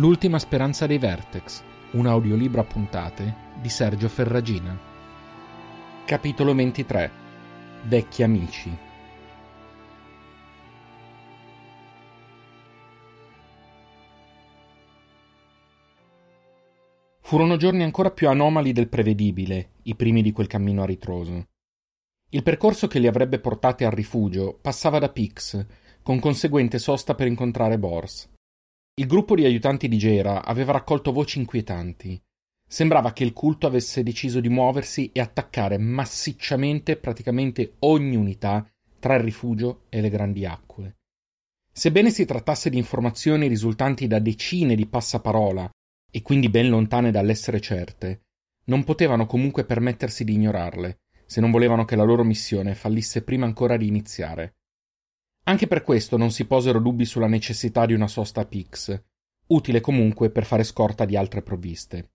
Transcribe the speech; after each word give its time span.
L'ultima 0.00 0.38
speranza 0.38 0.86
dei 0.86 0.96
Vertex, 0.96 1.62
un 1.90 2.06
audiolibro 2.06 2.62
a 2.62 2.64
puntate 2.64 3.34
di 3.60 3.68
Sergio 3.68 4.08
Ferragina. 4.08 4.74
Capitolo 6.06 6.54
23 6.54 7.10
Vecchi 7.82 8.22
amici. 8.22 8.74
Furono 17.20 17.58
giorni 17.58 17.82
ancora 17.82 18.10
più 18.10 18.30
anomali 18.30 18.72
del 18.72 18.88
prevedibile, 18.88 19.72
i 19.82 19.94
primi 19.96 20.22
di 20.22 20.32
quel 20.32 20.46
cammino 20.46 20.82
a 20.82 20.86
ritroso. 20.86 21.48
Il 22.30 22.42
percorso 22.42 22.86
che 22.86 23.00
li 23.00 23.06
avrebbe 23.06 23.38
portati 23.38 23.84
al 23.84 23.92
rifugio 23.92 24.58
passava 24.58 24.98
da 24.98 25.10
Pix, 25.10 25.62
con 26.02 26.18
conseguente 26.20 26.78
sosta 26.78 27.14
per 27.14 27.26
incontrare 27.26 27.78
Bors. 27.78 28.29
Il 29.00 29.06
gruppo 29.06 29.34
di 29.34 29.46
aiutanti 29.46 29.88
di 29.88 29.96
Gera 29.96 30.44
aveva 30.44 30.72
raccolto 30.72 31.10
voci 31.10 31.38
inquietanti. 31.38 32.22
Sembrava 32.68 33.14
che 33.14 33.24
il 33.24 33.32
culto 33.32 33.66
avesse 33.66 34.02
deciso 34.02 34.40
di 34.40 34.50
muoversi 34.50 35.08
e 35.14 35.20
attaccare 35.20 35.78
massicciamente 35.78 36.98
praticamente 36.98 37.76
ogni 37.78 38.16
unità 38.16 38.70
tra 38.98 39.14
il 39.14 39.22
rifugio 39.22 39.84
e 39.88 40.02
le 40.02 40.10
grandi 40.10 40.44
acque. 40.44 40.96
Sebbene 41.72 42.10
si 42.10 42.26
trattasse 42.26 42.68
di 42.68 42.76
informazioni 42.76 43.46
risultanti 43.46 44.06
da 44.06 44.18
decine 44.18 44.74
di 44.74 44.86
passaparola 44.86 45.70
e 46.10 46.20
quindi 46.20 46.50
ben 46.50 46.68
lontane 46.68 47.10
dall'essere 47.10 47.58
certe, 47.58 48.24
non 48.64 48.84
potevano 48.84 49.24
comunque 49.24 49.64
permettersi 49.64 50.24
di 50.24 50.34
ignorarle, 50.34 50.98
se 51.24 51.40
non 51.40 51.50
volevano 51.50 51.86
che 51.86 51.96
la 51.96 52.04
loro 52.04 52.22
missione 52.22 52.74
fallisse 52.74 53.22
prima 53.22 53.46
ancora 53.46 53.78
di 53.78 53.86
iniziare. 53.86 54.56
Anche 55.50 55.66
per 55.66 55.82
questo 55.82 56.16
non 56.16 56.30
si 56.30 56.44
posero 56.44 56.78
dubbi 56.78 57.04
sulla 57.04 57.26
necessità 57.26 57.84
di 57.84 57.92
una 57.92 58.06
sosta 58.06 58.42
a 58.42 58.44
Pix, 58.44 59.02
utile 59.48 59.80
comunque 59.80 60.30
per 60.30 60.44
fare 60.44 60.62
scorta 60.62 61.04
di 61.04 61.16
altre 61.16 61.42
provviste. 61.42 62.12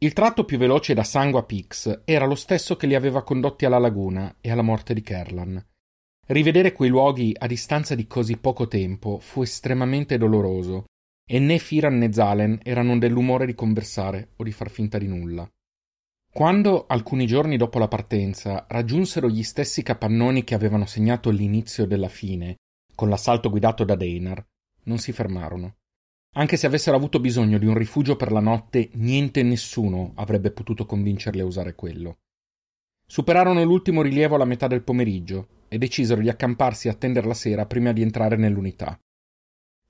Il 0.00 0.12
tratto 0.12 0.44
più 0.44 0.58
veloce 0.58 0.92
da 0.92 1.02
Sangue 1.02 1.40
a 1.40 1.44
Pix 1.44 2.02
era 2.04 2.26
lo 2.26 2.34
stesso 2.34 2.76
che 2.76 2.86
li 2.86 2.94
aveva 2.94 3.22
condotti 3.22 3.64
alla 3.64 3.78
laguna 3.78 4.36
e 4.42 4.50
alla 4.50 4.60
morte 4.60 4.92
di 4.92 5.00
Kerlan. 5.00 5.66
Rivedere 6.26 6.72
quei 6.72 6.90
luoghi 6.90 7.34
a 7.38 7.46
distanza 7.46 7.94
di 7.94 8.06
così 8.06 8.36
poco 8.36 8.68
tempo 8.68 9.18
fu 9.18 9.40
estremamente 9.40 10.18
doloroso, 10.18 10.84
e 11.26 11.38
né 11.38 11.56
Firan 11.56 11.96
né 11.96 12.12
Zalen 12.12 12.60
erano 12.62 12.98
dell'umore 12.98 13.46
di 13.46 13.54
conversare 13.54 14.32
o 14.36 14.44
di 14.44 14.52
far 14.52 14.68
finta 14.68 14.98
di 14.98 15.06
nulla. 15.06 15.50
Quando, 16.38 16.86
alcuni 16.86 17.26
giorni 17.26 17.56
dopo 17.56 17.80
la 17.80 17.88
partenza, 17.88 18.64
raggiunsero 18.68 19.28
gli 19.28 19.42
stessi 19.42 19.82
capannoni 19.82 20.44
che 20.44 20.54
avevano 20.54 20.86
segnato 20.86 21.30
l'inizio 21.30 21.84
della 21.84 22.06
fine, 22.06 22.58
con 22.94 23.08
l'assalto 23.08 23.50
guidato 23.50 23.82
da 23.82 23.96
Deinar, 23.96 24.46
non 24.84 24.98
si 24.98 25.10
fermarono. 25.10 25.78
Anche 26.36 26.56
se 26.56 26.68
avessero 26.68 26.96
avuto 26.96 27.18
bisogno 27.18 27.58
di 27.58 27.66
un 27.66 27.74
rifugio 27.74 28.14
per 28.14 28.30
la 28.30 28.38
notte, 28.38 28.90
niente 28.92 29.40
e 29.40 29.42
nessuno 29.42 30.12
avrebbe 30.14 30.52
potuto 30.52 30.86
convincerli 30.86 31.40
a 31.40 31.44
usare 31.44 31.74
quello. 31.74 32.18
Superarono 33.04 33.64
l'ultimo 33.64 34.02
rilievo 34.02 34.36
alla 34.36 34.44
metà 34.44 34.68
del 34.68 34.84
pomeriggio 34.84 35.64
e 35.66 35.76
decisero 35.76 36.20
di 36.20 36.28
accamparsi 36.28 36.86
a 36.86 36.92
attendere 36.92 37.26
la 37.26 37.34
sera 37.34 37.66
prima 37.66 37.90
di 37.90 38.02
entrare 38.02 38.36
nell'unità. 38.36 38.96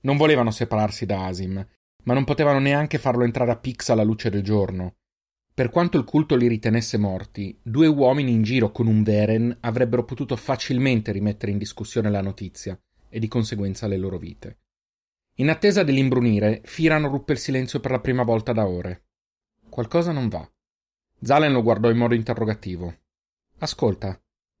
Non 0.01 0.17
volevano 0.17 0.49
separarsi 0.49 1.05
da 1.05 1.27
Asim, 1.27 1.63
ma 2.05 2.13
non 2.15 2.23
potevano 2.23 2.57
neanche 2.57 2.97
farlo 2.97 3.23
entrare 3.23 3.51
a 3.51 3.55
Pix 3.55 3.89
alla 3.89 4.01
luce 4.01 4.31
del 4.31 4.41
giorno, 4.41 4.95
per 5.59 5.71
quanto 5.71 5.97
il 5.97 6.05
culto 6.05 6.37
li 6.37 6.47
ritenesse 6.47 6.97
morti, 6.97 7.59
due 7.61 7.85
uomini 7.85 8.31
in 8.31 8.43
giro 8.43 8.71
con 8.71 8.87
un 8.87 9.03
Veren 9.03 9.57
avrebbero 9.59 10.05
potuto 10.05 10.37
facilmente 10.37 11.11
rimettere 11.11 11.51
in 11.51 11.57
discussione 11.57 12.09
la 12.09 12.21
notizia 12.21 12.79
e 13.09 13.19
di 13.19 13.27
conseguenza 13.27 13.85
le 13.85 13.97
loro 13.97 14.17
vite. 14.17 14.59
In 15.35 15.49
attesa 15.49 15.83
dell'imbrunire, 15.83 16.61
Firan 16.63 17.09
ruppe 17.09 17.33
il 17.33 17.39
silenzio 17.39 17.81
per 17.81 17.91
la 17.91 17.99
prima 17.99 18.23
volta 18.23 18.53
da 18.53 18.69
ore. 18.69 19.07
Qualcosa 19.67 20.13
non 20.13 20.29
va. 20.29 20.49
Zalen 21.19 21.51
lo 21.51 21.61
guardò 21.61 21.89
in 21.89 21.97
modo 21.97 22.15
interrogativo. 22.15 22.95
Ascolta, 23.57 24.17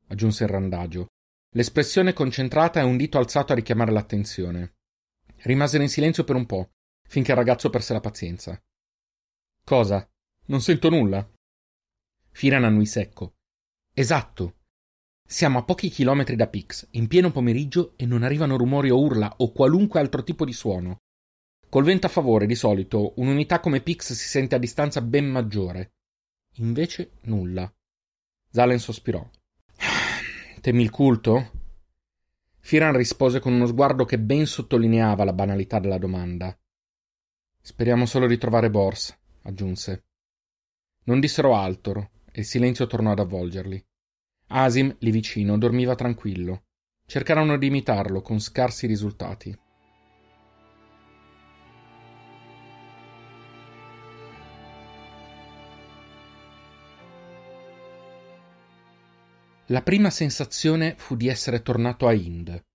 aggiunse 0.07 0.43
il 0.43 0.49
randagio. 0.49 1.05
L'espressione 1.51 2.11
concentrata 2.11 2.81
e 2.81 2.83
un 2.83 2.97
dito 2.97 3.17
alzato 3.17 3.53
a 3.53 3.55
richiamare 3.55 3.93
l'attenzione. 3.93 4.73
Rimasero 5.43 5.81
in 5.81 5.87
silenzio 5.87 6.25
per 6.25 6.35
un 6.35 6.45
po', 6.45 6.71
finché 7.07 7.31
il 7.31 7.37
ragazzo 7.37 7.69
perse 7.69 7.93
la 7.93 8.01
pazienza. 8.01 8.61
Cosa? 9.63 10.05
Non 10.49 10.61
sento 10.61 10.89
nulla. 10.89 11.27
Firan 12.31 12.63
annui 12.63 12.87
secco. 12.87 13.35
Esatto. 13.93 14.55
Siamo 15.23 15.59
a 15.59 15.63
pochi 15.63 15.89
chilometri 15.89 16.35
da 16.35 16.47
Pix, 16.47 16.87
in 16.91 17.07
pieno 17.07 17.29
pomeriggio, 17.29 17.93
e 17.97 18.07
non 18.07 18.23
arrivano 18.23 18.57
rumori 18.57 18.89
o 18.89 18.99
urla 18.99 19.31
o 19.37 19.51
qualunque 19.51 19.99
altro 19.99 20.23
tipo 20.23 20.45
di 20.45 20.53
suono. 20.53 21.01
Col 21.69 21.83
vento 21.83 22.07
a 22.07 22.09
favore, 22.09 22.47
di 22.47 22.55
solito, 22.55 23.13
un'unità 23.17 23.59
come 23.59 23.81
Pix 23.81 24.13
si 24.13 24.27
sente 24.27 24.55
a 24.55 24.57
distanza 24.57 25.01
ben 25.01 25.29
maggiore. 25.29 25.91
Invece 26.55 27.11
nulla. 27.25 27.71
Zalen 28.49 28.79
sospirò. 28.79 29.23
Temi 30.61 30.81
il 30.81 30.89
culto? 30.89 31.51
Firan 32.57 32.97
rispose 32.97 33.39
con 33.39 33.53
uno 33.53 33.67
sguardo 33.67 34.03
che 34.03 34.17
ben 34.17 34.47
sottolineava 34.47 35.23
la 35.23 35.33
banalità 35.33 35.77
della 35.77 35.99
domanda. 35.99 36.57
Speriamo 37.61 38.07
solo 38.07 38.25
di 38.25 38.39
trovare 38.39 38.71
Bors, 38.71 39.15
aggiunse. 39.43 40.05
Non 41.03 41.19
dissero 41.19 41.55
altro 41.55 42.11
e 42.31 42.41
il 42.41 42.45
silenzio 42.45 42.87
tornò 42.87 43.11
ad 43.11 43.19
avvolgerli. 43.19 43.83
Asim, 44.47 44.95
lì 44.99 45.11
vicino, 45.11 45.57
dormiva 45.57 45.95
tranquillo. 45.95 46.63
Cercarono 47.05 47.57
di 47.57 47.67
imitarlo 47.67 48.21
con 48.21 48.39
scarsi 48.39 48.87
risultati. 48.87 49.57
La 59.67 59.83
prima 59.83 60.09
sensazione 60.09 60.95
fu 60.97 61.15
di 61.15 61.27
essere 61.27 61.61
tornato 61.61 62.07
a 62.07 62.13
Ind. 62.13 62.65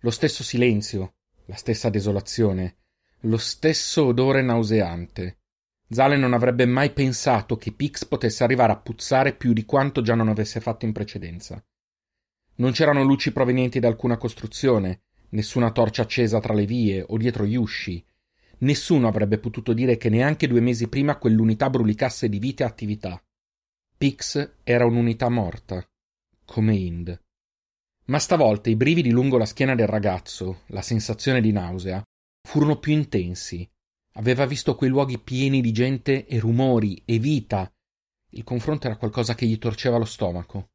Lo 0.00 0.10
stesso 0.10 0.42
silenzio, 0.42 1.14
la 1.46 1.54
stessa 1.54 1.88
desolazione, 1.88 2.78
lo 3.20 3.36
stesso 3.36 4.06
odore 4.06 4.42
nauseante, 4.42 5.38
Zale 5.88 6.16
non 6.16 6.32
avrebbe 6.32 6.66
mai 6.66 6.92
pensato 6.92 7.56
che 7.56 7.72
Pix 7.72 8.04
potesse 8.06 8.42
arrivare 8.42 8.72
a 8.72 8.76
puzzare 8.76 9.34
più 9.34 9.52
di 9.52 9.64
quanto 9.64 10.02
già 10.02 10.14
non 10.14 10.28
avesse 10.28 10.60
fatto 10.60 10.84
in 10.84 10.92
precedenza. 10.92 11.64
Non 12.56 12.72
c'erano 12.72 13.04
luci 13.04 13.32
provenienti 13.32 13.78
da 13.78 13.86
alcuna 13.86 14.16
costruzione, 14.16 15.02
nessuna 15.30 15.70
torcia 15.70 16.02
accesa 16.02 16.40
tra 16.40 16.54
le 16.54 16.64
vie 16.66 17.04
o 17.06 17.16
dietro 17.16 17.44
gli 17.44 17.54
usci. 17.54 18.04
Nessuno 18.58 19.06
avrebbe 19.06 19.38
potuto 19.38 19.72
dire 19.72 19.96
che 19.96 20.08
neanche 20.08 20.48
due 20.48 20.60
mesi 20.60 20.88
prima 20.88 21.18
quell'unità 21.18 21.70
brulicasse 21.70 22.28
di 22.28 22.38
vita 22.38 22.64
e 22.64 22.66
attività. 22.66 23.22
Pix 23.96 24.56
era 24.64 24.86
un'unità 24.86 25.28
morta, 25.28 25.86
come 26.44 26.74
Ind. 26.74 27.20
Ma 28.06 28.18
stavolta 28.18 28.70
i 28.70 28.76
brividi 28.76 29.10
lungo 29.10 29.36
la 29.36 29.46
schiena 29.46 29.74
del 29.74 29.86
ragazzo, 29.86 30.62
la 30.68 30.82
sensazione 30.82 31.40
di 31.40 31.52
nausea, 31.52 32.02
furono 32.42 32.78
più 32.78 32.92
intensi 32.92 33.68
Aveva 34.18 34.46
visto 34.46 34.74
quei 34.74 34.88
luoghi 34.88 35.18
pieni 35.18 35.60
di 35.60 35.72
gente 35.72 36.26
e 36.26 36.38
rumori 36.38 37.02
e 37.04 37.18
vita. 37.18 37.70
Il 38.30 38.44
confronto 38.44 38.86
era 38.86 38.96
qualcosa 38.96 39.34
che 39.34 39.46
gli 39.46 39.58
torceva 39.58 39.98
lo 39.98 40.06
stomaco. 40.06 40.70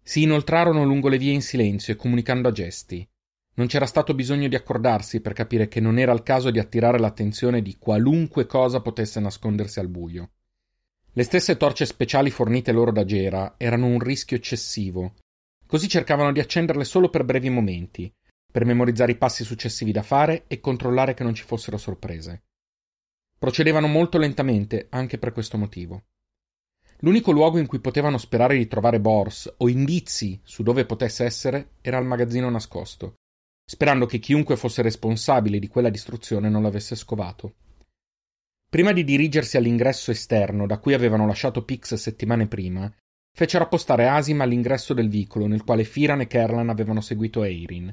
Si 0.00 0.22
inoltrarono 0.22 0.84
lungo 0.84 1.08
le 1.08 1.18
vie 1.18 1.32
in 1.32 1.42
silenzio 1.42 1.92
e 1.92 1.96
comunicando 1.96 2.48
a 2.48 2.52
gesti. 2.52 3.08
Non 3.56 3.66
c'era 3.66 3.86
stato 3.86 4.14
bisogno 4.14 4.46
di 4.46 4.54
accordarsi 4.54 5.20
per 5.20 5.32
capire 5.32 5.66
che 5.66 5.80
non 5.80 5.98
era 5.98 6.12
il 6.12 6.22
caso 6.22 6.50
di 6.50 6.58
attirare 6.60 6.98
l'attenzione 6.98 7.60
di 7.60 7.76
qualunque 7.76 8.46
cosa 8.46 8.80
potesse 8.80 9.18
nascondersi 9.18 9.80
al 9.80 9.88
buio. 9.88 10.30
Le 11.12 11.22
stesse 11.22 11.56
torce 11.56 11.86
speciali 11.86 12.30
fornite 12.30 12.70
loro 12.72 12.92
da 12.92 13.04
Gera 13.04 13.54
erano 13.56 13.86
un 13.86 13.98
rischio 13.98 14.36
eccessivo, 14.36 15.14
così 15.66 15.88
cercavano 15.88 16.32
di 16.32 16.40
accenderle 16.40 16.84
solo 16.84 17.08
per 17.08 17.24
brevi 17.24 17.50
momenti, 17.50 18.12
per 18.54 18.64
memorizzare 18.64 19.10
i 19.10 19.16
passi 19.16 19.42
successivi 19.42 19.90
da 19.90 20.04
fare 20.04 20.44
e 20.46 20.60
controllare 20.60 21.12
che 21.12 21.24
non 21.24 21.34
ci 21.34 21.42
fossero 21.42 21.76
sorprese. 21.76 22.44
Procedevano 23.36 23.88
molto 23.88 24.16
lentamente 24.16 24.86
anche 24.90 25.18
per 25.18 25.32
questo 25.32 25.58
motivo. 25.58 26.04
L'unico 26.98 27.32
luogo 27.32 27.58
in 27.58 27.66
cui 27.66 27.80
potevano 27.80 28.16
sperare 28.16 28.56
di 28.56 28.68
trovare 28.68 29.00
Bors 29.00 29.52
o 29.56 29.68
indizi 29.68 30.40
su 30.44 30.62
dove 30.62 30.86
potesse 30.86 31.24
essere 31.24 31.70
era 31.80 31.98
il 31.98 32.06
magazzino 32.06 32.48
nascosto, 32.48 33.16
sperando 33.68 34.06
che 34.06 34.20
chiunque 34.20 34.56
fosse 34.56 34.82
responsabile 34.82 35.58
di 35.58 35.66
quella 35.66 35.90
distruzione 35.90 36.48
non 36.48 36.62
l'avesse 36.62 36.94
scovato. 36.94 37.54
Prima 38.70 38.92
di 38.92 39.02
dirigersi 39.02 39.56
all'ingresso 39.56 40.12
esterno 40.12 40.68
da 40.68 40.78
cui 40.78 40.94
avevano 40.94 41.26
lasciato 41.26 41.64
Pix 41.64 41.94
settimane 41.94 42.46
prima, 42.46 42.88
fecero 43.36 43.64
appostare 43.64 44.06
Asim 44.06 44.42
all'ingresso 44.42 44.94
del 44.94 45.08
vicolo 45.08 45.48
nel 45.48 45.64
quale 45.64 45.82
Firan 45.82 46.20
e 46.20 46.28
Kerlan 46.28 46.68
avevano 46.68 47.00
seguito 47.00 47.42
Eirin. 47.42 47.92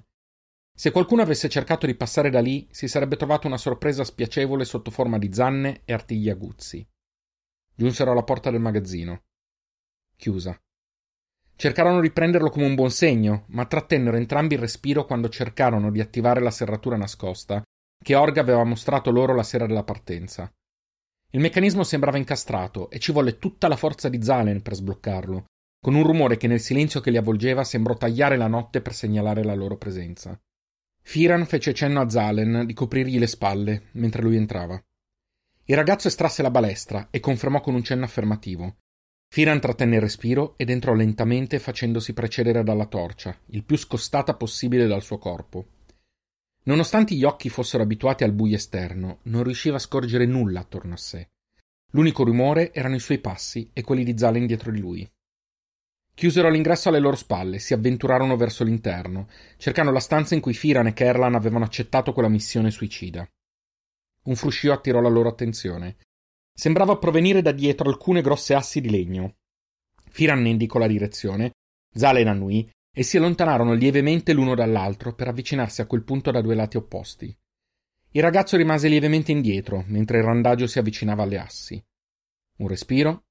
Se 0.81 0.89
qualcuno 0.89 1.21
avesse 1.21 1.47
cercato 1.47 1.85
di 1.85 1.93
passare 1.93 2.31
da 2.31 2.39
lì, 2.39 2.67
si 2.71 2.87
sarebbe 2.87 3.15
trovato 3.15 3.45
una 3.45 3.59
sorpresa 3.59 4.03
spiacevole 4.03 4.65
sotto 4.65 4.89
forma 4.89 5.19
di 5.19 5.31
zanne 5.31 5.81
e 5.85 5.93
artigli 5.93 6.27
aguzzi. 6.27 6.83
Giunsero 7.75 8.09
alla 8.09 8.23
porta 8.23 8.49
del 8.49 8.61
magazzino. 8.61 9.21
Chiusa. 10.15 10.59
Cercarono 11.55 12.01
di 12.01 12.09
prenderlo 12.09 12.49
come 12.49 12.65
un 12.65 12.73
buon 12.73 12.89
segno, 12.89 13.45
ma 13.49 13.67
trattennero 13.67 14.17
entrambi 14.17 14.55
il 14.55 14.59
respiro 14.61 15.05
quando 15.05 15.29
cercarono 15.29 15.91
di 15.91 16.01
attivare 16.01 16.41
la 16.41 16.49
serratura 16.49 16.97
nascosta, 16.97 17.61
che 18.03 18.15
Org 18.15 18.39
aveva 18.39 18.63
mostrato 18.63 19.11
loro 19.11 19.35
la 19.35 19.43
sera 19.43 19.67
della 19.67 19.83
partenza. 19.83 20.51
Il 21.29 21.41
meccanismo 21.41 21.83
sembrava 21.83 22.17
incastrato 22.17 22.89
e 22.89 22.97
ci 22.97 23.11
volle 23.11 23.37
tutta 23.37 23.67
la 23.67 23.77
forza 23.77 24.09
di 24.09 24.23
Zalen 24.23 24.63
per 24.63 24.73
sbloccarlo, 24.73 25.45
con 25.79 25.93
un 25.93 26.01
rumore 26.01 26.37
che 26.37 26.47
nel 26.47 26.59
silenzio 26.59 27.01
che 27.01 27.11
li 27.11 27.17
avvolgeva 27.17 27.63
sembrò 27.63 27.93
tagliare 27.93 28.35
la 28.35 28.47
notte 28.47 28.81
per 28.81 28.95
segnalare 28.95 29.43
la 29.43 29.53
loro 29.53 29.77
presenza. 29.77 30.35
Firan 31.01 31.45
fece 31.45 31.73
cenno 31.73 32.01
a 32.01 32.09
Zalen 32.09 32.65
di 32.65 32.73
coprirgli 32.73 33.19
le 33.19 33.27
spalle 33.27 33.89
mentre 33.93 34.21
lui 34.21 34.37
entrava. 34.37 34.81
Il 35.65 35.75
ragazzo 35.75 36.07
estrasse 36.07 36.41
la 36.41 36.51
balestra 36.51 37.07
e 37.11 37.19
confermò 37.19 37.61
con 37.61 37.73
un 37.73 37.83
cenno 37.83 38.05
affermativo. 38.05 38.77
Firan 39.27 39.59
trattenne 39.59 39.95
il 39.95 40.01
respiro 40.01 40.55
ed 40.57 40.69
entrò 40.69 40.93
lentamente 40.93 41.59
facendosi 41.59 42.13
precedere 42.13 42.63
dalla 42.63 42.85
torcia, 42.85 43.37
il 43.47 43.63
più 43.63 43.77
scostata 43.77 44.33
possibile 44.35 44.87
dal 44.87 45.01
suo 45.01 45.17
corpo. 45.17 45.65
Nonostante 46.63 47.15
gli 47.15 47.23
occhi 47.23 47.49
fossero 47.49 47.83
abituati 47.83 48.23
al 48.23 48.33
buio 48.33 48.55
esterno, 48.55 49.19
non 49.23 49.43
riusciva 49.43 49.77
a 49.77 49.79
scorgere 49.79 50.25
nulla 50.25 50.59
attorno 50.59 50.93
a 50.93 50.97
sé. 50.97 51.29
L'unico 51.91 52.23
rumore 52.23 52.73
erano 52.73 52.95
i 52.95 52.99
suoi 52.99 53.19
passi 53.19 53.69
e 53.73 53.83
quelli 53.83 54.03
di 54.03 54.17
Zalen 54.17 54.45
dietro 54.45 54.71
di 54.71 54.79
lui. 54.79 55.11
Chiusero 56.13 56.49
l'ingresso 56.49 56.89
alle 56.89 56.99
loro 56.99 57.15
spalle, 57.15 57.59
si 57.59 57.73
avventurarono 57.73 58.35
verso 58.35 58.63
l'interno, 58.63 59.27
cercando 59.57 59.91
la 59.91 59.99
stanza 59.99 60.35
in 60.35 60.41
cui 60.41 60.53
Firan 60.53 60.87
e 60.87 60.93
Kerlan 60.93 61.35
avevano 61.35 61.65
accettato 61.65 62.13
quella 62.13 62.29
missione 62.29 62.69
suicida. 62.69 63.27
Un 64.23 64.35
fruscio 64.35 64.71
attirò 64.71 64.99
la 65.01 65.09
loro 65.09 65.29
attenzione. 65.29 65.97
Sembrava 66.53 66.97
provenire 66.97 67.41
da 67.41 67.51
dietro 67.51 67.89
alcune 67.89 68.21
grosse 68.21 68.53
assi 68.53 68.81
di 68.81 68.89
legno. 68.89 69.37
Firan 70.09 70.41
ne 70.41 70.49
indicò 70.49 70.77
la 70.77 70.87
direzione, 70.87 71.53
Zalen 71.93 72.27
annui 72.27 72.69
e 72.93 73.03
si 73.03 73.17
allontanarono 73.17 73.73
lievemente 73.73 74.33
l'uno 74.33 74.53
dall'altro 74.53 75.15
per 75.15 75.29
avvicinarsi 75.29 75.81
a 75.81 75.87
quel 75.87 76.03
punto 76.03 76.29
da 76.29 76.41
due 76.41 76.55
lati 76.55 76.77
opposti. 76.77 77.35
Il 78.11 78.21
ragazzo 78.21 78.57
rimase 78.57 78.89
lievemente 78.89 79.31
indietro 79.31 79.83
mentre 79.87 80.17
il 80.17 80.25
randagio 80.25 80.67
si 80.67 80.77
avvicinava 80.77 81.23
alle 81.23 81.39
assi. 81.39 81.83
Un 82.57 82.67
respiro, 82.67 83.23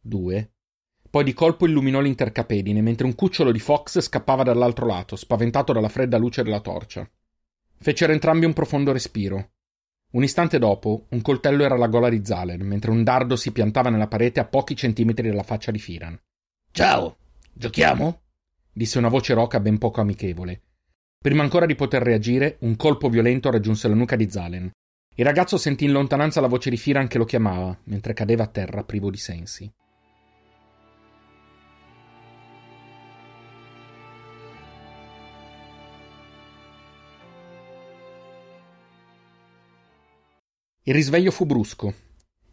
due, 0.00 0.54
poi 1.10 1.24
di 1.24 1.32
colpo 1.32 1.66
illuminò 1.66 2.00
l'intercapedine 2.00 2.80
mentre 2.80 3.04
un 3.04 3.16
cucciolo 3.16 3.50
di 3.50 3.58
fox 3.58 4.00
scappava 4.00 4.44
dall'altro 4.44 4.86
lato, 4.86 5.16
spaventato 5.16 5.72
dalla 5.72 5.88
fredda 5.88 6.16
luce 6.16 6.44
della 6.44 6.60
torcia. 6.60 7.08
Fecero 7.78 8.12
entrambi 8.12 8.46
un 8.46 8.52
profondo 8.52 8.92
respiro. 8.92 9.50
Un 10.12 10.22
istante 10.22 10.60
dopo, 10.60 11.06
un 11.10 11.20
coltello 11.20 11.64
era 11.64 11.74
alla 11.74 11.88
gola 11.88 12.08
di 12.08 12.24
Zalen, 12.24 12.60
mentre 12.60 12.92
un 12.92 13.02
dardo 13.02 13.34
si 13.34 13.50
piantava 13.50 13.90
nella 13.90 14.06
parete 14.06 14.38
a 14.38 14.44
pochi 14.44 14.76
centimetri 14.76 15.28
dalla 15.28 15.42
faccia 15.42 15.72
di 15.72 15.78
Firan. 15.80 16.16
Ciao, 16.70 17.16
giochiamo? 17.52 18.20
disse 18.72 18.98
una 18.98 19.08
voce 19.08 19.34
roca 19.34 19.58
ben 19.58 19.78
poco 19.78 20.00
amichevole. 20.00 20.62
Prima 21.18 21.42
ancora 21.42 21.66
di 21.66 21.74
poter 21.74 22.02
reagire, 22.02 22.56
un 22.60 22.76
colpo 22.76 23.08
violento 23.08 23.50
raggiunse 23.50 23.88
la 23.88 23.94
nuca 23.94 24.14
di 24.14 24.30
Zalen. 24.30 24.70
Il 25.16 25.24
ragazzo 25.24 25.58
sentì 25.58 25.86
in 25.86 25.92
lontananza 25.92 26.40
la 26.40 26.46
voce 26.46 26.70
di 26.70 26.76
Firan 26.76 27.08
che 27.08 27.18
lo 27.18 27.24
chiamava, 27.24 27.76
mentre 27.84 28.14
cadeva 28.14 28.44
a 28.44 28.48
terra 28.48 28.84
privo 28.84 29.10
di 29.10 29.18
sensi. 29.18 29.70
Il 40.90 40.96
risveglio 40.96 41.30
fu 41.30 41.46
brusco. 41.46 41.94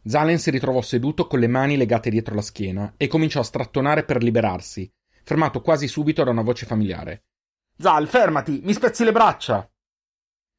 Zalen 0.06 0.38
si 0.38 0.51
ritrovò 0.51 0.80
seduto 0.84 1.25
con 1.25 1.39
le 1.39 1.48
mani 1.48 1.75
legate 1.75 2.12
dietro 2.12 2.36
la 2.36 2.44
schiena 2.44 2.94
e 2.95 3.07
cominciò 3.07 3.39
a 3.39 3.44
strattonare 3.44 4.06
per 4.06 4.22
liberarsi, 4.22 4.88
fermato 5.24 5.60
quasi 5.63 5.88
subito 5.88 6.24
da 6.24 6.30
una 6.30 6.44
voce 6.44 6.68
familiare. 6.68 7.24
Zal, 7.80 8.07
fermati, 8.07 8.62
mi 8.63 8.74
spezzi 8.74 9.04
le 9.04 9.12
braccia! 9.12 9.68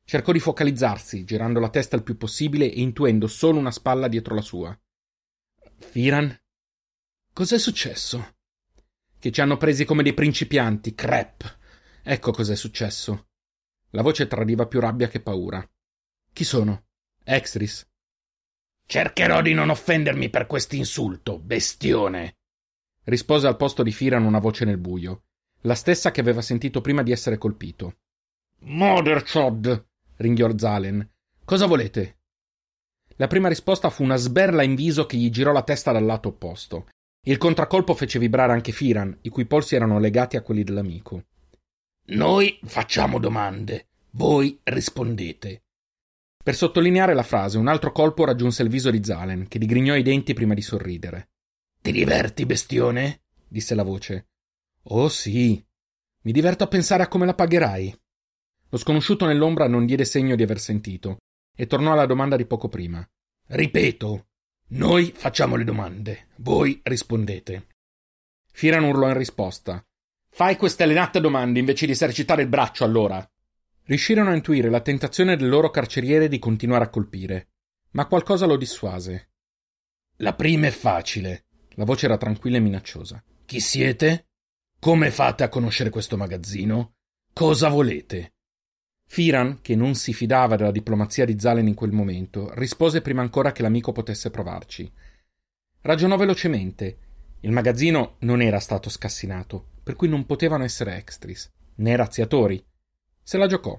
Cercò 0.05 0.33
di 0.33 0.41
focalizzarsi, 0.41 1.23
girando 1.23 1.61
la 1.61 1.69
testa 1.69 1.95
il 1.95 2.03
più 2.03 2.17
possibile 2.17 2.65
e 2.65 2.81
intuendo 2.81 3.29
solo 3.29 3.61
una 3.61 3.71
spalla 3.71 4.09
dietro 4.09 4.35
la 4.35 4.43
sua. 4.43 4.77
Firan? 5.77 6.37
Cos'è 7.33 7.59
successo? 7.61 8.39
Che 9.21 9.31
ci 9.31 9.41
hanno 9.41 9.57
presi 9.57 9.85
come 9.85 10.03
dei 10.03 10.15
principianti, 10.15 10.97
crep. 10.97 11.59
Ecco 12.03 12.33
cos'è 12.33 12.57
successo. 12.57 13.29
La 13.91 14.03
voce 14.03 14.27
tradiva 14.27 14.67
più 14.67 14.81
rabbia 14.81 15.07
che 15.07 15.21
paura. 15.21 15.65
Chi 16.33 16.43
sono? 16.43 16.87
Extris. 17.29 17.87
Cercherò 18.87 19.43
di 19.43 19.53
non 19.53 19.69
offendermi 19.71 20.31
per 20.31 20.47
quest'insulto, 20.47 21.39
bestione 21.39 22.37
rispose 23.09 23.47
al 23.47 23.57
posto 23.57 23.83
di 23.83 23.93
Firan 23.93 24.25
una 24.25 24.39
voce 24.39 24.65
nel 24.65 24.79
buio, 24.79 25.25
la 25.63 25.75
stessa 25.75 26.11
che 26.11 26.21
aveva 26.21 26.43
sentito 26.43 26.81
prima 26.81 27.03
di 27.03 27.13
essere 27.13 27.39
colpito. 27.39 27.97
Mother 28.61 29.25
Chod! 29.25 29.87
ringhiò 30.17 30.51
Zalen. 30.57 31.09
Cosa 31.45 31.67
volete? 31.67 32.17
La 33.17 33.27
prima 33.27 33.49
risposta 33.49 33.91
fu 33.91 34.03
una 34.03 34.17
sberla 34.17 34.63
in 34.63 34.75
viso 34.75 35.07
che 35.07 35.17
gli 35.17 35.31
girò 35.31 35.53
la 35.53 35.63
testa 35.63 35.91
dal 35.91 36.05
lato 36.05 36.29
opposto. 36.29 36.89
Il 37.27 37.39
contraccolpo 37.39 37.95
fece 37.95 38.19
vibrare 38.19 38.53
anche 38.53 38.73
Firan, 38.73 39.17
i 39.23 39.29
cui 39.29 39.47
polsi 39.47 39.75
erano 39.75 39.99
legati 39.99 40.37
a 40.37 40.43
quelli 40.43 40.63
dell'amico. 40.63 41.25
Noi 42.09 42.59
facciamo 42.65 43.19
domande, 43.19 43.89
voi 44.11 44.59
rispondete. 44.63 45.63
Per 46.49 46.57
sottolineare 46.57 47.13
la 47.13 47.25
frase, 47.25 47.59
un 47.59 47.69
altro 47.69 47.93
colpo 47.93 48.25
raggiunse 48.25 48.63
il 48.63 48.71
viso 48.71 48.91
di 48.91 49.05
Zalen, 49.05 49.49
che 49.49 49.59
digrignò 49.59 49.95
i 49.95 50.03
denti 50.03 50.33
prima 50.33 50.55
di 50.55 50.63
sorridere. 50.63 51.29
Ti 51.83 51.93
diverti, 51.93 52.47
bestione? 52.47 53.21
disse 53.47 53.75
la 53.75 53.83
voce. 53.83 54.29
Oh 54.85 55.11
sì. 55.11 55.63
Mi 56.23 56.33
diverto 56.33 56.65
a 56.65 56.67
pensare 56.67 57.03
a 57.03 57.09
come 57.09 57.27
la 57.27 57.35
pagherai. 57.35 57.95
Lo 58.71 58.79
sconosciuto 58.79 59.27
nell'ombra 59.27 59.69
non 59.69 59.85
diede 59.85 60.07
segno 60.07 60.37
di 60.37 60.43
aver 60.43 60.59
sentito 60.59 61.19
e 61.55 61.67
tornò 61.67 61.93
alla 61.93 62.07
domanda 62.07 62.37
di 62.37 62.47
poco 62.47 62.71
prima. 62.71 63.07
Ripeto, 63.49 64.29
noi 64.69 65.13
facciamo 65.15 65.55
le 65.55 65.65
domande, 65.65 66.29
voi 66.37 66.81
rispondete. 66.83 67.67
Firan 68.53 68.85
urlò 68.85 69.09
in 69.09 69.19
risposta. 69.19 69.87
Fai 70.31 70.57
queste 70.57 70.87
lenate 70.87 71.21
domande 71.21 71.59
invece 71.59 71.85
di 71.85 71.93
esercitare 71.93 72.41
il 72.41 72.49
braccio, 72.49 72.85
allora. 72.85 73.23
Riuscirono 73.89 74.29
a 74.29 74.35
intuire 74.35 74.69
la 74.69 74.83
tentazione 74.83 75.35
del 75.35 75.49
loro 75.49 75.71
carceriere 75.71 76.29
di 76.29 76.39
continuare 76.39 76.85
a 76.85 76.91
colpire, 76.91 77.53
ma 77.93 78.05
qualcosa 78.05 78.45
lo 78.45 78.59
dissuase. 78.59 79.31
La 80.17 80.35
prima 80.35 80.67
è 80.67 80.71
facile, 80.71 81.47
la 81.71 81.87
voce 81.87 82.05
era 82.05 82.19
tranquilla 82.19 82.59
e 82.59 82.61
minacciosa. 82.61 83.25
Chi 83.47 83.61
siete? 83.61 84.27
Come 84.79 85.11
fate 85.11 85.43
a 85.43 85.49
conoscere 85.49 85.89
questo 85.89 86.19
magazzino? 86.19 86.97
Cosa 87.33 87.71
volete? 87.71 88.35
Firan, 89.07 89.63
che 89.63 89.75
non 89.75 89.95
si 89.95 90.13
fidava 90.13 90.57
della 90.57 90.71
diplomazia 90.71 91.25
di 91.25 91.41
Zalen 91.41 91.67
in 91.67 91.75
quel 91.75 91.93
momento, 91.93 92.53
rispose 92.57 93.01
prima 93.01 93.23
ancora 93.23 93.53
che 93.53 93.63
l'amico 93.63 93.93
potesse 93.93 94.29
provarci. 94.29 94.93
Ragionò 95.81 96.19
velocemente. 96.19 96.99
Il 97.41 97.53
magazzino 97.53 98.17
non 98.19 98.43
era 98.43 98.61
stato 98.61 98.91
scassinato, 98.91 99.71
per 99.83 99.97
cui 99.97 100.11
non 100.11 100.27
potevano 100.27 100.65
essere 100.65 100.99
extris, 100.99 101.51
né 101.77 101.97
razziatori. 101.97 102.63
Se 103.29 103.37
la 103.37 103.47
giocò. 103.47 103.79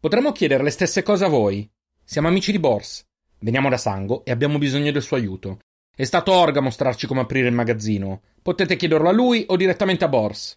Potremmo 0.00 0.32
chiedere 0.32 0.62
le 0.62 0.70
stesse 0.70 1.02
cose 1.02 1.26
a 1.26 1.28
voi. 1.28 1.70
Siamo 2.02 2.26
amici 2.26 2.52
di 2.52 2.58
Bors. 2.58 3.04
Veniamo 3.40 3.68
da 3.68 3.76
Sango 3.76 4.24
e 4.24 4.30
abbiamo 4.30 4.56
bisogno 4.56 4.90
del 4.92 5.02
suo 5.02 5.18
aiuto. 5.18 5.58
È 5.94 6.04
stato 6.04 6.32
Org 6.32 6.56
a 6.56 6.62
mostrarci 6.62 7.06
come 7.06 7.20
aprire 7.20 7.48
il 7.48 7.54
magazzino. 7.54 8.22
Potete 8.40 8.76
chiederlo 8.76 9.10
a 9.10 9.12
lui 9.12 9.44
o 9.46 9.56
direttamente 9.56 10.04
a 10.04 10.08
Bors. 10.08 10.56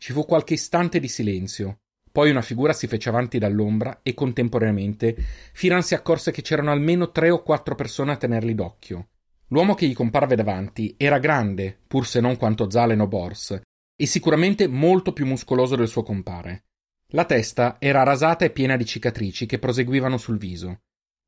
Ci 0.00 0.12
fu 0.14 0.24
qualche 0.24 0.54
istante 0.54 0.98
di 0.98 1.08
silenzio. 1.08 1.80
Poi 2.10 2.30
una 2.30 2.40
figura 2.40 2.72
si 2.72 2.86
fece 2.86 3.10
avanti 3.10 3.36
dall'ombra 3.36 4.00
e 4.02 4.14
contemporaneamente 4.14 5.14
Firan 5.52 5.82
si 5.82 5.92
accorse 5.92 6.30
che 6.30 6.40
c'erano 6.40 6.70
almeno 6.70 7.10
tre 7.10 7.28
o 7.28 7.42
quattro 7.42 7.74
persone 7.74 8.12
a 8.12 8.16
tenerli 8.16 8.54
d'occhio. 8.54 9.08
L'uomo 9.48 9.74
che 9.74 9.86
gli 9.86 9.94
comparve 9.94 10.36
davanti 10.36 10.94
era 10.96 11.18
grande, 11.18 11.80
pur 11.86 12.06
se 12.06 12.20
non 12.20 12.38
quanto 12.38 12.70
Zalen 12.70 13.00
o 13.00 13.06
Bors, 13.06 13.60
e 13.94 14.06
sicuramente 14.06 14.66
molto 14.68 15.12
più 15.12 15.26
muscoloso 15.26 15.76
del 15.76 15.88
suo 15.88 16.02
compare. 16.02 16.64
La 17.12 17.24
testa 17.24 17.76
era 17.78 18.02
rasata 18.02 18.44
e 18.44 18.50
piena 18.50 18.76
di 18.76 18.84
cicatrici 18.84 19.46
che 19.46 19.58
proseguivano 19.58 20.16
sul 20.16 20.38
viso. 20.38 20.80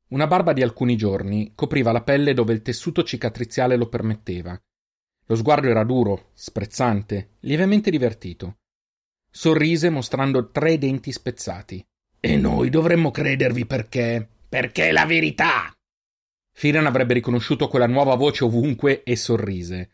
Una 0.09 0.27
barba 0.27 0.53
di 0.53 0.61
alcuni 0.61 0.95
giorni 0.95 1.51
copriva 1.53 1.91
la 1.91 2.01
pelle 2.01 2.33
dove 2.33 2.53
il 2.53 2.61
tessuto 2.61 3.03
cicatriziale 3.03 3.75
lo 3.75 3.87
permetteva. 3.87 4.59
Lo 5.25 5.35
sguardo 5.35 5.67
era 5.67 5.83
duro, 5.83 6.29
sprezzante, 6.33 7.31
lievemente 7.41 7.89
divertito. 7.89 8.59
Sorrise 9.29 9.89
mostrando 9.89 10.49
tre 10.51 10.77
denti 10.77 11.11
spezzati. 11.11 11.85
E 12.19 12.37
noi 12.37 12.69
dovremmo 12.69 13.11
credervi 13.11 13.65
perché. 13.65 14.27
perché 14.47 14.89
è 14.89 14.91
la 14.91 15.05
verità! 15.05 15.71
Firan 16.53 16.87
avrebbe 16.87 17.13
riconosciuto 17.13 17.67
quella 17.67 17.85
nuova 17.85 18.15
voce 18.15 18.43
ovunque 18.43 19.03
e 19.03 19.15
sorrise. 19.15 19.89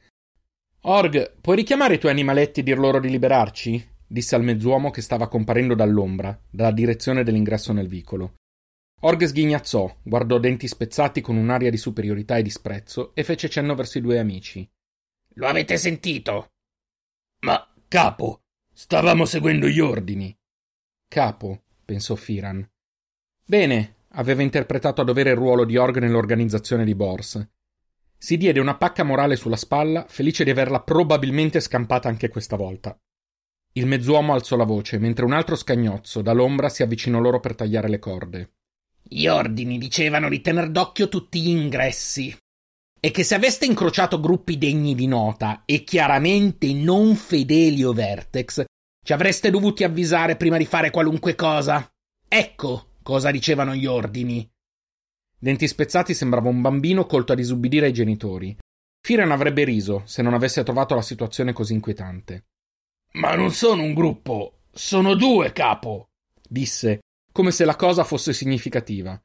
Org, 0.82 1.40
puoi 1.42 1.58
richiamare 1.58 1.96
i 1.96 2.00
tuoi 2.00 2.12
animaletti 2.12 2.60
e 2.60 2.64
dir 2.64 2.78
loro 2.78 3.00
di 3.00 3.10
liberarci? 3.10 3.93
Disse 4.14 4.36
al 4.36 4.44
mezzuomo 4.44 4.92
che 4.92 5.02
stava 5.02 5.28
comparendo 5.28 5.74
dall'ombra, 5.74 6.40
dalla 6.48 6.72
direzione 6.72 7.24
dell'ingresso 7.24 7.74
nel 7.74 7.88
vicolo. 7.88 8.36
Org 9.02 9.26
sghignazzò, 9.26 10.02
guardò 10.04 10.38
denti 10.38 10.68
spezzati 10.68 11.20
con 11.20 11.36
un'aria 11.36 11.72
di 11.72 11.78
superiorità 11.78 12.38
e 12.38 12.44
disprezzo 12.44 13.16
e 13.16 13.24
fece 13.24 13.50
cenno 13.50 13.74
verso 13.74 13.98
i 13.98 14.02
due 14.02 14.20
amici. 14.20 14.70
Lo 15.34 15.48
avete 15.48 15.78
sentito? 15.78 16.52
Ma, 17.40 17.68
capo, 17.88 18.44
stavamo 18.72 19.26
seguendo 19.26 19.68
gli 19.68 19.80
ordini. 19.80 20.38
Capo, 21.08 21.64
pensò 21.84 22.14
Firan. 22.14 22.64
Bene, 23.44 23.96
aveva 24.10 24.44
interpretato 24.44 25.02
a 25.02 25.06
dovere 25.06 25.32
il 25.32 25.38
ruolo 25.38 25.66
di 25.66 25.76
Org 25.76 25.98
nell'organizzazione 25.98 26.86
di 26.86 26.94
Bors. 26.94 27.44
Si 28.16 28.38
diede 28.38 28.60
una 28.60 28.78
pacca 28.78 29.04
morale 29.04 29.36
sulla 29.36 29.58
spalla, 29.58 30.06
felice 30.08 30.44
di 30.44 30.52
averla 30.52 30.82
probabilmente 30.82 31.60
scampata 31.60 32.10
anche 32.10 32.30
questa 32.30 32.56
volta. 32.56 32.96
Il 33.76 33.88
mezz'uomo 33.88 34.34
alzò 34.34 34.56
la 34.56 34.66
voce, 34.66 35.00
mentre 35.00 35.26
un 35.26 35.34
altro 35.34 35.56
scagnozzo 35.56 36.22
dall'ombra 36.22 36.70
si 36.70 36.84
avvicinò 36.84 37.20
loro 37.20 37.40
per 37.40 37.56
tagliare 37.56 37.90
le 37.90 37.98
corde. 37.98 38.52
Gli 39.02 39.26
ordini 39.26 39.80
dicevano 39.80 40.30
di 40.30 40.42
tener 40.42 40.70
d'occhio 40.70 41.10
tutti 41.10 41.42
gli 41.42 41.50
ingressi 41.50 42.36
e 43.00 43.12
che 43.12 43.24
se 43.24 43.36
aveste 43.36 43.66
incrociato 43.66 44.20
gruppi 44.20 44.58
degni 44.58 44.96
di 44.96 45.08
nota 45.08 45.64
e 45.66 45.84
chiaramente 45.84 46.72
non 46.72 47.16
fedeli 47.16 47.84
o 47.84 47.94
Vertex, 47.94 48.64
ci 49.04 49.12
avreste 49.12 49.50
dovuti 49.50 49.84
avvisare 49.84 50.38
prima 50.38 50.58
di 50.58 50.66
fare 50.66 50.92
qualunque 50.92 51.36
cosa. 51.36 51.86
Ecco 52.28 52.92
cosa 53.02 53.32
dicevano 53.32 53.76
gli 53.76 53.86
ordini. 53.88 54.50
Denti 55.38 55.68
spezzati 55.68 56.14
sembrava 56.14 56.48
un 56.48 56.62
bambino 56.62 57.06
colto 57.06 57.34
a 57.34 57.36
disubbidire 57.36 57.88
ai 57.88 57.94
genitori. 57.94 58.56
Firen 59.02 59.32
avrebbe 59.32 59.66
riso 59.66 60.04
se 60.06 60.22
non 60.22 60.34
avesse 60.34 60.64
trovato 60.64 60.96
la 60.96 61.02
situazione 61.02 61.52
così 61.52 61.74
inquietante. 61.74 62.46
Ma 63.14 63.36
non 63.36 63.52
sono 63.52 63.84
un 63.84 63.94
gruppo, 63.94 64.62
sono 64.72 65.14
due, 65.14 65.52
capo, 65.52 66.10
disse, 66.48 67.02
come 67.32 67.52
se 67.52 67.64
la 67.66 67.76
cosa 67.76 68.04
fosse 68.04 68.34
significativa. 68.34 69.22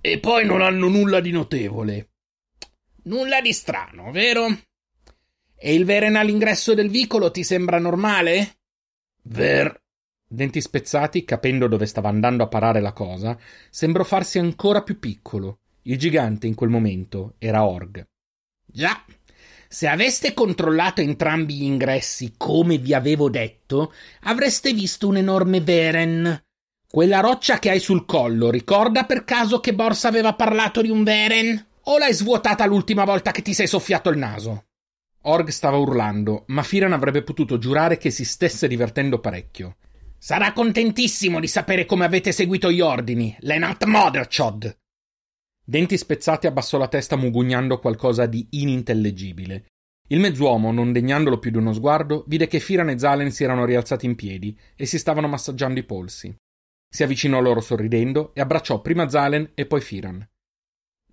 E 0.00 0.18
poi 0.18 0.44
non 0.44 0.60
hanno 0.60 0.88
nulla 0.88 1.20
di 1.20 1.30
notevole. 1.30 2.10
Nulla 3.04 3.40
di 3.40 3.52
strano, 3.52 4.10
vero? 4.10 4.46
E 5.54 5.74
il 5.74 5.84
Veren 5.84 6.16
all'ingresso 6.16 6.74
del 6.74 6.90
vicolo 6.90 7.30
ti 7.30 7.42
sembra 7.42 7.78
normale? 7.78 8.58
Ver. 9.22 9.80
Denti 10.28 10.60
spezzati, 10.60 11.24
capendo 11.24 11.68
dove 11.68 11.86
stava 11.86 12.08
andando 12.08 12.42
a 12.42 12.48
parare 12.48 12.80
la 12.80 12.92
cosa, 12.92 13.38
sembrò 13.70 14.04
farsi 14.04 14.38
ancora 14.38 14.82
più 14.82 14.98
piccolo. 14.98 15.60
Il 15.82 15.98
gigante 15.98 16.46
in 16.46 16.54
quel 16.54 16.68
momento 16.68 17.36
era 17.38 17.64
Org. 17.64 18.06
Già, 18.66 19.02
se 19.68 19.86
aveste 19.86 20.34
controllato 20.34 21.00
entrambi 21.00 21.54
gli 21.54 21.64
ingressi 21.64 22.34
come 22.36 22.78
vi 22.78 22.94
avevo 22.94 23.28
detto, 23.28 23.92
avreste 24.22 24.72
visto 24.72 25.08
un 25.08 25.16
enorme 25.16 25.60
Veren. 25.60 26.42
Quella 26.88 27.20
roccia 27.20 27.58
che 27.58 27.70
hai 27.70 27.80
sul 27.80 28.04
collo, 28.04 28.50
ricorda 28.50 29.04
per 29.04 29.24
caso 29.24 29.60
che 29.60 29.74
Borsa 29.74 30.08
aveva 30.08 30.34
parlato 30.34 30.80
di 30.82 30.90
un 30.90 31.02
Veren? 31.02 31.66
O 31.88 31.98
l'hai 31.98 32.14
svuotata 32.14 32.66
l'ultima 32.66 33.04
volta 33.04 33.30
che 33.30 33.42
ti 33.42 33.54
sei 33.54 33.66
soffiato 33.66 34.08
il 34.08 34.18
naso? 34.18 34.64
Org 35.22 35.48
stava 35.48 35.76
urlando, 35.76 36.44
ma 36.48 36.62
Firan 36.62 36.92
avrebbe 36.92 37.22
potuto 37.22 37.58
giurare 37.58 37.98
che 37.98 38.10
si 38.10 38.24
stesse 38.24 38.68
divertendo 38.68 39.18
parecchio. 39.18 39.76
Sarà 40.18 40.52
contentissimo 40.52 41.40
di 41.40 41.48
sapere 41.48 41.84
come 41.84 42.04
avete 42.04 42.32
seguito 42.32 42.70
gli 42.70 42.80
ordini, 42.80 43.36
Lenat 43.40 43.84
Motherchod. 43.84 44.76
Denti 45.68 45.98
spezzati 45.98 46.46
abbassò 46.46 46.78
la 46.78 46.86
testa 46.86 47.16
mugugnando 47.16 47.80
qualcosa 47.80 48.26
di 48.26 48.46
inintellegibile. 48.50 49.66
Il 50.06 50.20
mezz'uomo, 50.20 50.70
non 50.70 50.92
degnandolo 50.92 51.40
più 51.40 51.50
di 51.50 51.56
uno 51.56 51.72
sguardo, 51.72 52.22
vide 52.28 52.46
che 52.46 52.60
Firan 52.60 52.90
e 52.90 52.98
Zalen 53.00 53.32
si 53.32 53.42
erano 53.42 53.64
rialzati 53.64 54.06
in 54.06 54.14
piedi 54.14 54.56
e 54.76 54.86
si 54.86 54.96
stavano 54.96 55.26
massaggiando 55.26 55.80
i 55.80 55.84
polsi. 55.84 56.32
Si 56.88 57.02
avvicinò 57.02 57.40
loro 57.40 57.60
sorridendo 57.60 58.32
e 58.32 58.40
abbracciò 58.40 58.80
prima 58.80 59.08
Zalen 59.08 59.50
e 59.54 59.66
poi 59.66 59.80
Firan. 59.80 60.24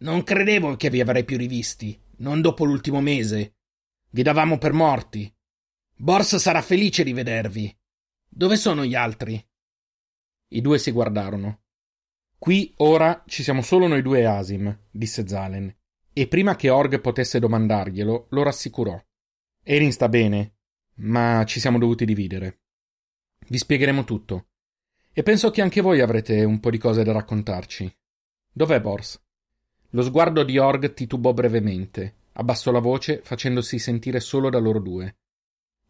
Non 0.02 0.24
credevo 0.24 0.76
che 0.76 0.92
vi 0.92 1.02
avrei 1.02 1.24
più 1.24 1.38
rivisti, 1.38 2.00
non 2.18 2.40
dopo 2.40 2.64
l'ultimo 2.64 3.02
mese. 3.02 3.56
Vi 4.12 4.22
davamo 4.22 4.60
per 4.60 4.74
morti. 4.74 5.34
Bors 5.96 6.36
sarà 6.36 6.62
felice 6.62 7.04
di 7.04 7.14
vedervi. 7.14 7.76
Dove 8.30 8.56
sono 8.56 8.86
gli 8.86 8.94
altri? 8.94 9.44
I 10.50 10.62
due 10.62 10.78
si 10.78 10.92
guardarono. 10.92 11.63
Qui 12.44 12.74
ora 12.80 13.24
ci 13.26 13.42
siamo 13.42 13.62
solo 13.62 13.88
noi 13.88 14.02
due 14.02 14.26
Asim, 14.26 14.78
disse 14.92 15.26
Zalen, 15.26 15.74
e 16.12 16.28
prima 16.28 16.58
che 16.58 16.70
Org 16.70 17.00
potesse 17.00 17.40
domandarglielo, 17.40 18.28
lo 18.32 18.44
rassicurò. 18.44 19.02
Erin 19.64 19.94
sta 19.94 20.10
bene, 20.10 20.56
ma 20.96 21.46
ci 21.46 21.62
siamo 21.62 21.80
dovuti 21.80 22.04
dividere. 22.04 22.64
Vi 23.48 23.58
spiegheremo 23.58 24.04
tutto. 24.04 24.48
E 25.14 25.24
penso 25.24 25.52
che 25.52 25.62
anche 25.62 25.80
voi 25.80 26.02
avrete 26.02 26.44
un 26.44 26.60
po' 26.60 26.70
di 26.70 26.78
cose 26.78 27.06
da 27.06 27.14
raccontarci. 27.14 27.90
Dov'è 28.52 28.82
Bors? 28.82 29.24
Lo 29.92 30.02
sguardo 30.04 30.44
di 30.44 30.58
Org 30.58 30.94
titubò 30.94 31.32
brevemente, 31.32 32.16
abbassò 32.34 32.72
la 32.72 32.80
voce 32.80 33.22
facendosi 33.24 33.80
sentire 33.80 34.20
solo 34.20 34.50
da 34.50 34.60
loro 34.60 34.80
due. 34.80 35.16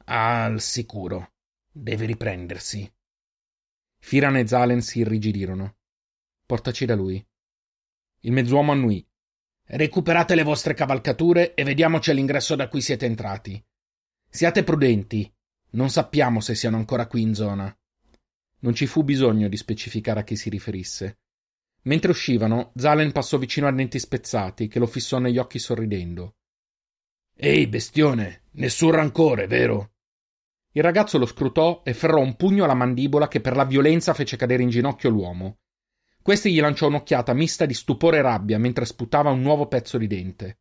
Al 0.05 0.61
sicuro. 0.61 1.31
Deve 1.71 2.05
riprendersi. 2.05 2.87
Firan 3.97 4.37
e 4.37 4.45
Zalen 4.45 4.81
si 4.83 4.99
irrigidirono. 4.99 5.77
Portaci 6.45 6.85
da 6.85 6.95
lui. 6.95 7.25
Il 8.21 8.31
mezz'uomo 8.33 8.73
annui. 8.73 9.05
Recuperate 9.65 10.35
le 10.35 10.43
vostre 10.43 10.73
cavalcature 10.73 11.53
e 11.53 11.63
vediamoci 11.63 12.11
all'ingresso 12.11 12.55
da 12.55 12.67
cui 12.67 12.81
siete 12.81 13.05
entrati. 13.05 13.63
Siate 14.29 14.63
prudenti. 14.63 15.31
Non 15.71 15.89
sappiamo 15.89 16.41
se 16.41 16.53
siano 16.53 16.75
ancora 16.75 17.07
qui 17.07 17.21
in 17.21 17.33
zona. 17.33 17.75
Non 18.59 18.73
ci 18.75 18.87
fu 18.87 19.03
bisogno 19.03 19.47
di 19.47 19.57
specificare 19.57 20.19
a 20.19 20.23
chi 20.23 20.35
si 20.35 20.49
riferisse. 20.49 21.19
Mentre 21.83 22.11
uscivano, 22.11 22.71
Zalen 22.75 23.11
passò 23.11 23.37
vicino 23.37 23.67
a 23.67 23.71
denti 23.71 23.99
spezzati, 23.99 24.67
che 24.67 24.79
lo 24.79 24.85
fissò 24.85 25.19
negli 25.19 25.37
occhi 25.37 25.59
sorridendo. 25.59 26.35
Ehi, 27.35 27.67
bestione, 27.67 28.43
nessun 28.51 28.91
rancore, 28.91 29.47
vero? 29.47 29.93
Il 30.73 30.83
ragazzo 30.83 31.17
lo 31.17 31.25
scrutò 31.25 31.81
e 31.83 31.93
ferrò 31.93 32.19
un 32.19 32.35
pugno 32.35 32.63
alla 32.63 32.73
mandibola 32.73 33.27
che 33.27 33.41
per 33.41 33.55
la 33.55 33.65
violenza 33.65 34.13
fece 34.13 34.37
cadere 34.37 34.63
in 34.63 34.69
ginocchio 34.69 35.09
l'uomo. 35.09 35.59
Questi 36.23 36.53
gli 36.53 36.61
lanciò 36.61 36.87
un'occhiata 36.87 37.33
mista 37.33 37.65
di 37.65 37.73
stupore 37.73 38.19
e 38.19 38.21
rabbia 38.21 38.57
mentre 38.57 38.85
sputava 38.85 39.29
un 39.29 39.41
nuovo 39.41 39.67
pezzo 39.67 39.97
di 39.97 40.07
dente. 40.07 40.59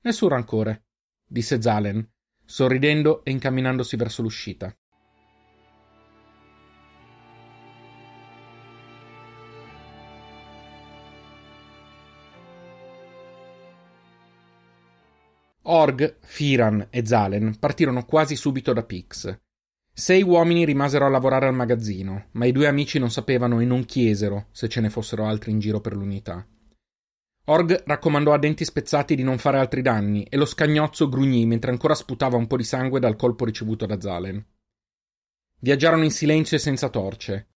Nessun 0.00 0.30
rancore, 0.30 0.86
disse 1.22 1.60
Zalen, 1.60 2.10
sorridendo 2.42 3.22
e 3.22 3.30
incamminandosi 3.30 3.96
verso 3.96 4.22
l'uscita. 4.22 4.74
Org, 15.64 16.20
Firan 16.22 16.86
e 16.88 17.04
Zalen 17.04 17.58
partirono 17.58 18.06
quasi 18.06 18.34
subito 18.34 18.72
da 18.72 18.82
Pix. 18.82 19.40
Sei 20.00 20.22
uomini 20.22 20.64
rimasero 20.64 21.04
a 21.04 21.10
lavorare 21.10 21.46
al 21.46 21.52
magazzino, 21.52 22.28
ma 22.30 22.46
i 22.46 22.52
due 22.52 22.66
amici 22.66 22.98
non 22.98 23.10
sapevano 23.10 23.60
e 23.60 23.66
non 23.66 23.84
chiesero 23.84 24.46
se 24.50 24.66
ce 24.66 24.80
ne 24.80 24.88
fossero 24.88 25.26
altri 25.26 25.50
in 25.50 25.58
giro 25.58 25.82
per 25.82 25.94
l'unità. 25.94 26.42
Org 27.44 27.82
raccomandò 27.84 28.32
a 28.32 28.38
denti 28.38 28.64
spezzati 28.64 29.14
di 29.14 29.22
non 29.22 29.36
fare 29.36 29.58
altri 29.58 29.82
danni 29.82 30.22
e 30.22 30.38
lo 30.38 30.46
scagnozzo 30.46 31.10
grugnì 31.10 31.44
mentre 31.44 31.70
ancora 31.70 31.94
sputava 31.94 32.38
un 32.38 32.46
po' 32.46 32.56
di 32.56 32.64
sangue 32.64 32.98
dal 32.98 33.14
colpo 33.14 33.44
ricevuto 33.44 33.84
da 33.84 34.00
Zalen. 34.00 34.42
Viaggiarono 35.60 36.04
in 36.04 36.12
silenzio 36.12 36.56
e 36.56 36.60
senza 36.60 36.88
torce. 36.88 37.48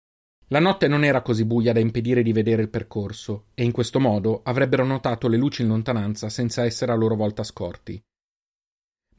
La 0.48 0.58
notte 0.58 0.88
non 0.88 1.04
era 1.04 1.22
così 1.22 1.44
buia 1.44 1.72
da 1.72 1.78
impedire 1.78 2.24
di 2.24 2.32
vedere 2.32 2.62
il 2.62 2.70
percorso, 2.70 3.50
e 3.54 3.62
in 3.62 3.70
questo 3.70 4.00
modo 4.00 4.40
avrebbero 4.42 4.84
notato 4.84 5.28
le 5.28 5.36
luci 5.36 5.62
in 5.62 5.68
lontananza 5.68 6.28
senza 6.28 6.64
essere 6.64 6.90
a 6.90 6.96
loro 6.96 7.14
volta 7.14 7.44
scorti 7.44 8.02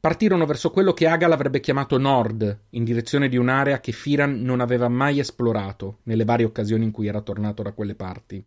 partirono 0.04 0.44
verso 0.44 0.70
quello 0.70 0.92
che 0.92 1.06
Agal 1.06 1.32
avrebbe 1.32 1.60
chiamato 1.60 1.96
Nord, 1.96 2.64
in 2.72 2.84
direzione 2.84 3.26
di 3.30 3.38
un'area 3.38 3.80
che 3.80 3.92
Firan 3.92 4.42
non 4.42 4.60
aveva 4.60 4.86
mai 4.90 5.18
esplorato 5.18 6.00
nelle 6.02 6.26
varie 6.26 6.44
occasioni 6.44 6.84
in 6.84 6.90
cui 6.90 7.06
era 7.06 7.22
tornato 7.22 7.62
da 7.62 7.72
quelle 7.72 7.94
parti. 7.94 8.46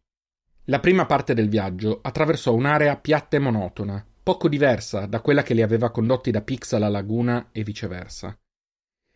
La 0.65 0.79
prima 0.79 1.07
parte 1.07 1.33
del 1.33 1.49
viaggio 1.49 1.97
attraversò 2.03 2.53
un'area 2.53 2.95
piatta 2.97 3.37
e 3.37 3.39
monotona, 3.39 4.05
poco 4.21 4.47
diversa 4.47 5.07
da 5.07 5.19
quella 5.19 5.41
che 5.41 5.55
li 5.55 5.63
aveva 5.63 5.89
condotti 5.89 6.29
da 6.29 6.41
Pix 6.43 6.73
alla 6.73 6.89
laguna 6.89 7.47
e 7.51 7.63
viceversa. 7.63 8.37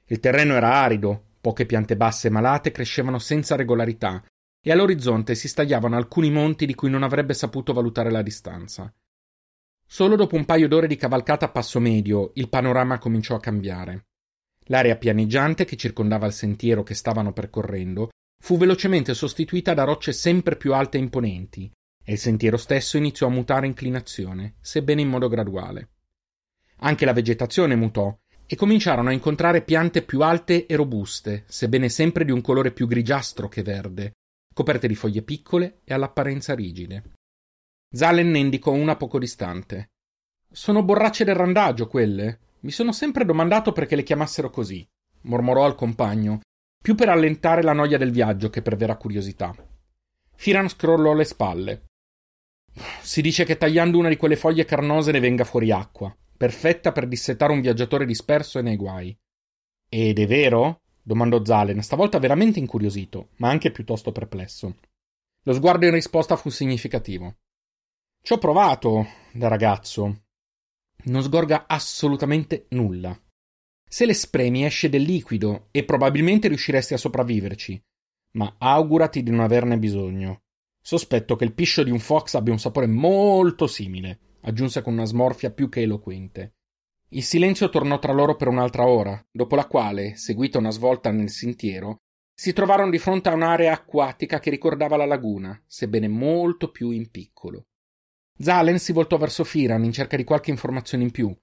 Il 0.05 0.19
terreno 0.19 0.55
era 0.55 0.74
arido, 0.77 1.25
poche 1.41 1.67
piante 1.67 1.95
basse 1.95 2.29
e 2.29 2.31
malate 2.31 2.71
crescevano 2.71 3.19
senza 3.19 3.55
regolarità, 3.55 4.25
e 4.60 4.71
all'orizzonte 4.71 5.36
si 5.36 5.48
stagliavano 5.48 5.95
alcuni 5.95 6.31
monti 6.31 6.65
di 6.65 6.74
cui 6.74 6.89
non 6.89 7.03
avrebbe 7.03 7.36
saputo 7.36 7.71
valutare 7.71 8.10
la 8.10 8.24
distanza. 8.24 8.91
Solo 9.93 10.15
dopo 10.15 10.38
un 10.38 10.45
paio 10.45 10.69
d'ore 10.69 10.88
di 10.88 10.95
cavalcata 10.95 11.48
a 11.48 11.50
passo 11.50 11.77
medio 11.81 12.31
il 12.36 12.48
panorama 12.48 12.98
cominciò 12.98 13.36
a 13.36 13.41
cambiare. 13.41 14.05
L'area 14.67 14.95
pianeggiante 14.95 15.65
che 15.65 15.75
circondava 15.75 16.25
il 16.25 16.31
sentiero 16.31 16.81
che 16.81 16.93
stavano 16.93 17.33
percorrendo 17.33 18.10
fu 18.41 18.57
velocemente 18.57 19.13
sostituita 19.13 19.74
da 19.74 19.83
rocce 19.83 20.13
sempre 20.13 20.55
più 20.55 20.74
alte 20.74 20.98
e 20.98 21.01
imponenti, 21.01 21.69
e 22.05 22.13
il 22.13 22.17
sentiero 22.17 22.55
stesso 22.55 22.95
iniziò 22.95 23.27
a 23.27 23.31
mutare 23.31 23.67
inclinazione, 23.67 24.55
sebbene 24.62 25.01
in 25.01 25.10
modo 25.10 25.27
graduale. 25.27 25.89
Anche 26.77 27.03
la 27.03 27.12
vegetazione 27.12 27.75
mutò, 27.75 28.17
e 28.45 28.55
cominciarono 28.55 29.10
a 29.10 29.13
incontrare 29.13 29.62
piante 29.62 30.03
più 30.03 30.21
alte 30.21 30.67
e 30.67 30.75
robuste, 30.77 31.43
sebbene 31.48 31.89
sempre 31.89 32.24
di 32.24 32.31
un 32.31 32.39
colore 32.39 32.71
più 32.71 32.88
grigiastro 32.88 33.50
che 33.50 33.62
verde, 33.62 34.13
coperte 34.53 34.88
di 34.88 34.95
foglie 34.95 35.21
piccole 35.21 35.81
e 35.83 35.93
all'apparenza 35.93 36.55
rigide. 36.55 37.03
Zalen 37.93 38.31
ne 38.31 38.39
indicò 38.39 38.71
una 38.71 38.95
poco 38.95 39.19
distante. 39.19 39.89
Sono 40.50 40.81
borracce 40.81 41.25
del 41.25 41.36
randagio 41.36 41.88
quelle? 41.88 42.39
Mi 42.62 42.71
sono 42.71 42.93
sempre 42.93 43.25
domandato 43.25 43.74
perché 43.74 43.98
le 43.98 44.03
chiamassero 44.03 44.50
così, 44.50 44.88
mormorò 45.24 45.65
al 45.65 45.75
compagno, 45.75 46.39
più 46.81 46.95
per 46.95 47.10
allentare 47.10 47.62
la 47.62 47.74
noia 47.74 47.98
del 47.98 48.12
viaggio 48.12 48.50
che 48.50 48.62
per 48.62 48.77
vera 48.77 48.95
curiosità. 48.95 49.53
Firan 50.36 50.69
scrollò 50.69 51.13
le 51.13 51.25
spalle. 51.25 51.86
Si 53.01 53.21
dice 53.21 53.43
che 53.43 53.57
tagliando 53.57 53.98
una 53.98 54.10
di 54.10 54.15
quelle 54.15 54.38
foglie 54.38 54.63
carnose 54.63 55.12
ne 55.12 55.19
venga 55.19 55.43
fuori 55.43 55.71
acqua, 55.71 56.15
perfetta 56.38 56.93
per 56.93 57.07
dissetare 57.07 57.51
un 57.51 57.60
viaggiatore 57.60 58.05
disperso 58.05 58.57
e 58.57 58.62
nei 58.62 58.77
guai. 58.77 59.15
Ed 59.89 60.17
è 60.17 60.27
vero? 60.27 60.83
domandò 61.03 61.43
Zalen, 61.43 61.83
stavolta 61.83 62.19
veramente 62.19 62.60
incuriosito, 62.60 63.31
ma 63.38 63.50
anche 63.50 63.69
piuttosto 63.69 64.13
perplesso. 64.13 64.77
Lo 65.43 65.53
sguardo 65.53 65.86
in 65.86 65.91
risposta 65.91 66.38
fu 66.38 66.50
significativo. 66.50 67.36
Ci 68.23 68.33
ho 68.33 68.37
provato, 68.37 69.07
da 69.33 69.47
ragazzo. 69.47 70.25
Non 71.05 71.23
sgorga 71.23 71.65
assolutamente 71.67 72.67
nulla. 72.69 73.19
Se 73.83 74.05
le 74.05 74.13
spremi 74.13 74.63
esce 74.63 74.89
del 74.89 75.01
liquido 75.01 75.69
e 75.71 75.83
probabilmente 75.83 76.47
riusciresti 76.47 76.93
a 76.93 76.97
sopravviverci, 76.97 77.83
ma 78.33 78.57
augurati 78.59 79.23
di 79.23 79.31
non 79.31 79.39
averne 79.39 79.79
bisogno. 79.79 80.43
Sospetto 80.79 81.35
che 81.35 81.45
il 81.45 81.53
piscio 81.53 81.81
di 81.81 81.89
un 81.89 81.97
fox 81.97 82.35
abbia 82.35 82.53
un 82.53 82.59
sapore 82.59 82.85
molto 82.85 83.65
simile, 83.65 84.19
aggiunse 84.41 84.83
con 84.83 84.93
una 84.93 85.05
smorfia 85.05 85.49
più 85.49 85.67
che 85.67 85.81
eloquente. 85.81 86.53
Il 87.09 87.23
silenzio 87.23 87.69
tornò 87.69 87.97
tra 87.97 88.13
loro 88.13 88.35
per 88.35 88.49
un'altra 88.49 88.85
ora, 88.85 89.19
dopo 89.31 89.55
la 89.55 89.65
quale, 89.65 90.15
seguita 90.15 90.59
una 90.59 90.71
svolta 90.71 91.09
nel 91.09 91.31
sentiero, 91.31 91.97
si 92.35 92.53
trovarono 92.53 92.91
di 92.91 92.99
fronte 92.99 93.29
a 93.29 93.33
un'area 93.33 93.73
acquatica 93.73 94.39
che 94.39 94.51
ricordava 94.51 94.95
la 94.95 95.05
laguna, 95.05 95.59
sebbene 95.65 96.07
molto 96.07 96.69
più 96.69 96.91
in 96.91 97.09
piccolo. 97.09 97.65
Zalen 98.38 98.79
si 98.79 98.91
voltò 98.91 99.17
verso 99.17 99.43
Firan 99.43 99.83
in 99.83 99.91
cerca 99.91 100.17
di 100.17 100.23
qualche 100.23 100.51
informazione 100.51 101.03
in 101.03 101.11
più, 101.11 101.35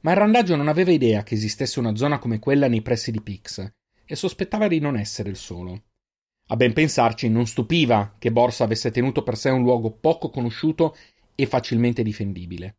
ma 0.00 0.10
il 0.10 0.16
randaggio 0.16 0.56
non 0.56 0.68
aveva 0.68 0.92
idea 0.92 1.22
che 1.22 1.34
esistesse 1.34 1.78
una 1.78 1.96
zona 1.96 2.18
come 2.18 2.38
quella 2.38 2.68
nei 2.68 2.82
pressi 2.82 3.10
di 3.10 3.22
Pix, 3.22 3.72
e 4.04 4.16
sospettava 4.16 4.68
di 4.68 4.78
non 4.78 4.96
essere 4.96 5.30
il 5.30 5.36
solo. 5.36 5.82
A 6.48 6.56
ben 6.56 6.74
pensarci, 6.74 7.28
non 7.28 7.46
stupiva 7.46 8.16
che 8.18 8.30
Borsa 8.30 8.64
avesse 8.64 8.90
tenuto 8.90 9.22
per 9.22 9.36
sé 9.36 9.48
un 9.48 9.62
luogo 9.62 9.92
poco 9.92 10.28
conosciuto 10.28 10.94
e 11.34 11.46
facilmente 11.46 12.02
difendibile. 12.02 12.76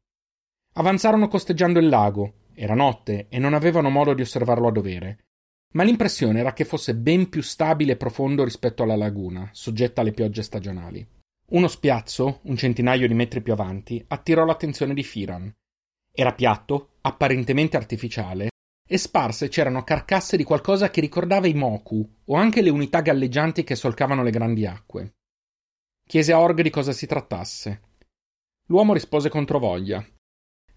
Avanzarono 0.73 1.27
costeggiando 1.27 1.79
il 1.79 1.89
lago, 1.89 2.33
era 2.53 2.75
notte 2.75 3.25
e 3.29 3.39
non 3.39 3.53
avevano 3.53 3.89
modo 3.89 4.13
di 4.13 4.21
osservarlo 4.21 4.67
a 4.67 4.71
dovere, 4.71 5.25
ma 5.71 5.83
l'impressione 5.83 6.39
era 6.39 6.53
che 6.53 6.63
fosse 6.63 6.95
ben 6.95 7.27
più 7.27 7.41
stabile 7.41 7.93
e 7.93 7.97
profondo 7.97 8.43
rispetto 8.43 8.83
alla 8.83 8.95
laguna, 8.95 9.49
soggetta 9.51 10.01
alle 10.01 10.13
piogge 10.13 10.43
stagionali. 10.43 11.05
Uno 11.47 11.67
spiazzo, 11.67 12.39
un 12.43 12.57
centinaio 12.57 13.07
di 13.07 13.13
metri 13.13 13.41
più 13.41 13.53
avanti, 13.53 14.03
attirò 14.07 14.45
l'attenzione 14.45 14.95
di 14.95 15.03
Firan. 15.03 15.53
Era 16.11 16.33
piatto, 16.33 16.95
apparentemente 17.01 17.77
artificiale, 17.77 18.49
e 18.87 18.97
sparse 18.97 19.47
c'erano 19.47 19.83
carcasse 19.83 20.37
di 20.37 20.43
qualcosa 20.43 20.89
che 20.89 21.01
ricordava 21.01 21.47
i 21.47 21.53
Moku 21.53 22.07
o 22.25 22.35
anche 22.35 22.61
le 22.61 22.69
unità 22.69 23.01
galleggianti 23.01 23.63
che 23.63 23.75
solcavano 23.75 24.23
le 24.23 24.31
grandi 24.31 24.65
acque. 24.65 25.15
Chiese 26.07 26.31
a 26.31 26.39
Org 26.39 26.61
di 26.61 26.69
cosa 26.69 26.93
si 26.93 27.05
trattasse. 27.05 27.81
L'uomo 28.67 28.93
rispose 28.93 29.29
controvoglia. 29.29 30.03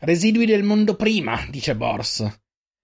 Residui 0.00 0.46
del 0.46 0.62
mondo 0.62 0.96
prima, 0.96 1.46
dice 1.50 1.76
Bors. 1.76 2.40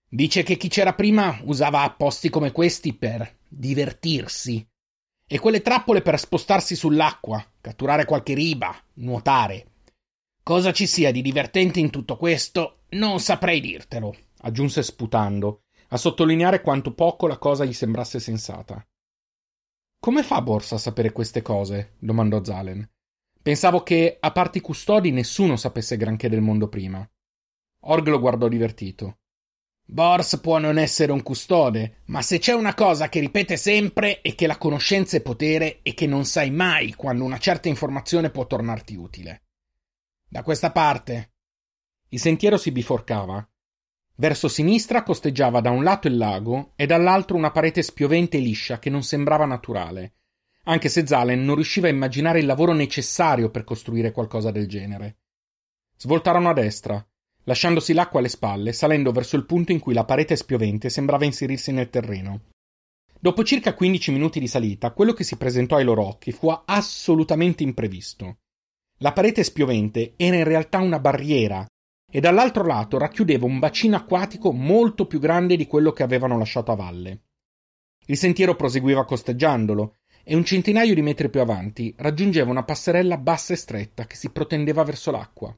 Dice 0.08 0.42
che 0.42 0.56
chi 0.56 0.68
c'era 0.68 0.94
prima 0.94 1.38
usava 1.44 1.82
apposti 1.82 2.28
come 2.28 2.52
questi 2.52 2.94
per 2.94 3.40
divertirsi. 3.46 4.66
E 5.26 5.38
quelle 5.38 5.62
trappole 5.62 6.02
per 6.02 6.18
spostarsi 6.18 6.76
sull'acqua, 6.76 7.44
catturare 7.60 8.04
qualche 8.04 8.34
riba, 8.34 8.74
nuotare. 8.94 9.72
Cosa 10.42 10.72
ci 10.72 10.86
sia 10.86 11.10
di 11.10 11.22
divertente 11.22 11.80
in 11.80 11.90
tutto 11.90 12.16
questo, 12.16 12.80
non 12.90 13.20
saprei 13.20 13.60
dirtelo 13.60 14.14
aggiunse 14.44 14.82
sputando, 14.82 15.62
a 15.88 15.96
sottolineare 15.96 16.60
quanto 16.60 16.94
poco 16.94 17.26
la 17.26 17.38
cosa 17.38 17.64
gli 17.64 17.72
sembrasse 17.72 18.20
sensata. 18.20 18.86
Come 19.98 20.22
fa 20.22 20.42
Borsa 20.42 20.74
a 20.74 20.78
sapere 20.78 21.12
queste 21.12 21.40
cose? 21.42 21.94
domandò 21.98 22.44
Zalen. 22.44 22.88
Pensavo 23.42 23.82
che, 23.82 24.16
a 24.20 24.32
parte 24.32 24.58
i 24.58 24.60
custodi, 24.60 25.10
nessuno 25.10 25.56
sapesse 25.56 25.96
granché 25.96 26.28
del 26.28 26.40
mondo 26.40 26.68
prima. 26.68 27.06
Org 27.86 28.06
lo 28.08 28.18
guardò 28.18 28.48
divertito. 28.48 29.18
Bors 29.86 30.40
può 30.40 30.58
non 30.58 30.78
essere 30.78 31.12
un 31.12 31.22
custode, 31.22 32.02
ma 32.06 32.22
se 32.22 32.38
c'è 32.38 32.52
una 32.52 32.74
cosa 32.74 33.08
che 33.08 33.20
ripete 33.20 33.56
sempre 33.56 34.20
è 34.22 34.34
che 34.34 34.46
la 34.46 34.58
conoscenza 34.58 35.16
è 35.16 35.22
potere 35.22 35.80
e 35.82 35.94
che 35.94 36.06
non 36.06 36.24
sai 36.24 36.50
mai 36.50 36.94
quando 36.94 37.24
una 37.24 37.38
certa 37.38 37.68
informazione 37.68 38.30
può 38.30 38.46
tornarti 38.46 38.96
utile. 38.96 39.42
Da 40.26 40.42
questa 40.42 40.72
parte. 40.72 41.32
Il 42.08 42.20
sentiero 42.20 42.56
si 42.56 42.70
biforcava 42.70 43.46
Verso 44.16 44.46
sinistra 44.46 45.02
costeggiava 45.02 45.60
da 45.60 45.70
un 45.70 45.82
lato 45.82 46.06
il 46.06 46.16
lago 46.16 46.72
e 46.76 46.86
dall'altro 46.86 47.36
una 47.36 47.50
parete 47.50 47.82
spiovente 47.82 48.36
e 48.36 48.40
liscia 48.40 48.78
che 48.78 48.88
non 48.88 49.02
sembrava 49.02 49.44
naturale, 49.44 50.14
anche 50.64 50.88
se 50.88 51.04
Zalen 51.04 51.44
non 51.44 51.56
riusciva 51.56 51.88
a 51.88 51.90
immaginare 51.90 52.38
il 52.38 52.46
lavoro 52.46 52.72
necessario 52.72 53.50
per 53.50 53.64
costruire 53.64 54.12
qualcosa 54.12 54.52
del 54.52 54.68
genere. 54.68 55.18
Svoltarono 55.96 56.48
a 56.48 56.52
destra, 56.52 57.04
lasciandosi 57.44 57.92
l'acqua 57.92 58.20
alle 58.20 58.28
spalle, 58.28 58.72
salendo 58.72 59.12
verso 59.12 59.36
il 59.36 59.46
punto 59.46 59.72
in 59.72 59.78
cui 59.78 59.94
la 59.94 60.04
parete 60.04 60.36
spiovente 60.36 60.90
sembrava 60.90 61.24
inserirsi 61.24 61.72
nel 61.72 61.90
terreno. 61.90 62.42
Dopo 63.18 63.42
circa 63.42 63.74
quindici 63.74 64.12
minuti 64.12 64.38
di 64.38 64.46
salita, 64.46 64.92
quello 64.92 65.12
che 65.12 65.24
si 65.24 65.36
presentò 65.36 65.76
ai 65.76 65.84
loro 65.84 66.06
occhi 66.06 66.30
fu 66.30 66.48
assolutamente 66.48 67.62
imprevisto. 67.62 68.38
La 68.98 69.12
parete 69.12 69.42
spiovente 69.42 70.14
era 70.16 70.36
in 70.36 70.44
realtà 70.44 70.78
una 70.78 70.98
barriera 70.98 71.66
e 72.10 72.20
dall'altro 72.20 72.64
lato 72.64 72.98
racchiudeva 72.98 73.44
un 73.46 73.58
bacino 73.58 73.96
acquatico 73.96 74.52
molto 74.52 75.06
più 75.06 75.18
grande 75.18 75.56
di 75.56 75.66
quello 75.66 75.90
che 75.92 76.02
avevano 76.02 76.38
lasciato 76.38 76.70
a 76.70 76.76
valle. 76.76 77.22
Il 78.06 78.16
sentiero 78.16 78.54
proseguiva 78.54 79.04
costeggiandolo 79.04 79.96
e 80.22 80.36
un 80.36 80.44
centinaio 80.44 80.94
di 80.94 81.02
metri 81.02 81.28
più 81.28 81.40
avanti 81.40 81.94
raggiungeva 81.98 82.50
una 82.50 82.62
passerella 82.62 83.18
bassa 83.18 83.52
e 83.54 83.56
stretta 83.56 84.06
che 84.06 84.16
si 84.16 84.30
protendeva 84.30 84.84
verso 84.84 85.10
l'acqua. 85.10 85.56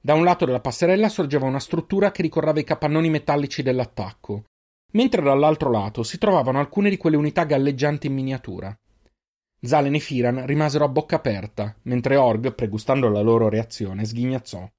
Da 0.00 0.14
un 0.14 0.24
lato 0.24 0.44
della 0.44 0.60
passerella 0.60 1.08
sorgeva 1.08 1.46
una 1.46 1.60
struttura 1.60 2.10
che 2.10 2.22
ricordava 2.22 2.60
i 2.60 2.64
capannoni 2.64 3.10
metallici 3.10 3.62
dell'attacco, 3.62 4.44
mentre 4.92 5.22
dall'altro 5.22 5.70
lato 5.70 6.02
si 6.02 6.18
trovavano 6.18 6.58
alcune 6.58 6.88
di 6.88 6.96
quelle 6.96 7.16
unità 7.16 7.44
galleggianti 7.44 8.06
in 8.06 8.14
miniatura. 8.14 8.76
Zalen 9.60 9.94
e 9.94 9.98
Firan 9.98 10.46
rimasero 10.46 10.84
a 10.84 10.88
bocca 10.88 11.16
aperta, 11.16 11.76
mentre 11.82 12.16
Org, 12.16 12.54
pregustando 12.54 13.08
la 13.08 13.20
loro 13.20 13.48
reazione, 13.48 14.04
sghignazzò. 14.04 14.70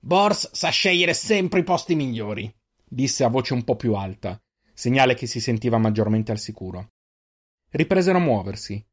Bors 0.00 0.50
sa 0.52 0.70
scegliere 0.70 1.12
sempre 1.12 1.60
i 1.60 1.64
posti 1.64 1.94
migliori, 1.94 2.52
disse 2.82 3.22
a 3.22 3.28
voce 3.28 3.52
un 3.52 3.62
po' 3.64 3.76
più 3.76 3.94
alta, 3.94 4.40
segnale 4.72 5.14
che 5.14 5.26
si 5.26 5.40
sentiva 5.40 5.76
maggiormente 5.76 6.32
al 6.32 6.38
sicuro. 6.38 6.88
Ripresero 7.70 8.18
a 8.18 8.20
muoversi. 8.20 8.84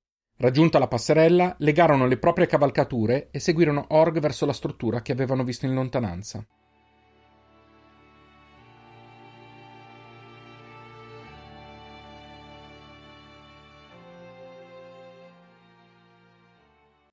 Raggiunta 0.41 0.79
la 0.79 0.87
passerella, 0.87 1.53
legarono 1.59 2.07
le 2.07 2.15
proprie 2.15 2.47
cavalcature 2.47 3.27
e 3.29 3.39
seguirono 3.39 3.87
Org 3.89 4.19
verso 4.19 4.45
la 4.45 4.53
struttura 4.53 5.01
che 5.01 5.11
avevano 5.11 5.43
visto 5.43 5.65
in 5.65 5.73
lontananza. 5.73 6.41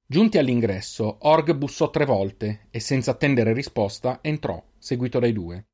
Giunti 0.07 0.39
all'ingresso, 0.39 1.17
Org 1.23 1.53
bussò 1.55 1.91
tre 1.91 2.05
volte 2.05 2.69
e 2.71 2.79
senza 2.79 3.11
attendere 3.11 3.53
risposta 3.53 4.21
entrò, 4.23 4.63
seguito 4.79 5.19
dai 5.19 5.33
due. 5.33 5.67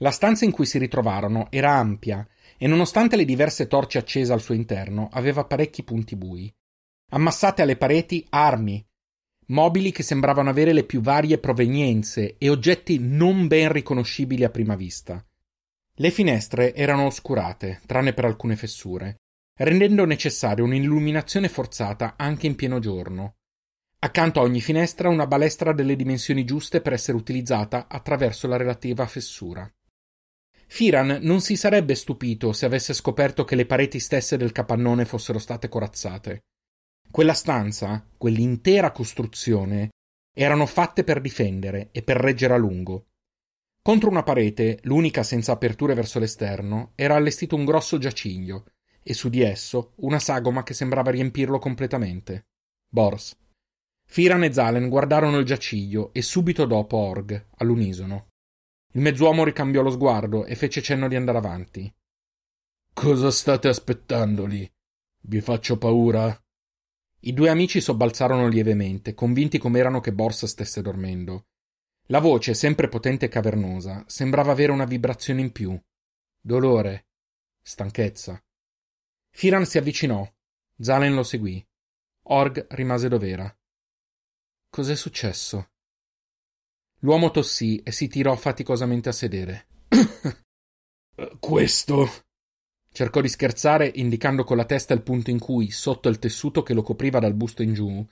La 0.00 0.10
stanza 0.10 0.44
in 0.44 0.50
cui 0.50 0.66
si 0.66 0.76
ritrovarono 0.76 1.46
era 1.48 1.72
ampia 1.72 2.28
e 2.58 2.66
nonostante 2.66 3.16
le 3.16 3.24
diverse 3.24 3.66
torce 3.68 3.96
accese 3.96 4.34
al 4.34 4.42
suo 4.42 4.52
interno, 4.52 5.08
aveva 5.10 5.46
parecchi 5.46 5.82
punti 5.82 6.14
bui. 6.14 6.54
Ammassate 7.10 7.62
alle 7.62 7.76
pareti 7.76 8.26
armi, 8.28 8.86
mobili 9.46 9.92
che 9.92 10.02
sembravano 10.02 10.50
avere 10.50 10.74
le 10.74 10.84
più 10.84 11.00
varie 11.00 11.38
provenienze 11.38 12.36
e 12.36 12.50
oggetti 12.50 12.98
non 12.98 13.46
ben 13.46 13.72
riconoscibili 13.72 14.44
a 14.44 14.50
prima 14.50 14.74
vista. 14.74 15.24
Le 15.94 16.10
finestre 16.10 16.74
erano 16.74 17.06
oscurate, 17.06 17.80
tranne 17.86 18.12
per 18.12 18.26
alcune 18.26 18.56
fessure, 18.56 19.20
rendendo 19.56 20.04
necessaria 20.04 20.62
un'illuminazione 20.62 21.48
forzata 21.48 22.14
anche 22.18 22.46
in 22.46 22.56
pieno 22.56 22.78
giorno. 22.78 23.36
Accanto 24.00 24.40
a 24.40 24.42
ogni 24.42 24.60
finestra 24.60 25.08
una 25.08 25.26
balestra 25.26 25.72
delle 25.72 25.96
dimensioni 25.96 26.44
giuste 26.44 26.82
per 26.82 26.92
essere 26.92 27.16
utilizzata 27.16 27.88
attraverso 27.88 28.46
la 28.48 28.58
relativa 28.58 29.06
fessura. 29.06 29.66
Firan 30.66 31.20
non 31.22 31.40
si 31.40 31.56
sarebbe 31.56 31.94
stupito 31.94 32.52
se 32.52 32.66
avesse 32.66 32.92
scoperto 32.92 33.44
che 33.44 33.56
le 33.56 33.64
pareti 33.64 33.98
stesse 33.98 34.36
del 34.36 34.52
capannone 34.52 35.06
fossero 35.06 35.38
state 35.38 35.70
corazzate. 35.70 36.42
Quella 37.10 37.34
stanza, 37.34 38.06
quell'intera 38.16 38.92
costruzione, 38.92 39.90
erano 40.32 40.66
fatte 40.66 41.04
per 41.04 41.20
difendere 41.20 41.88
e 41.90 42.02
per 42.02 42.16
reggere 42.16 42.54
a 42.54 42.58
lungo. 42.58 43.06
Contro 43.82 44.10
una 44.10 44.22
parete, 44.22 44.80
l'unica 44.82 45.22
senza 45.22 45.52
aperture 45.52 45.94
verso 45.94 46.18
l'esterno, 46.18 46.92
era 46.94 47.14
allestito 47.14 47.56
un 47.56 47.64
grosso 47.64 47.98
giaciglio, 47.98 48.66
e 49.02 49.14
su 49.14 49.30
di 49.30 49.40
esso 49.40 49.94
una 49.96 50.18
sagoma 50.18 50.62
che 50.62 50.74
sembrava 50.74 51.10
riempirlo 51.10 51.58
completamente. 51.58 52.48
Bors. 52.86 53.36
Firan 54.04 54.44
e 54.44 54.52
Zalen 54.52 54.88
guardarono 54.88 55.38
il 55.38 55.44
giaciglio 55.44 56.12
e 56.12 56.22
subito 56.22 56.66
dopo 56.66 56.98
Org, 56.98 57.46
all'unisono. 57.56 58.28
Il 58.92 59.00
mezzuomo 59.00 59.44
ricambiò 59.44 59.82
lo 59.82 59.90
sguardo 59.90 60.44
e 60.44 60.54
fece 60.54 60.82
cenno 60.82 61.08
di 61.08 61.16
andare 61.16 61.38
avanti. 61.38 61.92
Cosa 62.92 63.30
state 63.30 63.68
aspettando 63.68 64.44
lì? 64.44 64.70
Vi 65.20 65.40
faccio 65.40 65.78
paura? 65.78 66.38
I 67.20 67.32
due 67.32 67.48
amici 67.48 67.80
sobbalzarono 67.80 68.46
lievemente, 68.46 69.14
convinti 69.14 69.58
com'erano 69.58 70.00
che 70.00 70.12
Bors 70.12 70.44
stesse 70.44 70.82
dormendo. 70.82 71.48
La 72.06 72.20
voce, 72.20 72.54
sempre 72.54 72.88
potente 72.88 73.26
e 73.26 73.28
cavernosa, 73.28 74.04
sembrava 74.06 74.52
avere 74.52 74.72
una 74.72 74.84
vibrazione 74.84 75.40
in 75.40 75.52
più. 75.52 75.78
Dolore. 76.40 77.08
Stanchezza. 77.60 78.42
Firan 79.30 79.66
si 79.66 79.78
avvicinò. 79.78 80.26
Zalen 80.78 81.14
lo 81.14 81.22
seguì. 81.22 81.62
Org 82.30 82.66
rimase 82.70 83.08
dov'era. 83.08 83.52
Cos'è 84.70 84.94
successo? 84.94 85.70
L'uomo 87.00 87.30
tossì 87.30 87.82
e 87.82 87.90
si 87.90 88.08
tirò 88.08 88.34
faticosamente 88.36 89.08
a 89.08 89.12
sedere. 89.12 89.66
Questo. 91.40 92.08
Cercò 92.98 93.20
di 93.20 93.28
scherzare, 93.28 93.92
indicando 93.94 94.42
con 94.42 94.56
la 94.56 94.64
testa 94.64 94.92
il 94.92 95.02
punto 95.02 95.30
in 95.30 95.38
cui, 95.38 95.70
sotto 95.70 96.08
il 96.08 96.18
tessuto 96.18 96.64
che 96.64 96.74
lo 96.74 96.82
copriva 96.82 97.20
dal 97.20 97.32
busto 97.32 97.62
in 97.62 97.72
giù, 97.72 98.04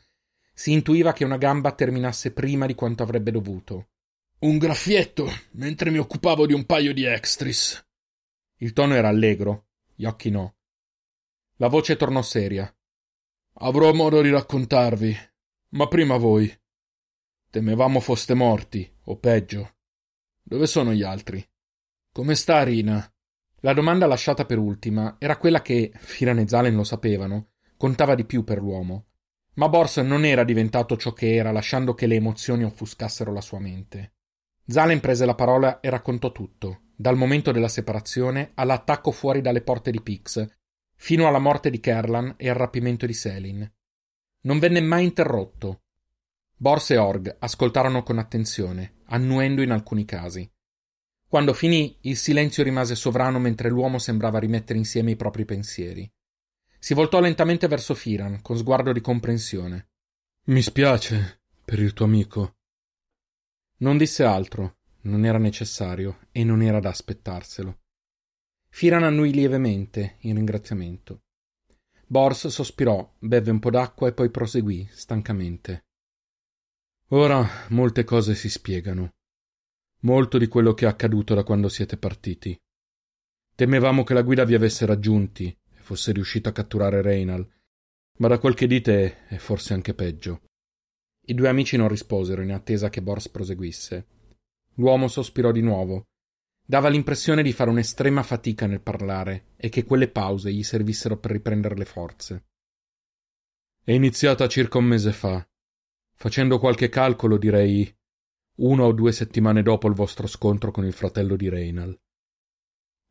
si 0.54 0.70
intuiva 0.70 1.12
che 1.12 1.24
una 1.24 1.38
gamba 1.38 1.72
terminasse 1.72 2.32
prima 2.32 2.66
di 2.66 2.76
quanto 2.76 3.02
avrebbe 3.02 3.32
dovuto. 3.32 3.88
Un 4.38 4.58
graffietto, 4.58 5.28
mentre 5.54 5.90
mi 5.90 5.98
occupavo 5.98 6.46
di 6.46 6.52
un 6.52 6.66
paio 6.66 6.94
di 6.94 7.02
extris. 7.02 7.84
Il 8.58 8.72
tono 8.72 8.94
era 8.94 9.08
allegro, 9.08 9.70
gli 9.92 10.04
occhi 10.04 10.30
no. 10.30 10.54
La 11.56 11.66
voce 11.66 11.96
tornò 11.96 12.22
seria. 12.22 12.72
Avrò 13.54 13.92
modo 13.92 14.22
di 14.22 14.30
raccontarvi, 14.30 15.16
ma 15.70 15.88
prima 15.88 16.16
voi. 16.16 16.48
Temevamo 17.50 17.98
foste 17.98 18.34
morti, 18.34 18.88
o 19.06 19.16
peggio. 19.16 19.78
Dove 20.44 20.68
sono 20.68 20.92
gli 20.92 21.02
altri? 21.02 21.44
Come 22.12 22.36
sta 22.36 22.62
Rina? 22.62 23.12
La 23.60 23.72
domanda 23.72 24.06
lasciata 24.06 24.44
per 24.44 24.58
ultima 24.58 25.16
era 25.18 25.38
quella 25.38 25.62
che, 25.62 25.92
Firan 25.94 26.38
e 26.38 26.48
Zalen 26.48 26.74
lo 26.74 26.84
sapevano, 26.84 27.48
contava 27.76 28.14
di 28.14 28.24
più 28.24 28.44
per 28.44 28.58
l'uomo. 28.58 29.06
Ma 29.54 29.68
Bors 29.68 29.96
non 29.98 30.24
era 30.24 30.44
diventato 30.44 30.96
ciò 30.96 31.12
che 31.12 31.34
era, 31.34 31.50
lasciando 31.50 31.94
che 31.94 32.06
le 32.06 32.16
emozioni 32.16 32.64
offuscassero 32.64 33.32
la 33.32 33.40
sua 33.40 33.58
mente. 33.58 34.12
Zalen 34.66 35.00
prese 35.00 35.24
la 35.24 35.34
parola 35.34 35.80
e 35.80 35.88
raccontò 35.88 36.32
tutto, 36.32 36.82
dal 36.94 37.16
momento 37.16 37.52
della 37.52 37.68
separazione 37.68 38.50
all'attacco 38.54 39.10
fuori 39.10 39.40
dalle 39.40 39.62
porte 39.62 39.90
di 39.90 40.02
Pix, 40.02 40.46
fino 40.94 41.26
alla 41.26 41.38
morte 41.38 41.70
di 41.70 41.80
Kerlan 41.80 42.34
e 42.36 42.48
al 42.48 42.56
rapimento 42.56 43.06
di 43.06 43.14
Selin. 43.14 43.72
Non 44.42 44.58
venne 44.58 44.80
mai 44.80 45.04
interrotto. 45.04 45.82
Bors 46.56 46.90
e 46.90 46.96
Org 46.96 47.36
ascoltarono 47.38 48.02
con 48.02 48.18
attenzione, 48.18 49.00
annuendo 49.06 49.62
in 49.62 49.70
alcuni 49.70 50.04
casi. 50.04 50.50
Quando 51.28 51.52
finì, 51.52 51.98
il 52.02 52.16
silenzio 52.16 52.62
rimase 52.62 52.94
sovrano 52.94 53.38
mentre 53.38 53.68
l'uomo 53.68 53.98
sembrava 53.98 54.38
rimettere 54.38 54.78
insieme 54.78 55.10
i 55.10 55.16
propri 55.16 55.44
pensieri. 55.44 56.10
Si 56.78 56.94
voltò 56.94 57.20
lentamente 57.20 57.66
verso 57.66 57.94
Firan, 57.94 58.40
con 58.42 58.56
sguardo 58.56 58.92
di 58.92 59.00
comprensione. 59.00 59.88
Mi 60.44 60.62
spiace 60.62 61.40
per 61.64 61.80
il 61.80 61.92
tuo 61.92 62.04
amico. 62.04 62.58
Non 63.78 63.98
disse 63.98 64.22
altro, 64.22 64.76
non 65.02 65.24
era 65.24 65.38
necessario 65.38 66.28
e 66.30 66.44
non 66.44 66.62
era 66.62 66.78
da 66.78 66.90
aspettarselo. 66.90 67.80
Firan 68.68 69.02
annui 69.02 69.32
lievemente 69.32 70.18
in 70.20 70.36
ringraziamento. 70.36 71.22
Bors 72.06 72.46
sospirò, 72.46 73.16
beve 73.18 73.50
un 73.50 73.58
po' 73.58 73.70
d'acqua 73.70 74.06
e 74.06 74.12
poi 74.12 74.30
proseguì, 74.30 74.88
stancamente. 74.92 75.86
Ora 77.08 77.44
molte 77.70 78.04
cose 78.04 78.36
si 78.36 78.48
spiegano. 78.48 79.15
Molto 80.06 80.38
di 80.38 80.46
quello 80.46 80.72
che 80.72 80.84
è 80.84 80.88
accaduto 80.88 81.34
da 81.34 81.42
quando 81.42 81.68
siete 81.68 81.96
partiti. 81.96 82.56
Temevamo 83.56 84.04
che 84.04 84.14
la 84.14 84.22
guida 84.22 84.44
vi 84.44 84.54
avesse 84.54 84.86
raggiunti 84.86 85.46
e 85.46 85.80
fosse 85.80 86.12
riuscita 86.12 86.50
a 86.50 86.52
catturare 86.52 87.02
Reynal, 87.02 87.44
ma 88.18 88.28
da 88.28 88.38
quel 88.38 88.54
che 88.54 88.68
dite 88.68 89.26
è 89.26 89.36
forse 89.38 89.74
anche 89.74 89.94
peggio. 89.94 90.42
I 91.26 91.34
due 91.34 91.48
amici 91.48 91.76
non 91.76 91.88
risposero 91.88 92.40
in 92.40 92.52
attesa 92.52 92.88
che 92.88 93.02
Bors 93.02 93.28
proseguisse. 93.28 94.06
L'uomo 94.74 95.08
sospirò 95.08 95.50
di 95.50 95.60
nuovo 95.60 96.04
Dava 96.64 96.88
l'impressione 96.88 97.42
di 97.42 97.52
fare 97.52 97.70
un'estrema 97.70 98.22
fatica 98.22 98.66
nel 98.66 98.80
parlare 98.80 99.54
e 99.56 99.68
che 99.68 99.84
quelle 99.84 100.08
pause 100.08 100.52
gli 100.52 100.62
servissero 100.62 101.16
per 101.16 101.32
riprendere 101.32 101.74
le 101.74 101.84
forze. 101.84 102.44
È 103.82 103.90
iniziata 103.90 104.46
circa 104.46 104.78
un 104.78 104.84
mese 104.84 105.12
fa. 105.12 105.44
Facendo 106.14 106.60
qualche 106.60 106.88
calcolo, 106.88 107.38
direi 107.38 107.92
una 108.56 108.84
o 108.84 108.92
due 108.92 109.12
settimane 109.12 109.62
dopo 109.62 109.88
il 109.88 109.94
vostro 109.94 110.26
scontro 110.26 110.70
con 110.70 110.84
il 110.84 110.92
fratello 110.92 111.36
di 111.36 111.48
Reynal. 111.48 111.98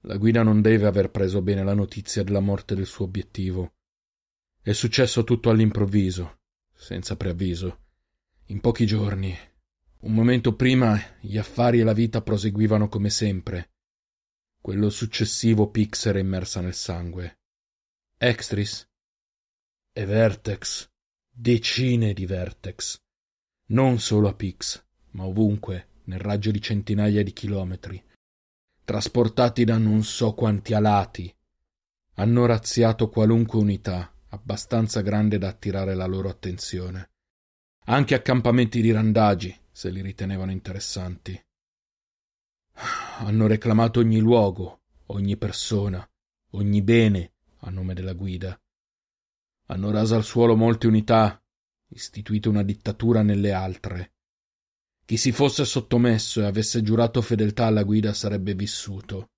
La 0.02 0.18
guida 0.18 0.44
non 0.44 0.62
deve 0.62 0.86
aver 0.88 1.12
preso 1.12 1.42
bene 1.42 1.64
la 1.64 1.74
notizia 1.74 2.24
della 2.24 2.40
morte 2.40 2.76
del 2.76 2.86
suo 2.86 3.06
obiettivo. 3.06 3.74
È 4.62 4.72
successo 4.72 5.24
tutto 5.24 5.50
all'improvviso, 5.50 6.40
senza 6.74 7.16
preavviso, 7.16 7.80
in 8.46 8.60
pochi 8.62 8.86
giorni, 8.86 9.36
un 10.02 10.14
momento 10.14 10.56
prima 10.56 11.00
gli 11.20 11.38
affari 11.38 11.80
e 11.80 11.84
la 11.84 11.94
vita 11.94 12.22
proseguivano 12.22 12.88
come 12.88 13.10
sempre. 13.10 13.72
Quello 14.62 14.90
successivo 14.90 15.70
Pix 15.70 16.06
era 16.06 16.20
immersa 16.20 16.62
nel 16.62 16.76
sangue. 16.76 17.40
Extris? 18.18 18.88
E 19.92 20.06
Vertex. 20.06 20.92
Decine 21.30 22.14
di 22.14 22.26
Vertex. 22.26 23.02
Non 23.68 24.00
solo 24.00 24.28
a 24.28 24.36
Pix, 24.36 24.85
ma 25.16 25.26
ovunque, 25.26 25.88
nel 26.06 26.20
raggio 26.20 26.52
di 26.52 26.62
centinaia 26.62 27.24
di 27.24 27.34
chilometri. 27.34 28.02
Trasportati 28.84 29.64
da 29.64 29.78
non 29.78 30.04
so 30.04 30.34
quanti 30.34 30.74
alati. 30.74 31.34
Hanno 32.16 32.46
razziato 32.46 33.10
qualunque 33.10 33.58
unità, 33.58 34.14
abbastanza 34.30 35.02
grande 35.02 35.38
da 35.38 35.48
attirare 35.48 35.96
la 35.96 36.06
loro 36.06 36.30
attenzione. 36.30 37.12
Anche 37.86 38.14
accampamenti 38.14 38.82
di 38.82 38.92
randagi, 38.92 39.58
se 39.72 39.90
li 39.90 40.02
ritenevano 40.02 40.52
interessanti. 40.52 41.42
Hanno 43.20 43.48
reclamato 43.48 44.02
ogni 44.02 44.20
luogo, 44.20 44.82
ogni 45.08 45.38
persona, 45.38 46.08
ogni 46.52 46.82
bene 46.82 47.34
a 47.60 47.70
nome 47.70 47.94
della 47.94 48.14
guida. 48.14 48.60
Hanno 49.68 49.92
raso 49.92 50.16
al 50.16 50.24
suolo 50.24 50.56
molte 50.56 50.88
unità, 50.88 51.42
istituito 51.88 52.50
una 52.50 52.64
dittatura 52.64 53.22
nelle 53.22 53.52
altre. 53.54 54.15
Chi 55.06 55.18
si 55.18 55.32
fosse 55.32 55.66
sottomesso 55.66 56.42
e 56.42 56.46
avesse 56.46 56.82
giurato 56.82 57.22
fedeltà 57.22 57.68
alla 57.68 57.84
guida 57.84 58.12
sarebbe 58.12 58.56
vissuto. 58.56 59.30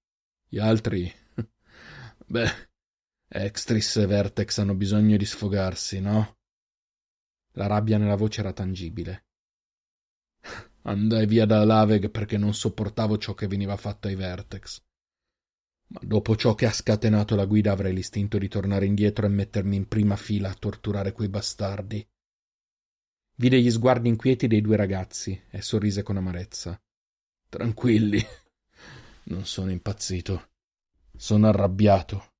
Gli 0.47 0.59
altri. 0.59 1.11
Beh, 2.25 2.69
Extris 3.27 3.97
e 3.97 4.05
Vertex 4.05 4.59
hanno 4.59 4.75
bisogno 4.75 5.17
di 5.17 5.25
sfogarsi, 5.25 5.99
no? 5.99 6.37
La 7.51 7.67
rabbia 7.67 7.97
nella 7.97 8.15
voce 8.15 8.39
era 8.39 8.53
tangibile. 8.53 9.25
Andai 10.83 11.25
via 11.25 11.45
da 11.45 11.65
Laveg 11.65 12.11
perché 12.11 12.37
non 12.37 12.53
sopportavo 12.53 13.17
ciò 13.17 13.33
che 13.33 13.47
veniva 13.47 13.75
fatto 13.75 14.07
ai 14.07 14.15
Vertex. 14.15 14.81
Ma 15.87 15.99
dopo 16.01 16.37
ciò 16.37 16.55
che 16.55 16.65
ha 16.65 16.71
scatenato 16.71 17.35
la 17.35 17.45
guida 17.45 17.73
avrei 17.73 17.93
l'istinto 17.93 18.37
di 18.37 18.47
tornare 18.47 18.85
indietro 18.85 19.25
e 19.25 19.29
mettermi 19.29 19.75
in 19.75 19.87
prima 19.89 20.15
fila 20.15 20.49
a 20.49 20.55
torturare 20.55 21.11
quei 21.11 21.27
bastardi. 21.27 22.07
Vide 23.39 23.61
gli 23.61 23.69
sguardi 23.69 24.09
inquieti 24.09 24.47
dei 24.47 24.61
due 24.61 24.75
ragazzi 24.75 25.39
e 25.51 25.61
sorrise 25.61 26.01
con 26.01 26.17
amarezza. 26.17 26.81
Tranquilli, 27.47 28.19
non 29.25 29.45
sono 29.45 29.69
impazzito. 29.69 30.49
Sono 31.15 31.47
arrabbiato. 31.47 32.33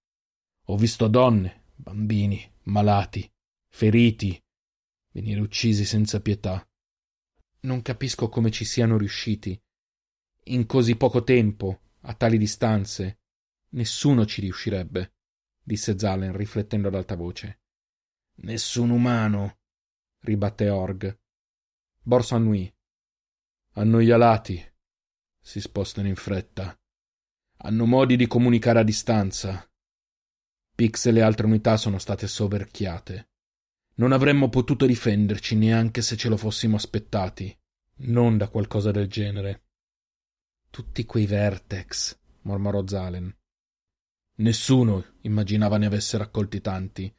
Ho 0.69 0.75
visto 0.75 1.07
donne, 1.07 1.65
bambini, 1.75 2.51
malati, 2.63 3.31
feriti, 3.67 4.43
venire 5.12 5.39
uccisi 5.39 5.86
senza 5.86 6.19
pietà. 6.19 6.67
Non 7.62 7.83
capisco 7.83 8.27
come 8.29 8.49
ci 8.49 8.65
siano 8.65 8.97
riusciti. 8.97 9.60
In 10.45 10.65
così 10.65 10.95
poco 10.95 11.23
tempo, 11.23 11.81
a 12.01 12.13
tali 12.15 12.39
distanze. 12.39 13.19
Nessuno 13.69 14.25
ci 14.25 14.41
riuscirebbe, 14.41 15.13
disse 15.62 15.99
Zalen 15.99 16.36
riflettendo 16.36 16.88
ad 16.88 16.95
alta 16.95 17.15
voce. 17.15 17.60
Nessun 18.38 18.89
umano, 18.89 19.56
ribatté 20.27 20.69
Org. 20.69 21.17
Borso 22.01 22.35
annui. 22.35 22.71
Hanno 23.73 24.01
gli 24.01 24.11
alati. 24.11 24.63
Si 25.39 25.61
spostano 25.61 26.07
in 26.07 26.15
fretta. 26.15 26.77
Hanno 27.59 27.85
modi 27.85 28.17
di 28.17 28.27
comunicare 28.27 28.79
a 28.79 28.83
distanza. 28.83 29.67
Pix 30.75 31.05
e 31.05 31.11
le 31.11 31.21
altre 31.21 31.45
unità 31.45 31.77
sono 31.77 31.97
state 31.97 32.27
soverchiate. 32.27 33.29
Non 33.95 34.11
avremmo 34.11 34.49
potuto 34.49 34.85
difenderci 34.85 35.55
neanche 35.55 36.01
se 36.01 36.15
ce 36.17 36.29
lo 36.29 36.37
fossimo 36.37 36.75
aspettati. 36.75 37.57
Non 37.99 38.37
da 38.37 38.49
qualcosa 38.49 38.91
del 38.91 39.07
genere. 39.07 39.63
Tutti 40.69 41.05
quei 41.05 41.25
vertex, 41.25 42.15
mormorò 42.41 42.85
Zalen. 42.85 43.35
Nessuno 44.35 45.03
immaginava 45.21 45.77
ne 45.77 45.87
avesse 45.87 46.17
raccolti 46.17 46.61
tanti. 46.61 47.11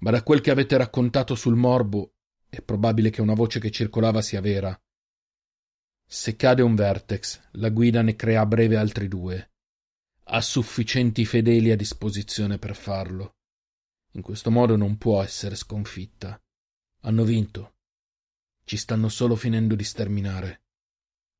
Ma 0.00 0.10
da 0.12 0.22
quel 0.22 0.40
che 0.40 0.52
avete 0.52 0.76
raccontato 0.76 1.34
sul 1.34 1.56
morbo, 1.56 2.17
è 2.48 2.62
probabile 2.62 3.10
che 3.10 3.20
una 3.20 3.34
voce 3.34 3.60
che 3.60 3.70
circolava 3.70 4.22
sia 4.22 4.40
vera. 4.40 4.78
Se 6.06 6.36
cade 6.36 6.62
un 6.62 6.74
vertex, 6.74 7.40
la 7.52 7.68
guida 7.68 8.00
ne 8.00 8.16
crea 8.16 8.40
a 8.40 8.46
breve 8.46 8.76
altri 8.76 9.08
due. 9.08 9.50
Ha 10.24 10.40
sufficienti 10.40 11.24
fedeli 11.26 11.70
a 11.70 11.76
disposizione 11.76 12.58
per 12.58 12.74
farlo. 12.74 13.36
In 14.12 14.22
questo 14.22 14.50
modo 14.50 14.76
non 14.76 14.96
può 14.96 15.22
essere 15.22 15.54
sconfitta. 15.54 16.40
Hanno 17.02 17.24
vinto. 17.24 17.74
Ci 18.64 18.76
stanno 18.76 19.08
solo 19.08 19.36
finendo 19.36 19.74
di 19.74 19.84
sterminare. 19.84 20.62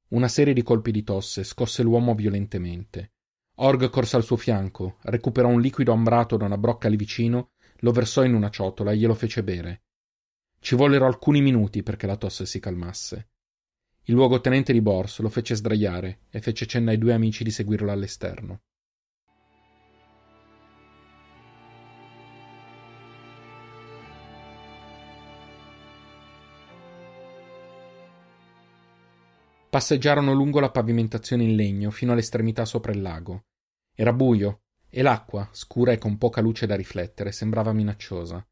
Una 0.09 0.29
serie 0.29 0.53
di 0.53 0.63
colpi 0.63 0.91
di 0.91 1.03
tosse 1.03 1.45
scosse 1.45 1.83
l'uomo 1.83 2.15
violentemente. 2.15 3.13
Org 3.57 3.89
corse 3.91 4.17
al 4.17 4.25
suo 4.25 4.37
fianco, 4.37 4.99
recuperò 5.03 5.49
un 5.49 5.61
liquido 5.61 5.93
ambrato 5.93 6.37
da 6.37 6.45
una 6.45 6.59
brocca 6.59 6.89
lì 6.89 6.97
vicino, 6.97 7.53
lo 7.79 7.93
versò 7.93 8.25
in 8.25 8.35
una 8.35 8.51
ciotola 8.51 8.93
e 8.93 8.97
glielo 8.97 9.15
fece 9.15 9.43
bere. 9.43 9.83
Ci 10.61 10.75
vollero 10.75 11.07
alcuni 11.07 11.41
minuti 11.41 11.83
perché 11.83 12.07
la 12.07 12.17
tosse 12.17 12.45
si 12.45 12.61
calmasse. 12.61 13.29
Il 14.05 14.15
luogotenente 14.15 14.73
di 14.73 14.81
Bors 14.81 15.21
lo 15.21 15.29
fece 15.29 15.55
sdraiare 15.55 16.21
e 16.31 16.41
fece 16.41 16.67
cenno 16.67 16.91
ai 16.91 16.99
due 16.99 17.13
amici 17.13 17.45
di 17.45 17.51
seguirlo 17.51 17.93
all'esterno. 17.93 18.63
Passeggiarono 29.71 30.33
lungo 30.33 30.61
la 30.61 30.71
pavimentazione 30.71 31.43
in 31.43 31.55
legno 31.55 31.91
fino 31.91 32.13
all'estremità 32.13 32.65
sopra 32.65 32.91
il 32.91 33.03
lago. 33.03 33.45
Era 33.95 34.15
buio 34.15 34.63
e 34.89 35.03
l'acqua, 35.03 35.47
scura 35.53 35.93
e 35.93 35.99
con 35.99 36.17
poca 36.17 36.41
luce 36.41 36.67
da 36.67 36.75
riflettere, 36.75 37.31
sembrava 37.33 37.75
minacciosa. 37.75 38.43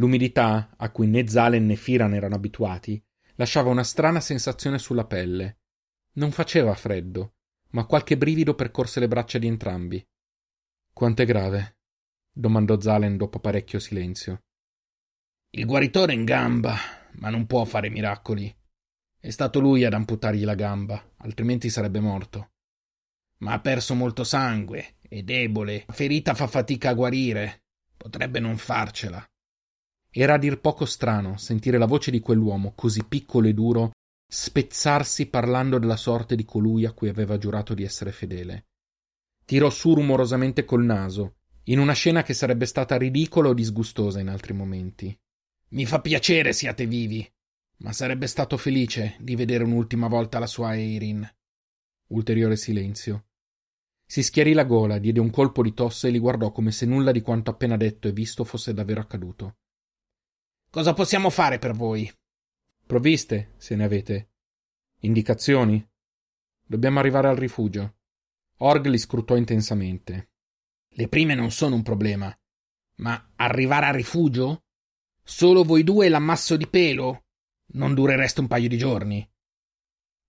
L'umidità, 0.00 0.70
a 0.78 0.90
cui 0.90 1.06
né 1.06 1.28
Zalen 1.28 1.66
né 1.66 1.76
Firan 1.76 2.14
erano 2.14 2.34
abituati, 2.34 3.02
lasciava 3.34 3.68
una 3.68 3.84
strana 3.84 4.20
sensazione 4.20 4.78
sulla 4.78 5.04
pelle. 5.04 5.58
Non 6.14 6.30
faceva 6.32 6.74
freddo, 6.74 7.34
ma 7.72 7.84
qualche 7.84 8.16
brivido 8.16 8.54
percorse 8.54 8.98
le 8.98 9.08
braccia 9.08 9.36
di 9.36 9.46
entrambi. 9.46 10.02
Quanto 10.90 11.20
è 11.20 11.26
grave? 11.26 11.76
domandò 12.32 12.80
Zalen 12.80 13.18
dopo 13.18 13.40
parecchio 13.40 13.78
silenzio. 13.78 14.44
Il 15.50 15.66
guaritore 15.66 16.12
è 16.12 16.16
in 16.16 16.24
gamba, 16.24 16.76
ma 17.16 17.28
non 17.28 17.44
può 17.44 17.66
fare 17.66 17.90
miracoli. 17.90 18.50
È 19.18 19.28
stato 19.28 19.60
lui 19.60 19.84
ad 19.84 19.92
amputargli 19.92 20.44
la 20.44 20.54
gamba, 20.54 21.12
altrimenti 21.18 21.68
sarebbe 21.68 22.00
morto. 22.00 22.52
Ma 23.40 23.52
ha 23.52 23.60
perso 23.60 23.94
molto 23.94 24.24
sangue, 24.24 24.96
è 25.02 25.22
debole, 25.22 25.84
la 25.86 25.92
ferita 25.92 26.32
fa 26.32 26.46
fatica 26.46 26.88
a 26.88 26.94
guarire. 26.94 27.64
Potrebbe 27.98 28.40
non 28.40 28.56
farcela. 28.56 29.22
Era 30.12 30.34
a 30.34 30.38
dir 30.38 30.60
poco 30.60 30.84
strano 30.86 31.36
sentire 31.36 31.78
la 31.78 31.86
voce 31.86 32.10
di 32.10 32.20
quell'uomo 32.20 32.72
così 32.74 33.04
piccolo 33.04 33.46
e 33.46 33.54
duro 33.54 33.92
spezzarsi 34.26 35.26
parlando 35.26 35.78
della 35.78 35.96
sorte 35.96 36.36
di 36.36 36.44
colui 36.44 36.84
a 36.84 36.92
cui 36.92 37.08
aveva 37.08 37.38
giurato 37.38 37.74
di 37.74 37.84
essere 37.84 38.12
fedele. 38.12 38.66
Tirò 39.44 39.70
su 39.70 39.94
rumorosamente 39.94 40.64
col 40.64 40.84
naso, 40.84 41.38
in 41.64 41.78
una 41.78 41.92
scena 41.92 42.22
che 42.22 42.34
sarebbe 42.34 42.66
stata 42.66 42.96
ridicola 42.96 43.48
o 43.48 43.54
disgustosa 43.54 44.20
in 44.20 44.28
altri 44.28 44.52
momenti. 44.52 45.16
Mi 45.70 45.86
fa 45.86 46.00
piacere 46.00 46.52
siate 46.52 46.86
vivi, 46.86 47.28
ma 47.78 47.92
sarebbe 47.92 48.26
stato 48.26 48.56
felice 48.56 49.16
di 49.20 49.36
vedere 49.36 49.64
un'ultima 49.64 50.08
volta 50.08 50.38
la 50.38 50.46
sua 50.46 50.76
Eirin. 50.76 51.28
Ulteriore 52.08 52.56
silenzio. 52.56 53.26
Si 54.04 54.22
schiarì 54.24 54.52
la 54.52 54.64
gola, 54.64 54.98
diede 54.98 55.20
un 55.20 55.30
colpo 55.30 55.62
di 55.62 55.72
tosse 55.72 56.08
e 56.08 56.10
li 56.10 56.18
guardò 56.18 56.50
come 56.50 56.72
se 56.72 56.86
nulla 56.86 57.12
di 57.12 57.20
quanto 57.20 57.50
appena 57.50 57.76
detto 57.76 58.08
e 58.08 58.12
visto 58.12 58.42
fosse 58.42 58.74
davvero 58.74 59.00
accaduto. 59.00 59.58
Cosa 60.72 60.94
possiamo 60.94 61.30
fare 61.30 61.58
per 61.58 61.72
voi? 61.72 62.08
Provviste, 62.86 63.54
se 63.56 63.74
ne 63.74 63.82
avete. 63.82 64.30
Indicazioni? 65.00 65.84
Dobbiamo 66.64 67.00
arrivare 67.00 67.26
al 67.26 67.34
rifugio. 67.34 67.96
Org 68.58 68.86
li 68.86 68.98
scrutò 68.98 69.34
intensamente. 69.34 70.30
Le 70.90 71.08
prime 71.08 71.34
non 71.34 71.50
sono 71.50 71.74
un 71.74 71.82
problema. 71.82 72.32
Ma 72.98 73.32
arrivare 73.34 73.86
al 73.86 73.94
rifugio? 73.94 74.62
Solo 75.24 75.64
voi 75.64 75.82
due 75.82 76.06
e 76.06 76.08
l'ammasso 76.08 76.56
di 76.56 76.68
pelo? 76.68 77.24
Non 77.72 77.92
durereste 77.92 78.38
un 78.38 78.46
paio 78.46 78.68
di 78.68 78.78
giorni. 78.78 79.28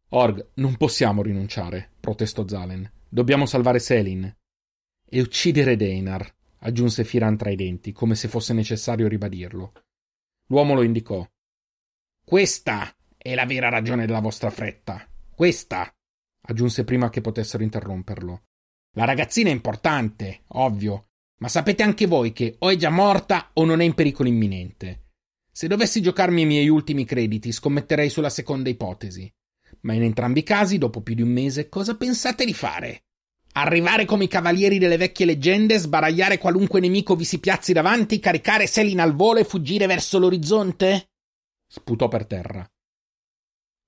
Org, 0.10 0.54
non 0.56 0.76
possiamo 0.76 1.22
rinunciare, 1.22 1.92
protestò 2.00 2.48
Zalen. 2.48 2.92
Dobbiamo 3.08 3.46
salvare 3.46 3.78
Selin. 3.78 4.36
E 5.08 5.22
uccidere 5.22 5.76
Deinar, 5.76 6.36
aggiunse 6.62 7.04
Firan 7.04 7.38
tra 7.38 7.52
i 7.52 7.56
denti, 7.56 7.92
come 7.92 8.16
se 8.16 8.28
fosse 8.28 8.54
necessario 8.54 9.08
ribadirlo. 9.08 9.74
L'uomo 10.52 10.74
lo 10.74 10.82
indicò. 10.82 11.26
Questa 12.26 12.94
è 13.16 13.34
la 13.36 13.46
vera 13.46 13.70
ragione 13.70 14.06
della 14.06 14.20
vostra 14.20 14.50
fretta. 14.50 15.08
Questa, 15.34 15.90
aggiunse 16.42 16.84
prima 16.84 17.10
che 17.10 17.22
potessero 17.22 17.64
interromperlo. 17.64 18.44
La 18.96 19.06
ragazzina 19.06 19.48
è 19.48 19.54
importante, 19.54 20.44
ovvio, 20.48 21.12
ma 21.38 21.48
sapete 21.48 21.84
anche 21.84 22.06
voi 22.06 22.34
che 22.34 22.58
o 22.60 22.70
è 22.70 22.76
già 22.76 22.90
morta 22.90 23.52
o 23.54 23.64
non 23.64 23.80
è 23.80 23.86
in 23.86 23.94
pericolo 23.94 24.28
imminente. 24.28 25.12
Se 25.50 25.68
dovessi 25.68 26.02
giocarmi 26.02 26.42
i 26.42 26.46
miei 26.46 26.68
ultimi 26.68 27.06
crediti, 27.06 27.54
scommetterei 27.54 28.10
sulla 28.10 28.30
seconda 28.30 28.70
ipotesi. 28.70 29.34
Ma 29.82 29.94
in 29.94 30.04
entrambi 30.04 30.40
i 30.40 30.44
casi, 30.44 30.78
dopo 30.78 31.02
più 31.02 31.16
di 31.16 31.22
un 31.22 31.30
mese, 31.30 31.70
cosa 31.70 31.96
pensate 31.96 32.44
di 32.44 32.54
fare? 32.54 33.06
Arrivare 33.54 34.06
come 34.06 34.26
i 34.26 34.30
cavalieri 34.30 34.78
delle 34.78 34.96
vecchie 34.96 35.26
leggende, 35.26 35.78
sbaragliare 35.78 36.38
qualunque 36.38 36.80
nemico 36.80 37.16
vi 37.16 37.26
si 37.26 37.40
piazzi 37.40 37.74
davanti, 37.74 38.20
caricare 38.20 38.66
Selin 38.66 39.02
al 39.02 39.14
volo 39.14 39.40
e 39.40 39.44
fuggire 39.44 39.88
verso 39.88 40.20
l'orizzonte? 40.20 41.10
Sputò 41.68 42.08
per 42.08 42.26
terra. 42.26 42.70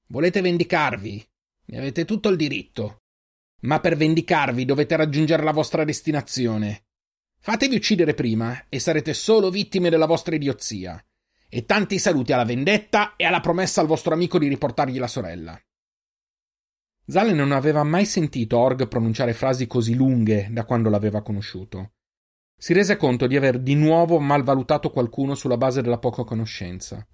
Volete 0.08 0.42
vendicarvi? 0.42 1.26
Ne 1.66 1.78
avete 1.78 2.04
tutto 2.04 2.28
il 2.28 2.36
diritto. 2.36 3.04
Ma 3.62 3.80
per 3.80 3.96
vendicarvi 3.96 4.66
dovete 4.66 4.98
raggiungere 4.98 5.44
la 5.44 5.54
vostra 5.54 5.86
destinazione. 5.86 6.86
Fatevi 7.40 7.76
uccidere 7.76 8.14
prima 8.14 8.66
e 8.68 8.80
sarete 8.80 9.14
solo 9.14 9.50
vittime 9.50 9.90
della 9.90 10.06
vostra 10.06 10.36
idiozia. 10.36 11.02
E 11.48 11.66
tanti 11.66 12.00
saluti 12.00 12.34
alla 12.34 12.46
vendetta 12.46 13.16
e 13.16 13.24
alla 13.24 13.40
promessa 13.40 13.80
al 13.80 13.88
vostro 13.88 14.14
amico 14.14 14.38
di 14.40 14.50
riportargli 14.50 15.00
la 15.00 15.08
sorella. 15.08 15.58
Zale 17.06 17.34
non 17.34 17.52
aveva 17.52 17.84
mai 17.84 18.06
sentito 18.06 18.58
Org 18.58 18.88
pronunciare 18.88 19.34
frasi 19.34 19.68
così 19.68 19.94
lunghe 19.94 20.48
da 20.52 20.64
quando 20.64 20.90
l'aveva 20.90 21.22
conosciuto. 21.22 21.92
Si 22.58 22.72
rese 22.72 22.96
conto 22.96 23.28
di 23.28 23.36
aver 23.36 23.60
di 23.60 23.76
nuovo 23.76 24.20
malvalutato 24.20 24.90
qualcuno 24.90 25.36
sulla 25.36 25.58
base 25.58 25.82
della 25.82 25.98
poca 25.98 26.24
conoscenza. 26.24 27.06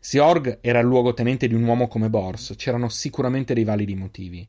Se 0.00 0.18
Org 0.18 0.60
era 0.62 0.78
il 0.78 0.86
luogotenente 0.86 1.46
di 1.46 1.54
un 1.54 1.64
uomo 1.64 1.88
come 1.88 2.08
Bors, 2.08 2.54
c'erano 2.56 2.88
sicuramente 2.88 3.52
dei 3.52 3.64
validi 3.64 3.94
motivi. 3.94 4.48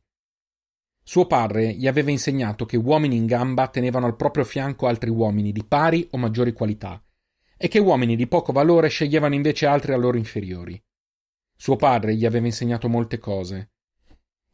Suo 1.04 1.26
padre 1.26 1.74
gli 1.74 1.88
aveva 1.88 2.12
insegnato 2.12 2.66
che 2.66 2.78
uomini 2.78 3.18
in 3.18 3.26
gamba 3.26 3.68
tenevano 3.68 4.06
al 4.06 4.16
proprio 4.16 4.46
fianco 4.46 4.88
altri 4.88 5.10
uomini 5.10 5.52
di 5.52 5.66
pari 5.66 6.08
o 6.12 6.18
maggiori 6.18 6.54
qualità 6.54 7.04
e 7.58 7.68
che 7.68 7.80
uomini 7.80 8.16
di 8.16 8.28
poco 8.28 8.54
valore 8.54 8.88
sceglievano 8.88 9.34
invece 9.34 9.66
altri 9.66 9.92
a 9.92 9.98
loro 9.98 10.16
inferiori. 10.16 10.82
Suo 11.58 11.76
padre 11.76 12.16
gli 12.16 12.26
aveva 12.26 12.46
insegnato 12.46 12.88
molte 12.88 13.18
cose, 13.18 13.72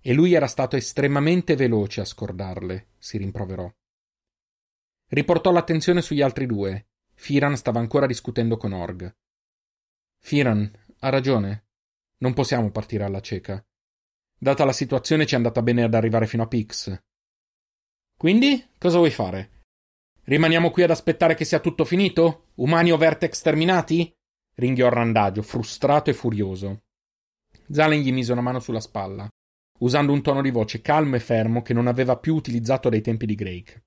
e 0.07 0.13
lui 0.13 0.33
era 0.33 0.45
stato 0.45 0.75
estremamente 0.75 1.55
veloce 1.55 1.99
a 1.99 2.05
scordarle, 2.05 2.89
si 2.99 3.17
rimproverò. 3.17 3.67
Riportò 5.07 5.51
l'attenzione 5.51 6.03
sugli 6.03 6.21
altri 6.21 6.45
due. 6.45 6.89
Firan 7.15 7.57
stava 7.57 7.79
ancora 7.79 8.05
discutendo 8.05 8.55
con 8.55 8.73
Org. 8.73 9.11
Firan, 10.19 10.71
ha 10.99 11.09
ragione. 11.09 11.69
Non 12.17 12.33
possiamo 12.33 12.69
partire 12.69 13.03
alla 13.03 13.19
cieca. 13.19 13.65
Data 14.37 14.63
la 14.63 14.73
situazione 14.73 15.25
ci 15.25 15.33
è 15.33 15.37
andata 15.37 15.63
bene 15.63 15.81
ad 15.81 15.95
arrivare 15.95 16.27
fino 16.27 16.43
a 16.43 16.47
Pix. 16.47 17.03
Quindi, 18.15 18.63
cosa 18.77 18.97
vuoi 18.97 19.09
fare? 19.09 19.63
Rimaniamo 20.25 20.69
qui 20.69 20.83
ad 20.83 20.91
aspettare 20.91 21.33
che 21.33 21.45
sia 21.45 21.59
tutto 21.59 21.83
finito? 21.83 22.51
Umani 22.57 22.91
o 22.91 22.97
Vertex 22.97 23.41
terminati? 23.41 24.15
ringhiò 24.53 24.87
Randagio, 24.87 25.41
frustrato 25.41 26.11
e 26.11 26.13
furioso. 26.13 26.83
Zalen 27.71 28.01
gli 28.01 28.13
mise 28.13 28.33
una 28.33 28.41
mano 28.41 28.59
sulla 28.59 28.79
spalla, 28.79 29.27
usando 29.79 30.11
un 30.11 30.21
tono 30.21 30.41
di 30.41 30.51
voce 30.51 30.81
calmo 30.81 31.15
e 31.15 31.19
fermo 31.19 31.61
che 31.61 31.73
non 31.73 31.87
aveva 31.87 32.17
più 32.17 32.35
utilizzato 32.35 32.89
dai 32.89 33.01
tempi 33.01 33.25
di 33.25 33.35
Drake. 33.35 33.83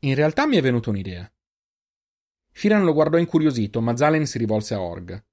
In 0.00 0.14
realtà 0.14 0.46
mi 0.46 0.56
è 0.56 0.62
venuta 0.62 0.90
un'idea. 0.90 1.32
Firan 2.50 2.84
lo 2.84 2.92
guardò 2.92 3.18
incuriosito, 3.18 3.80
ma 3.80 3.96
Zalen 3.96 4.26
si 4.26 4.38
rivolse 4.38 4.74
a 4.74 4.80
Org. 4.80 5.24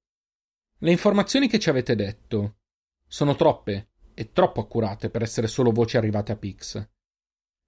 Le 0.77 0.91
informazioni 0.91 1.49
che 1.49 1.59
ci 1.59 1.69
avete 1.69 1.95
detto 1.95 2.59
sono 3.05 3.35
troppe 3.35 3.89
e 4.13 4.31
troppo 4.31 4.61
accurate 4.61 5.09
per 5.09 5.21
essere 5.21 5.47
solo 5.47 5.71
voci 5.71 5.97
arrivate 5.97 6.31
a 6.31 6.37
Pix. 6.37 6.89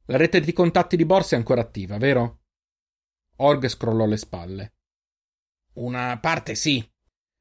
La 0.06 0.18
rete 0.18 0.40
di 0.40 0.54
contatti 0.54 0.96
di 0.96 1.06
Borsa 1.06 1.36
è 1.36 1.38
ancora 1.38 1.62
attiva, 1.62 1.98
vero? 1.98 2.44
Org 3.38 3.68
scrollò 3.68 4.06
le 4.06 4.18
spalle. 4.18 4.74
Una 5.74 6.18
parte 6.20 6.56
sì, 6.56 6.86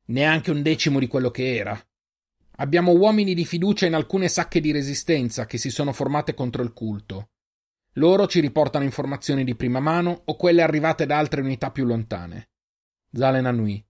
neanche 0.06 0.50
un 0.50 0.62
decimo 0.62 0.98
di 0.98 1.06
quello 1.06 1.30
che 1.30 1.56
era. 1.56 1.89
Abbiamo 2.60 2.92
uomini 2.92 3.32
di 3.32 3.46
fiducia 3.46 3.86
in 3.86 3.94
alcune 3.94 4.28
sacche 4.28 4.60
di 4.60 4.70
resistenza 4.70 5.46
che 5.46 5.56
si 5.56 5.70
sono 5.70 5.92
formate 5.92 6.34
contro 6.34 6.62
il 6.62 6.74
culto. 6.74 7.30
Loro 7.94 8.26
ci 8.26 8.40
riportano 8.40 8.84
informazioni 8.84 9.44
di 9.44 9.54
prima 9.54 9.80
mano 9.80 10.22
o 10.26 10.36
quelle 10.36 10.60
arrivate 10.60 11.06
da 11.06 11.16
altre 11.16 11.40
unità 11.40 11.70
più 11.70 11.86
lontane. 11.86 12.50
Zalen 13.12 13.46
annui. 13.46 13.82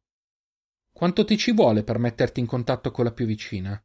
Quanto 0.93 1.25
ti 1.25 1.37
ci 1.37 1.53
vuole 1.53 1.83
per 1.83 1.99
metterti 1.99 2.39
in 2.39 2.47
contatto 2.47 2.93
con 2.93 3.05
la 3.05 3.13
più 3.13 3.27
vicina? 3.27 3.83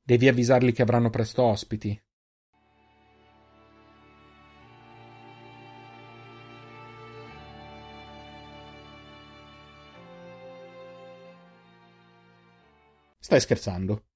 Devi 0.00 0.28
avvisarli 0.28 0.72
che 0.72 0.82
avranno 0.82 1.10
presto 1.10 1.42
ospiti. 1.42 2.00
Stai 13.28 13.40
scherzando? 13.40 14.06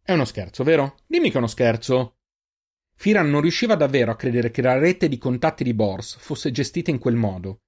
È 0.00 0.12
uno 0.12 0.24
scherzo, 0.24 0.62
vero? 0.62 0.94
Dimmi 1.08 1.30
che 1.30 1.34
è 1.34 1.38
uno 1.38 1.48
scherzo. 1.48 2.18
Firan 2.94 3.28
non 3.28 3.40
riusciva 3.40 3.74
davvero 3.74 4.12
a 4.12 4.14
credere 4.14 4.52
che 4.52 4.62
la 4.62 4.78
rete 4.78 5.08
di 5.08 5.18
contatti 5.18 5.64
di 5.64 5.74
Bors 5.74 6.16
fosse 6.18 6.52
gestita 6.52 6.92
in 6.92 7.00
quel 7.00 7.16
modo. 7.16 7.62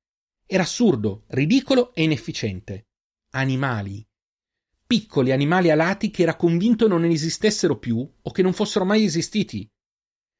Era 0.46 0.62
assurdo, 0.62 1.24
ridicolo 1.26 1.92
e 1.92 2.04
inefficiente. 2.04 2.86
Animali. 3.30 4.06
Piccoli 4.86 5.32
animali 5.32 5.72
alati 5.72 6.12
che 6.12 6.22
era 6.22 6.36
convinto 6.36 6.86
non 6.86 7.02
esistessero 7.02 7.78
più 7.80 8.08
o 8.22 8.30
che 8.30 8.42
non 8.42 8.52
fossero 8.52 8.84
mai 8.84 9.02
esistiti. 9.02 9.68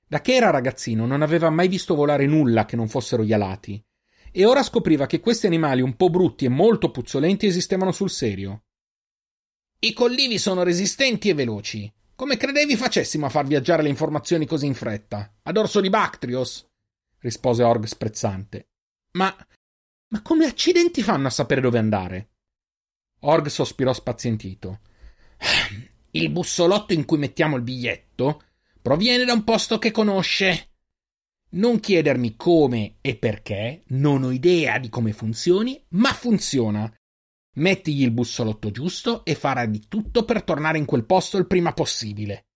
Da 0.07 0.21
che 0.21 0.35
era 0.35 0.51
ragazzino 0.51 1.07
non 1.07 1.23
aveva 1.23 1.51
mai 1.51 1.67
visto 1.67 1.97
volare 1.97 2.27
nulla 2.27 2.67
che 2.67 2.77
non 2.77 2.87
fossero 2.87 3.25
gli 3.25 3.33
alati. 3.33 3.85
E 4.31 4.45
ora 4.45 4.63
scopriva 4.63 5.07
che 5.07 5.19
questi 5.19 5.47
animali 5.47 5.81
un 5.81 5.97
po' 5.97 6.09
brutti 6.09 6.45
e 6.45 6.51
molto 6.51 6.93
puzzolenti 6.93 7.47
esistevano 7.47 7.91
sul 7.91 8.11
serio. 8.11 8.63
I 9.85 9.95
collivi 9.95 10.39
sono 10.39 10.63
resistenti 10.63 11.29
e 11.29 11.35
veloci. 11.35 11.93
Come 12.15 12.37
credevi 12.37 12.77
facessimo 12.77 13.27
a 13.27 13.29
far 13.29 13.47
viaggiare 13.47 13.83
le 13.83 13.89
informazioni 13.89 14.47
così 14.47 14.67
in 14.67 14.75
fretta? 14.75 15.39
Ad 15.43 15.57
orso 15.57 15.81
di 15.81 15.91
Bactrios? 15.91 16.65
rispose 17.19 17.65
Org 17.65 17.87
sprezzante. 17.87 18.69
Ma. 19.19 19.35
ma 20.07 20.23
come 20.23 20.47
accidenti 20.47 21.03
fanno 21.03 21.27
a 21.27 21.31
sapere 21.31 21.61
dove 21.61 21.79
andare? 21.79 22.29
Org 23.23 23.49
sospirò 23.49 23.93
spazientito. 23.93 24.83
Il 26.13 26.31
bussolotto 26.31 26.93
in 26.93 27.05
cui 27.05 27.19
mettiamo 27.19 27.57
il 27.57 27.63
biglietto 27.63 28.43
proviene 28.81 29.25
da 29.25 29.33
un 29.33 29.43
posto 29.43 29.81
che 29.81 29.91
conosce. 29.91 30.75
Non 31.55 31.81
chiedermi 31.81 32.37
come 32.37 32.99
e 33.01 33.17
perché, 33.17 33.83
non 33.89 34.23
ho 34.23 34.31
idea 34.31 34.79
di 34.79 34.89
come 34.89 35.13
funzioni, 35.13 35.85
ma 35.89 36.13
funziona. 36.13 36.89
Mettigli 37.55 38.03
il 38.03 38.13
bussolotto 38.13 38.71
giusto 38.71 39.25
e 39.25 39.35
farà 39.35 39.67
di 39.67 39.87
tutto 39.87 40.25
per 40.25 40.43
tornare 40.43 40.79
in 40.79 40.87
quel 40.87 41.05
posto 41.05 41.37
il 41.37 41.47
prima 41.47 41.75
possibile. 41.75 42.47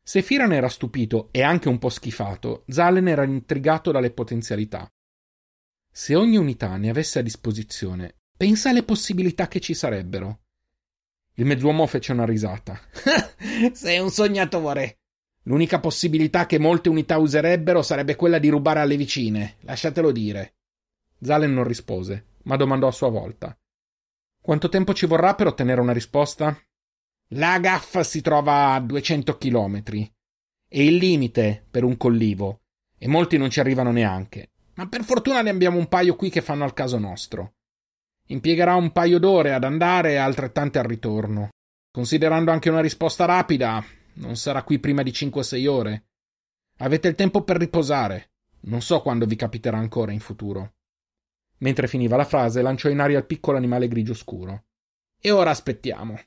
Se 0.00 0.22
Firan 0.22 0.52
era 0.52 0.68
stupito 0.68 1.28
e 1.32 1.42
anche 1.42 1.68
un 1.68 1.78
po' 1.78 1.88
schifato, 1.88 2.64
Zalen 2.68 3.08
era 3.08 3.24
intrigato 3.24 3.90
dalle 3.90 4.10
potenzialità. 4.10 4.88
Se 5.90 6.14
ogni 6.14 6.36
unità 6.36 6.76
ne 6.76 6.90
avesse 6.90 7.18
a 7.18 7.22
disposizione, 7.22 8.16
pensa 8.36 8.70
alle 8.70 8.82
possibilità 8.84 9.48
che 9.48 9.60
ci 9.60 9.74
sarebbero. 9.74 10.40
Il 11.34 11.46
mezz'uomo 11.46 11.86
fece 11.86 12.12
una 12.12 12.26
risata. 12.26 12.78
Sei 13.72 13.98
un 13.98 14.10
sognatore. 14.10 14.98
L'unica 15.44 15.80
possibilità 15.80 16.46
che 16.46 16.58
molte 16.58 16.88
unità 16.90 17.18
userebbero 17.18 17.82
sarebbe 17.82 18.14
quella 18.14 18.38
di 18.38 18.50
rubare 18.50 18.80
alle 18.80 18.96
vicine. 18.96 19.56
Lasciatelo 19.60 20.12
dire. 20.12 20.54
Zalen 21.20 21.52
non 21.52 21.64
rispose, 21.64 22.26
ma 22.44 22.56
domandò 22.56 22.86
a 22.86 22.92
sua 22.92 23.08
volta. 23.08 23.56
Quanto 24.44 24.68
tempo 24.68 24.92
ci 24.92 25.06
vorrà 25.06 25.34
per 25.34 25.46
ottenere 25.46 25.80
una 25.80 25.94
risposta? 25.94 26.54
La 27.28 27.58
gaffa 27.58 28.02
si 28.02 28.20
trova 28.20 28.74
a 28.74 28.80
200 28.80 29.38
chilometri. 29.38 30.06
È 30.68 30.80
il 30.80 30.96
limite 30.96 31.66
per 31.70 31.82
un 31.82 31.96
collivo, 31.96 32.60
e 32.98 33.08
molti 33.08 33.38
non 33.38 33.48
ci 33.48 33.60
arrivano 33.60 33.90
neanche. 33.90 34.50
Ma 34.74 34.86
per 34.86 35.02
fortuna 35.02 35.40
ne 35.40 35.48
abbiamo 35.48 35.78
un 35.78 35.88
paio 35.88 36.14
qui 36.14 36.28
che 36.28 36.42
fanno 36.42 36.64
al 36.64 36.74
caso 36.74 36.98
nostro. 36.98 37.54
Impiegherà 38.26 38.74
un 38.74 38.92
paio 38.92 39.18
d'ore 39.18 39.54
ad 39.54 39.64
andare 39.64 40.10
e 40.10 40.16
altrettante 40.16 40.78
al 40.78 40.84
ritorno. 40.84 41.48
Considerando 41.90 42.50
anche 42.50 42.68
una 42.68 42.82
risposta 42.82 43.24
rapida, 43.24 43.82
non 44.16 44.36
sarà 44.36 44.62
qui 44.62 44.78
prima 44.78 45.02
di 45.02 45.10
5-6 45.10 45.66
ore. 45.66 46.04
Avete 46.80 47.08
il 47.08 47.14
tempo 47.14 47.44
per 47.44 47.56
riposare. 47.56 48.32
Non 48.64 48.82
so 48.82 49.00
quando 49.00 49.24
vi 49.24 49.36
capiterà 49.36 49.78
ancora 49.78 50.12
in 50.12 50.20
futuro. 50.20 50.74
Mentre 51.64 51.86
finiva 51.86 52.16
la 52.16 52.26
frase, 52.26 52.60
lanciò 52.60 52.90
in 52.90 53.00
aria 53.00 53.16
il 53.16 53.24
piccolo 53.24 53.56
animale 53.56 53.88
grigio 53.88 54.12
scuro. 54.12 54.64
E 55.18 55.30
ora 55.30 55.48
aspettiamo. 55.48 56.20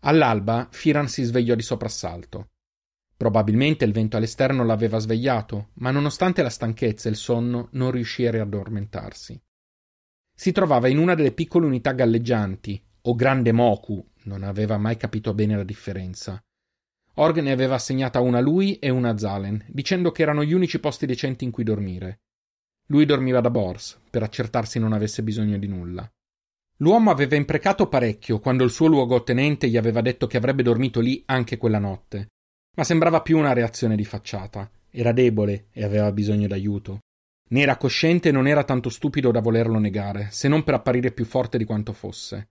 All'alba 0.00 0.68
Firan 0.70 1.08
si 1.08 1.22
svegliò 1.24 1.54
di 1.54 1.60
soprassalto. 1.60 2.52
Probabilmente 3.14 3.84
il 3.84 3.92
vento 3.92 4.16
all'esterno 4.16 4.64
l'aveva 4.64 4.98
svegliato, 4.98 5.72
ma 5.74 5.90
nonostante 5.90 6.42
la 6.42 6.48
stanchezza 6.48 7.08
e 7.08 7.10
il 7.10 7.18
sonno 7.18 7.68
non 7.72 7.90
riuscì 7.90 8.26
a 8.26 8.30
riaddormentarsi. 8.30 9.38
Si 10.34 10.52
trovava 10.52 10.88
in 10.88 10.96
una 10.96 11.14
delle 11.14 11.32
piccole 11.32 11.66
unità 11.66 11.92
galleggianti, 11.92 12.82
o 13.02 13.14
grande 13.14 13.52
Moku, 13.52 14.02
non 14.26 14.42
aveva 14.42 14.76
mai 14.76 14.96
capito 14.96 15.34
bene 15.34 15.56
la 15.56 15.64
differenza. 15.64 16.40
Org 17.14 17.40
ne 17.40 17.50
aveva 17.50 17.76
assegnata 17.76 18.20
una 18.20 18.38
a 18.38 18.42
lui 18.42 18.78
e 18.78 18.90
una 18.90 19.10
a 19.10 19.18
Zalen, 19.18 19.64
dicendo 19.68 20.12
che 20.12 20.22
erano 20.22 20.44
gli 20.44 20.52
unici 20.52 20.78
posti 20.78 21.06
decenti 21.06 21.44
in 21.44 21.50
cui 21.50 21.64
dormire. 21.64 22.20
Lui 22.88 23.06
dormiva 23.06 23.40
da 23.40 23.50
Bors, 23.50 23.98
per 24.10 24.22
accertarsi 24.22 24.78
non 24.78 24.92
avesse 24.92 25.22
bisogno 25.22 25.58
di 25.58 25.66
nulla. 25.66 26.08
L'uomo 26.80 27.10
aveva 27.10 27.36
imprecato 27.36 27.88
parecchio 27.88 28.38
quando 28.38 28.62
il 28.62 28.70
suo 28.70 28.86
luogotenente 28.86 29.68
gli 29.68 29.78
aveva 29.78 30.02
detto 30.02 30.26
che 30.26 30.36
avrebbe 30.36 30.62
dormito 30.62 31.00
lì 31.00 31.22
anche 31.26 31.56
quella 31.56 31.78
notte, 31.78 32.28
ma 32.76 32.84
sembrava 32.84 33.22
più 33.22 33.38
una 33.38 33.54
reazione 33.54 33.96
di 33.96 34.04
facciata. 34.04 34.70
Era 34.90 35.12
debole 35.12 35.68
e 35.72 35.84
aveva 35.84 36.12
bisogno 36.12 36.46
d'aiuto. 36.46 37.00
Ne 37.48 37.60
era 37.60 37.76
cosciente 37.76 38.28
e 38.28 38.32
non 38.32 38.46
era 38.46 38.64
tanto 38.64 38.90
stupido 38.90 39.30
da 39.30 39.40
volerlo 39.40 39.78
negare, 39.78 40.28
se 40.30 40.48
non 40.48 40.64
per 40.64 40.74
apparire 40.74 41.12
più 41.12 41.24
forte 41.24 41.56
di 41.56 41.64
quanto 41.64 41.92
fosse. 41.92 42.48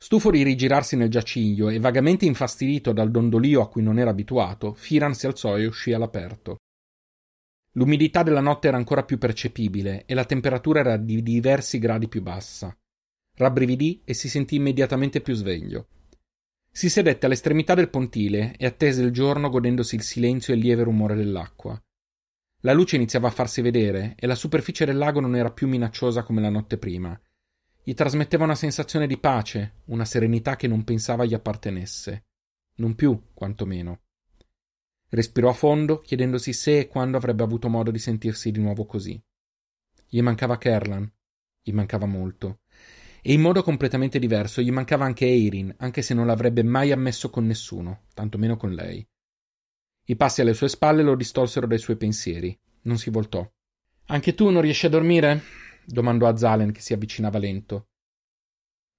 Stufo 0.00 0.30
di 0.30 0.44
rigirarsi 0.44 0.94
nel 0.94 1.10
giaciglio 1.10 1.68
e 1.68 1.80
vagamente 1.80 2.24
infastidito 2.24 2.92
dal 2.92 3.10
dondolio 3.10 3.60
a 3.60 3.68
cui 3.68 3.82
non 3.82 3.98
era 3.98 4.10
abituato, 4.10 4.72
Firan 4.72 5.12
si 5.12 5.26
alzò 5.26 5.58
e 5.58 5.66
uscì 5.66 5.92
all'aperto. 5.92 6.58
L'umidità 7.72 8.22
della 8.22 8.40
notte 8.40 8.68
era 8.68 8.76
ancora 8.76 9.04
più 9.04 9.18
percepibile 9.18 10.04
e 10.06 10.14
la 10.14 10.24
temperatura 10.24 10.80
era 10.80 10.96
di 10.96 11.22
diversi 11.22 11.78
gradi 11.78 12.08
più 12.08 12.22
bassa. 12.22 12.74
Rabbrividì 13.34 14.02
e 14.04 14.14
si 14.14 14.28
sentì 14.28 14.54
immediatamente 14.54 15.20
più 15.20 15.34
sveglio. 15.34 15.88
Si 16.70 16.88
sedette 16.88 17.26
all'estremità 17.26 17.74
del 17.74 17.90
pontile 17.90 18.54
e 18.56 18.66
attese 18.66 19.02
il 19.02 19.10
giorno 19.10 19.48
godendosi 19.48 19.96
il 19.96 20.02
silenzio 20.02 20.52
e 20.52 20.56
il 20.56 20.62
lieve 20.62 20.84
rumore 20.84 21.16
dell'acqua. 21.16 21.80
La 22.62 22.72
luce 22.72 22.96
iniziava 22.96 23.28
a 23.28 23.32
farsi 23.32 23.62
vedere 23.62 24.14
e 24.16 24.26
la 24.28 24.34
superficie 24.36 24.84
del 24.84 24.96
lago 24.96 25.20
non 25.20 25.34
era 25.34 25.50
più 25.50 25.68
minacciosa 25.68 26.22
come 26.22 26.40
la 26.40 26.50
notte 26.50 26.78
prima. 26.78 27.20
Gli 27.82 27.94
trasmetteva 27.94 28.44
una 28.44 28.54
sensazione 28.54 29.06
di 29.06 29.18
pace, 29.18 29.82
una 29.86 30.04
serenità 30.04 30.56
che 30.56 30.66
non 30.66 30.84
pensava 30.84 31.24
gli 31.24 31.34
appartenesse. 31.34 32.26
Non 32.76 32.94
più, 32.94 33.30
quantomeno. 33.34 34.00
Respirò 35.08 35.48
a 35.48 35.54
fondo, 35.54 36.00
chiedendosi 36.00 36.52
se 36.52 36.80
e 36.80 36.88
quando 36.88 37.16
avrebbe 37.16 37.42
avuto 37.42 37.68
modo 37.68 37.90
di 37.90 37.98
sentirsi 37.98 38.50
di 38.50 38.60
nuovo 38.60 38.84
così. 38.84 39.20
Gli 40.06 40.20
mancava 40.20 40.58
Kerlan. 40.58 41.10
Gli 41.62 41.72
mancava 41.72 42.06
molto 42.06 42.60
e 43.22 43.32
in 43.32 43.40
modo 43.40 43.62
completamente 43.62 44.18
diverso 44.18 44.62
gli 44.62 44.70
mancava 44.70 45.04
anche 45.04 45.26
Eirin, 45.26 45.74
anche 45.78 46.02
se 46.02 46.14
non 46.14 46.26
l'avrebbe 46.26 46.62
mai 46.62 46.92
ammesso 46.92 47.30
con 47.30 47.46
nessuno, 47.46 48.04
tantomeno 48.14 48.56
con 48.56 48.72
lei. 48.72 49.06
I 50.06 50.16
passi 50.16 50.40
alle 50.40 50.54
sue 50.54 50.68
spalle 50.68 51.02
lo 51.02 51.14
distolsero 51.14 51.66
dai 51.66 51.78
suoi 51.78 51.96
pensieri. 51.96 52.58
Non 52.82 52.96
si 52.96 53.10
voltò. 53.10 53.46
Anche 54.06 54.34
tu 54.34 54.48
non 54.48 54.62
riesci 54.62 54.86
a 54.86 54.88
dormire? 54.88 55.42
Domandò 55.90 56.26
a 56.26 56.36
Zalen 56.36 56.72
che 56.72 56.80
si 56.80 56.92
avvicinava 56.92 57.38
lento. 57.38 57.88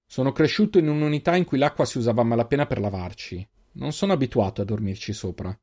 Sono 0.06 0.32
cresciuto 0.32 0.78
in 0.78 0.88
un'unità 0.88 1.36
in 1.36 1.44
cui 1.44 1.58
l'acqua 1.58 1.84
si 1.84 1.98
usava 1.98 2.22
a 2.22 2.24
malapena 2.24 2.66
per 2.66 2.80
lavarci. 2.80 3.48
Non 3.72 3.92
sono 3.92 4.12
abituato 4.12 4.60
a 4.60 4.64
dormirci 4.64 5.12
sopra. 5.12 5.56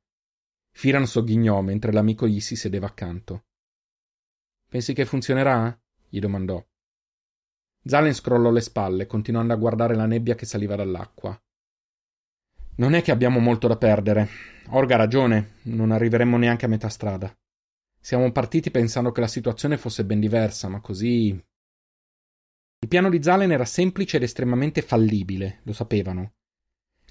Firan 0.72 1.06
sogghignò 1.06 1.60
mentre 1.62 1.92
l'amico 1.92 2.28
gli 2.28 2.40
si 2.40 2.56
sedeva 2.56 2.88
accanto. 2.88 3.46
Pensi 4.70 4.94
che 4.94 5.06
funzionerà? 5.06 5.78
gli 6.08 6.20
domandò. 6.20 6.66
Zalen 7.84 8.14
scrollò 8.14 8.50
le 8.52 8.62
spalle, 8.62 9.06
continuando 9.06 9.54
a 9.54 9.58
guardare 9.58 9.96
la 9.96 10.06
nebbia 10.06 10.36
che 10.36 10.46
saliva 10.46 10.76
dall'acqua. 10.76 11.38
Non 12.76 12.94
è 12.94 13.02
che 13.02 13.12
abbiamo 13.12 13.40
molto 13.40 13.68
da 13.68 13.76
perdere. 13.76 14.30
Orga 14.70 14.96
ha 14.96 15.00
ragione, 15.00 15.56
non 15.64 15.92
arriveremmo 15.92 16.38
neanche 16.38 16.66
a 16.66 16.70
metà 16.70 16.90
strada. 16.90 17.36
Siamo 18.08 18.32
partiti 18.32 18.72
pensando 18.72 19.12
che 19.12 19.20
la 19.20 19.28
situazione 19.28 19.78
fosse 19.78 20.06
ben 20.06 20.22
diversa, 20.22 20.70
ma 20.70 20.80
così. 20.80 21.28
Il 21.28 22.88
piano 22.88 23.10
di 23.10 23.22
Zalen 23.22 23.52
era 23.52 23.66
semplice 23.66 24.16
ed 24.16 24.24
estremamente 24.24 24.82
fallibile, 24.82 25.60
lo 25.64 25.74
sapevano. 25.74 26.36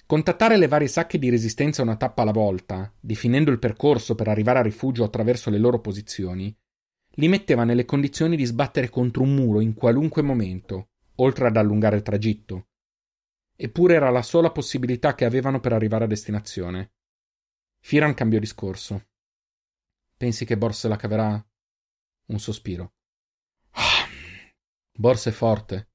Contattare 0.07 0.57
le 0.57 0.69
varie 0.69 0.89
sacche 0.89 1.19
di 1.19 1.29
resistenza 1.29 1.83
una 1.83 1.97
tappa 1.97 2.23
alla 2.23 2.33
volta, 2.33 2.91
definendo 2.99 3.51
il 3.51 3.59
percorso 3.59 4.15
per 4.15 4.29
arrivare 4.29 4.61
a 4.61 4.63
rifugio 4.63 5.05
attraverso 5.05 5.51
le 5.51 5.59
loro 5.59 5.83
posizioni, 5.83 6.57
li 7.17 7.29
metteva 7.29 7.65
nelle 7.65 7.85
condizioni 7.85 8.35
di 8.35 8.47
sbattere 8.47 8.89
contro 8.89 9.23
un 9.23 9.35
muro 9.35 9.61
in 9.61 9.75
qualunque 9.75 10.23
momento, 10.23 10.93
oltre 11.17 11.49
ad 11.49 11.59
allungare 11.59 11.97
il 11.97 12.03
tragitto. 12.03 12.69
Eppure 13.55 13.97
era 13.97 14.09
la 14.09 14.23
sola 14.23 14.51
possibilità 14.51 15.15
che 15.15 15.27
avevano 15.27 15.61
per 15.61 15.75
arrivare 15.75 16.05
a 16.05 16.09
destinazione. 16.09 16.93
Firan 17.81 18.15
cambiò 18.15 18.39
discorso. 18.39 19.09
Pensi 20.17 20.45
che 20.45 20.57
Bors 20.57 20.79
se 20.81 20.89
la 20.89 20.97
caverà? 20.97 21.47
Un 22.27 22.39
sospiro. 22.39 22.95
Ah, 23.71 24.07
Bors 24.93 25.27
è 25.27 25.31
forte, 25.31 25.91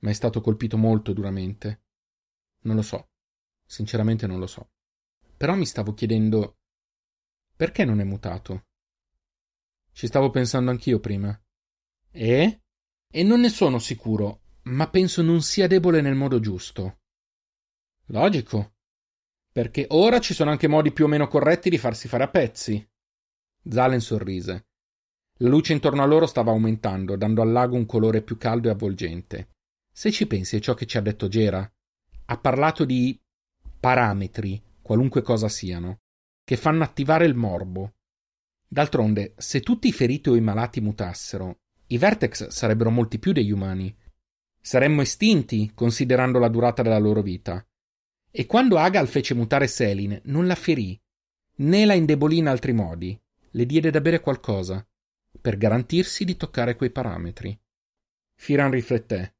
ma 0.00 0.10
è 0.10 0.12
stato 0.12 0.40
colpito 0.40 0.76
molto 0.76 1.12
duramente. 1.12 1.84
Non 2.62 2.76
lo 2.76 2.82
so. 2.82 3.08
Sinceramente 3.64 4.26
non 4.26 4.38
lo 4.38 4.46
so. 4.46 4.70
Però 5.36 5.54
mi 5.54 5.66
stavo 5.66 5.94
chiedendo 5.94 6.58
perché 7.56 7.86
non 7.86 8.00
è 8.00 8.04
mutato? 8.04 8.66
Ci 9.92 10.06
stavo 10.06 10.28
pensando 10.28 10.70
anch'io 10.70 11.00
prima. 11.00 11.38
E? 12.10 12.60
E 13.10 13.22
non 13.22 13.40
ne 13.40 13.48
sono 13.48 13.78
sicuro, 13.78 14.42
ma 14.64 14.90
penso 14.90 15.22
non 15.22 15.40
sia 15.40 15.66
debole 15.66 16.02
nel 16.02 16.14
modo 16.14 16.38
giusto. 16.38 17.00
Logico. 18.08 18.74
Perché 19.50 19.86
ora 19.88 20.20
ci 20.20 20.34
sono 20.34 20.50
anche 20.50 20.68
modi 20.68 20.92
più 20.92 21.06
o 21.06 21.08
meno 21.08 21.28
corretti 21.28 21.70
di 21.70 21.78
farsi 21.78 22.08
fare 22.08 22.24
a 22.24 22.28
pezzi. 22.28 22.86
Zalen 23.68 24.00
sorrise. 24.00 24.66
La 25.38 25.48
luce 25.48 25.72
intorno 25.72 26.02
a 26.02 26.06
loro 26.06 26.26
stava 26.26 26.50
aumentando, 26.50 27.16
dando 27.16 27.42
al 27.42 27.50
lago 27.50 27.76
un 27.76 27.84
colore 27.84 28.22
più 28.22 28.38
caldo 28.38 28.68
e 28.68 28.70
avvolgente. 28.70 29.48
Se 29.92 30.10
ci 30.10 30.26
pensi 30.26 30.56
a 30.56 30.60
ciò 30.60 30.74
che 30.74 30.86
ci 30.86 30.96
ha 30.96 31.00
detto 31.00 31.28
Gera, 31.28 31.70
ha 32.26 32.38
parlato 32.38 32.84
di 32.84 33.18
parametri, 33.78 34.62
qualunque 34.80 35.22
cosa 35.22 35.48
siano, 35.48 36.00
che 36.44 36.56
fanno 36.56 36.84
attivare 36.84 37.26
il 37.26 37.34
morbo. 37.34 37.94
D'altronde, 38.68 39.34
se 39.36 39.60
tutti 39.60 39.88
i 39.88 39.92
feriti 39.92 40.28
o 40.28 40.36
i 40.36 40.40
malati 40.40 40.80
mutassero, 40.80 41.60
i 41.88 41.98
Vertex 41.98 42.48
sarebbero 42.48 42.90
molti 42.90 43.18
più 43.18 43.32
degli 43.32 43.50
umani. 43.50 43.94
Saremmo 44.60 45.02
estinti, 45.02 45.72
considerando 45.74 46.38
la 46.38 46.48
durata 46.48 46.82
della 46.82 46.98
loro 46.98 47.22
vita. 47.22 47.64
E 48.30 48.46
quando 48.46 48.78
Agal 48.78 49.06
fece 49.06 49.34
mutare 49.34 49.66
Selin, 49.66 50.20
non 50.24 50.46
la 50.46 50.56
ferì, 50.56 51.00
né 51.56 51.84
la 51.84 51.94
indebolì 51.94 52.38
in 52.38 52.48
altri 52.48 52.72
modi. 52.72 53.18
Le 53.56 53.64
diede 53.64 53.88
da 53.88 54.02
bere 54.02 54.20
qualcosa, 54.20 54.86
per 55.40 55.56
garantirsi 55.56 56.26
di 56.26 56.36
toccare 56.36 56.76
quei 56.76 56.90
parametri. 56.90 57.58
Firan 58.34 58.70
rifletté. 58.70 59.36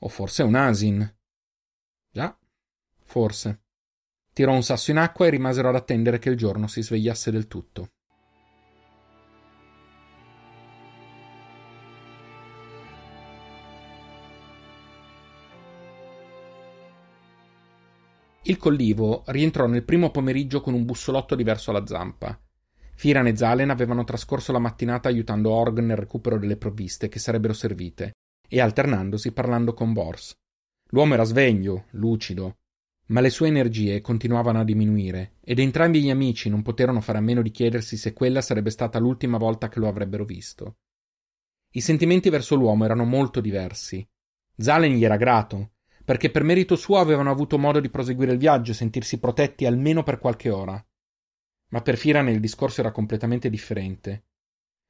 O 0.00 0.08
forse 0.08 0.42
un 0.42 0.56
asin. 0.56 1.16
Già, 2.10 2.36
forse. 3.04 3.66
Tirò 4.32 4.52
un 4.52 4.64
sasso 4.64 4.90
in 4.90 4.96
acqua 4.96 5.28
e 5.28 5.30
rimasero 5.30 5.68
ad 5.68 5.76
attendere 5.76 6.18
che 6.18 6.28
il 6.28 6.36
giorno 6.36 6.66
si 6.66 6.82
svegliasse 6.82 7.30
del 7.30 7.46
tutto. 7.46 7.92
Il 18.42 18.56
collivo 18.56 19.22
rientrò 19.26 19.68
nel 19.68 19.84
primo 19.84 20.10
pomeriggio 20.10 20.60
con 20.60 20.74
un 20.74 20.84
bussolotto 20.84 21.36
diverso 21.36 21.70
alla 21.70 21.86
zampa. 21.86 22.36
Firan 22.94 23.26
e 23.26 23.36
Zalen 23.36 23.70
avevano 23.70 24.04
trascorso 24.04 24.52
la 24.52 24.58
mattinata 24.58 25.08
aiutando 25.08 25.50
Org 25.50 25.80
nel 25.80 25.96
recupero 25.96 26.38
delle 26.38 26.56
provviste 26.56 27.08
che 27.08 27.18
sarebbero 27.18 27.52
servite 27.52 28.12
e 28.48 28.60
alternandosi 28.60 29.32
parlando 29.32 29.74
con 29.74 29.92
Bors. 29.92 30.32
L'uomo 30.90 31.14
era 31.14 31.24
sveglio, 31.24 31.86
lucido, 31.90 32.58
ma 33.06 33.20
le 33.20 33.30
sue 33.30 33.48
energie 33.48 34.00
continuavano 34.00 34.60
a 34.60 34.64
diminuire 34.64 35.34
ed 35.42 35.58
entrambi 35.58 36.02
gli 36.02 36.10
amici 36.10 36.48
non 36.48 36.62
poterono 36.62 37.00
fare 37.00 37.18
a 37.18 37.22
meno 37.22 37.42
di 37.42 37.50
chiedersi 37.50 37.96
se 37.96 38.12
quella 38.12 38.40
sarebbe 38.40 38.70
stata 38.70 38.98
l'ultima 38.98 39.36
volta 39.36 39.68
che 39.68 39.78
lo 39.78 39.88
avrebbero 39.88 40.24
visto. 40.24 40.76
I 41.72 41.80
sentimenti 41.80 42.30
verso 42.30 42.54
l'uomo 42.54 42.84
erano 42.84 43.04
molto 43.04 43.40
diversi. 43.40 44.06
Zalen 44.56 44.94
gli 44.94 45.04
era 45.04 45.16
grato, 45.16 45.72
perché 46.04 46.30
per 46.30 46.44
merito 46.44 46.76
suo 46.76 46.98
avevano 46.98 47.30
avuto 47.30 47.58
modo 47.58 47.80
di 47.80 47.90
proseguire 47.90 48.32
il 48.32 48.38
viaggio 48.38 48.70
e 48.70 48.74
sentirsi 48.74 49.18
protetti 49.18 49.66
almeno 49.66 50.02
per 50.02 50.18
qualche 50.18 50.50
ora. 50.50 50.82
Ma 51.74 51.82
per 51.82 51.96
Firane 51.96 52.30
il 52.30 52.38
discorso 52.38 52.82
era 52.82 52.92
completamente 52.92 53.50
differente. 53.50 54.26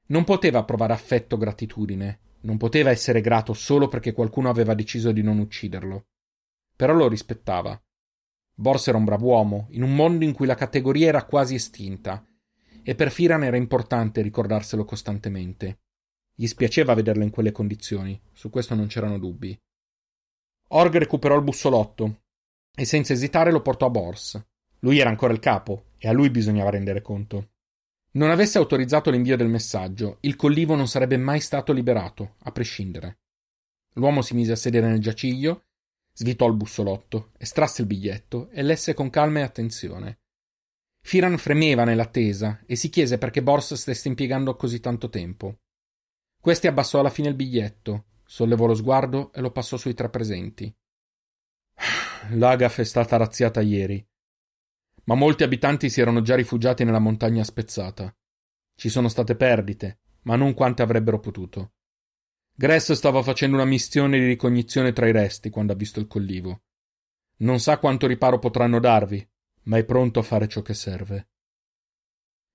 Non 0.09 0.24
poteva 0.24 0.64
provare 0.64 0.93
affetto 0.93 1.37
o 1.37 1.39
gratitudine, 1.39 2.20
non 2.41 2.59
poteva 2.59 2.91
essere 2.91 3.22
grato 3.22 3.55
solo 3.55 3.89
perché 3.89 4.12
qualcuno 4.12 4.51
aveva 4.51 4.74
deciso 4.74 5.11
di 5.11 5.22
non 5.22 5.39
ucciderlo. 5.39 6.09
Però 6.76 6.93
lo 6.93 7.09
rispettava. 7.09 7.82
Bors 8.57 8.87
era 8.87 8.99
un 8.99 9.05
brav'uomo, 9.05 9.68
in 9.70 9.82
un 9.82 9.95
mondo 9.95 10.26
in 10.26 10.35
cui 10.35 10.45
la 10.47 10.55
categoria 10.55 11.09
era 11.09 11.24
quasi 11.24 11.55
estinta, 11.55 12.22
e 12.82 12.95
per 12.95 13.11
Firan 13.11 13.45
era 13.45 13.57
importante 13.57 14.20
ricordarselo 14.20 14.85
costantemente. 14.85 15.78
Gli 16.35 16.47
spiaceva 16.47 16.93
vederlo 16.93 17.22
in 17.22 17.30
quelle 17.30 17.51
condizioni, 17.51 18.20
su 18.30 18.51
questo 18.51 18.74
non 18.74 18.89
c'erano 18.89 19.18
dubbi. 19.18 19.59
Org 20.68 20.99
recuperò 20.99 21.35
il 21.35 21.45
bussolotto 21.45 22.24
e 22.74 22.85
senza 22.85 23.14
esitare 23.14 23.51
lo 23.51 23.62
portò 23.62 23.87
a 23.87 23.91
Bors. 23.91 24.47
Lui 24.85 24.99
era 24.99 25.09
ancora 25.09 25.32
il 25.32 25.41
capo 25.41 25.87
e 25.99 26.09
a 26.09 26.12
lui 26.12 26.30
bisognava 26.30 26.70
rendere 26.70 27.01
conto. 27.01 27.53
Non 28.12 28.30
avesse 28.30 28.59
autorizzato 28.59 29.11
l'invio 29.11 29.37
del 29.37 29.49
messaggio, 29.49 30.18
il 30.20 30.37
collivo 30.37 30.74
non 30.76 30.87
sarebbe 30.87 31.16
mai 31.16 31.41
stato 31.41 31.72
liberato, 31.72 32.37
a 32.43 32.53
prescindere. 32.53 33.18
L'uomo 33.95 34.22
si 34.22 34.35
mise 34.35 34.53
a 34.53 34.57
sedere 34.57 34.87
nel 34.87 35.01
giaciglio, 35.01 35.64
svitò 36.12 36.47
il 36.47 36.55
bussolotto, 36.55 37.32
estrasse 37.39 37.80
il 37.80 37.89
biglietto 37.89 38.51
e 38.51 38.62
lesse 38.62 38.95
con 38.95 39.11
calma 39.11 39.41
e 39.41 39.43
attenzione. 39.43 40.18
Firan 41.01 41.39
fremeva 41.39 41.85
nell'attesa 41.85 42.61
e 42.66 42.76
si 42.76 42.91
chiese 42.91 43.18
perché 43.18 43.43
Bors 43.43 43.74
stesse 43.74 44.09
impiegando 44.09 44.55
così 44.55 44.80
tanto 44.80 45.09
tempo. 45.09 45.61
Questi 46.41 46.66
abbassò 46.66 47.01
alla 47.01 47.11
fine 47.11 47.28
il 47.28 47.35
biglietto, 47.35 48.05
Sollevò 48.26 48.66
lo 48.66 48.74
sguardo 48.74 49.32
e 49.32 49.41
lo 49.41 49.51
passò 49.51 49.76
sui 49.76 49.95
tre 49.95 50.09
presenti. 50.09 50.74
L'Agaf 52.30 52.80
è 52.80 52.85
stata 52.85 53.16
razziata 53.16 53.61
ieri, 53.61 54.05
ma 55.05 55.15
molti 55.15 55.43
abitanti 55.43 55.91
si 55.91 56.01
erano 56.01 56.23
già 56.23 56.35
rifugiati 56.35 56.85
nella 56.85 56.99
montagna 56.99 57.45
spezzata. 57.45 58.15
Ci 58.75 58.89
sono 58.89 59.09
state 59.09 59.37
perdite, 59.37 60.01
ma 60.23 60.37
non 60.37 60.55
quante 60.55 60.83
avrebbero 60.83 61.21
potuto. 61.21 61.75
Gress 62.57 62.93
stava 62.93 63.23
facendo 63.23 63.57
una 63.57 63.65
missione 63.65 64.19
di 64.19 64.27
ricognizione 64.27 64.93
tra 64.93 65.09
i 65.09 65.13
resti 65.13 65.51
quando 65.51 65.73
ha 65.73 65.77
visto 65.77 66.01
il 66.01 66.07
collivo. 66.07 66.63
Non 67.39 67.59
sa 67.61 67.79
quanto 67.79 68.07
riparo 68.07 68.39
potranno 68.39 68.79
darvi, 68.79 69.29
ma 69.65 69.77
è 69.77 69.85
pronto 69.85 70.21
a 70.21 70.23
fare 70.23 70.47
ciò 70.47 70.63
che 70.63 70.75
serve. 70.75 71.29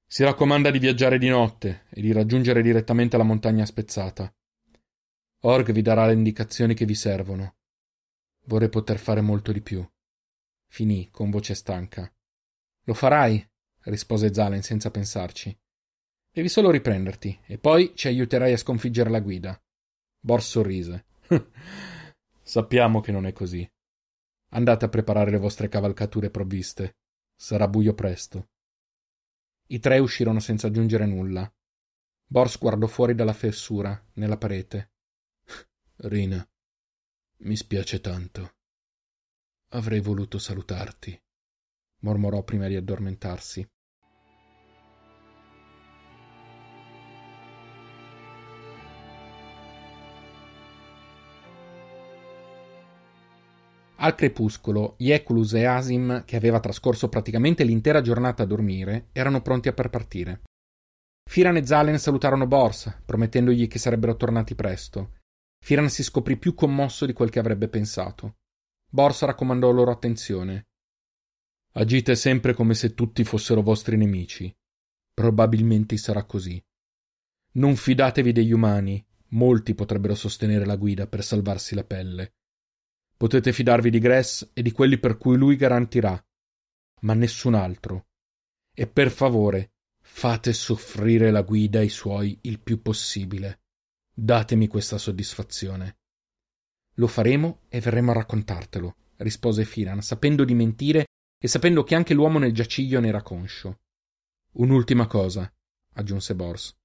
Si 0.07 0.23
raccomanda 0.23 0.71
di 0.71 0.79
viaggiare 0.79 1.17
di 1.17 1.27
notte 1.27 1.85
e 1.89 2.01
di 2.01 2.11
raggiungere 2.11 2.61
direttamente 2.61 3.17
la 3.17 3.23
montagna 3.23 3.65
spezzata. 3.65 4.33
Org 5.41 5.71
vi 5.71 5.81
darà 5.81 6.07
le 6.07 6.13
indicazioni 6.13 6.73
che 6.73 6.85
vi 6.85 6.95
servono. 6.95 7.57
Vorrei 8.45 8.69
poter 8.69 8.97
fare 8.97 9.21
molto 9.21 9.51
di 9.51 9.61
più. 9.61 9.87
Finì 10.67 11.09
con 11.11 11.29
voce 11.29 11.53
stanca. 11.53 12.11
Lo 12.83 12.93
farai? 12.93 13.47
rispose 13.83 14.33
Zalen 14.33 14.61
senza 14.61 14.91
pensarci. 14.91 15.57
Devi 16.31 16.49
solo 16.49 16.69
riprenderti, 16.69 17.39
e 17.45 17.57
poi 17.57 17.93
ci 17.95 18.07
aiuterai 18.07 18.53
a 18.53 18.57
sconfiggere 18.57 19.09
la 19.09 19.19
guida. 19.19 19.61
Bors 20.19 20.47
sorrise. 20.47 21.05
Sappiamo 22.41 23.01
che 23.01 23.11
non 23.11 23.25
è 23.25 23.33
così. 23.33 23.69
Andate 24.49 24.85
a 24.85 24.89
preparare 24.89 25.31
le 25.31 25.37
vostre 25.37 25.69
cavalcature 25.69 26.29
provviste. 26.29 26.97
Sarà 27.35 27.67
buio 27.67 27.93
presto. 27.93 28.49
I 29.67 29.79
tre 29.79 29.99
uscirono 29.99 30.39
senza 30.39 30.67
aggiungere 30.67 31.05
nulla. 31.05 31.51
Bors 32.25 32.57
guardò 32.57 32.87
fuori 32.87 33.15
dalla 33.15 33.33
fessura, 33.33 34.03
nella 34.13 34.37
parete. 34.37 34.91
Rina, 35.97 36.47
mi 37.37 37.55
spiace 37.55 38.01
tanto. 38.01 38.55
Avrei 39.69 39.99
voluto 39.99 40.39
salutarti, 40.39 41.19
mormorò 41.99 42.43
prima 42.43 42.67
di 42.67 42.75
addormentarsi. 42.75 43.67
Al 54.01 54.15
crepuscolo, 54.15 54.95
Ieculus 54.99 55.53
e 55.53 55.65
Asim, 55.65 56.23
che 56.23 56.37
aveva 56.37 56.61
trascorso 56.61 57.09
praticamente 57.09 57.65
l'intera 57.65 57.99
giornata 57.99 58.43
a 58.43 58.45
dormire, 58.45 59.09
erano 59.11 59.41
pronti 59.41 59.71
per 59.73 59.89
partire. 59.89 60.41
Firan 61.29 61.57
e 61.57 61.65
Zalen 61.65 61.99
salutarono 61.99 62.47
Bors, 62.47 63.01
promettendogli 63.05 63.67
che 63.67 63.77
sarebbero 63.77 64.15
tornati 64.15 64.55
presto, 64.55 65.17
Firan 65.59 65.89
si 65.89 66.03
scoprì 66.03 66.37
più 66.37 66.55
commosso 66.55 67.05
di 67.05 67.13
quel 67.13 67.29
che 67.29 67.39
avrebbe 67.39 67.67
pensato. 67.67 68.37
Bors 68.89 69.21
raccomandò 69.23 69.69
loro 69.69 69.91
attenzione. 69.91 70.68
Agite 71.73 72.15
sempre 72.15 72.53
come 72.53 72.73
se 72.73 72.93
tutti 72.95 73.23
fossero 73.23 73.61
vostri 73.61 73.95
nemici. 73.95 74.53
Probabilmente 75.13 75.97
sarà 75.97 76.23
così. 76.23 76.61
Non 77.51 77.75
fidatevi 77.75 78.31
degli 78.31 78.51
umani, 78.51 79.05
molti 79.29 79.75
potrebbero 79.75 80.15
sostenere 80.15 80.65
la 80.65 80.75
guida 80.75 81.07
per 81.07 81.23
salvarsi 81.23 81.75
la 81.75 81.83
pelle. 81.83 82.33
Potete 83.15 83.53
fidarvi 83.53 83.89
di 83.89 83.99
Gress 83.99 84.49
e 84.53 84.61
di 84.61 84.71
quelli 84.71 84.97
per 84.97 85.17
cui 85.17 85.37
lui 85.37 85.55
garantirà, 85.57 86.23
ma 87.01 87.13
nessun 87.13 87.53
altro. 87.53 88.07
E 88.73 88.87
per 88.87 89.11
favore, 89.11 89.73
fate 89.99 90.53
soffrire 90.53 91.29
la 91.29 91.41
guida 91.41 91.79
ai 91.79 91.89
suoi 91.89 92.37
il 92.43 92.59
più 92.59 92.81
possibile. 92.81 93.61
Datemi 94.13 94.67
questa 94.67 94.97
soddisfazione. 94.97 95.97
Lo 96.95 97.07
faremo 97.07 97.61
e 97.69 97.79
verremo 97.79 98.11
a 98.11 98.15
raccontartelo, 98.15 98.95
rispose 99.17 99.65
Firan, 99.65 100.01
sapendo 100.01 100.43
di 100.45 100.53
mentire 100.53 101.05
e 101.39 101.47
sapendo 101.47 101.83
che 101.83 101.95
anche 101.95 102.13
l'uomo 102.13 102.37
nel 102.37 102.53
giaciglio 102.53 102.99
ne 102.99 103.07
era 103.07 103.21
conscio. 103.21 103.79
Un'ultima 104.53 105.07
cosa, 105.07 105.51
aggiunse 105.93 106.35
Bors. 106.35 106.77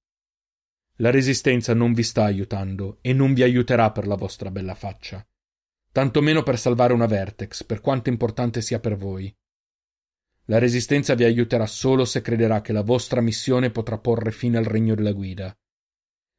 La 0.98 1.10
resistenza 1.10 1.74
non 1.74 1.92
vi 1.92 2.04
sta 2.04 2.24
aiutando 2.24 2.98
e 3.00 3.12
non 3.12 3.34
vi 3.34 3.42
aiuterà 3.42 3.90
per 3.90 4.06
la 4.06 4.14
vostra 4.14 4.50
bella 4.50 4.74
faccia. 4.74 5.26
Tanto 5.90 6.22
meno 6.22 6.42
per 6.42 6.58
salvare 6.58 6.92
una 6.92 7.06
Vertex, 7.06 7.64
per 7.64 7.80
quanto 7.80 8.10
importante 8.10 8.60
sia 8.60 8.78
per 8.78 8.96
voi. 8.96 9.34
La 10.46 10.58
Resistenza 10.58 11.14
vi 11.14 11.24
aiuterà 11.24 11.66
solo 11.66 12.04
se 12.04 12.20
crederà 12.20 12.60
che 12.60 12.72
la 12.72 12.82
vostra 12.82 13.20
missione 13.20 13.70
potrà 13.70 13.98
porre 13.98 14.30
fine 14.30 14.58
al 14.58 14.64
regno 14.64 14.94
della 14.94 15.12
guida. 15.12 15.56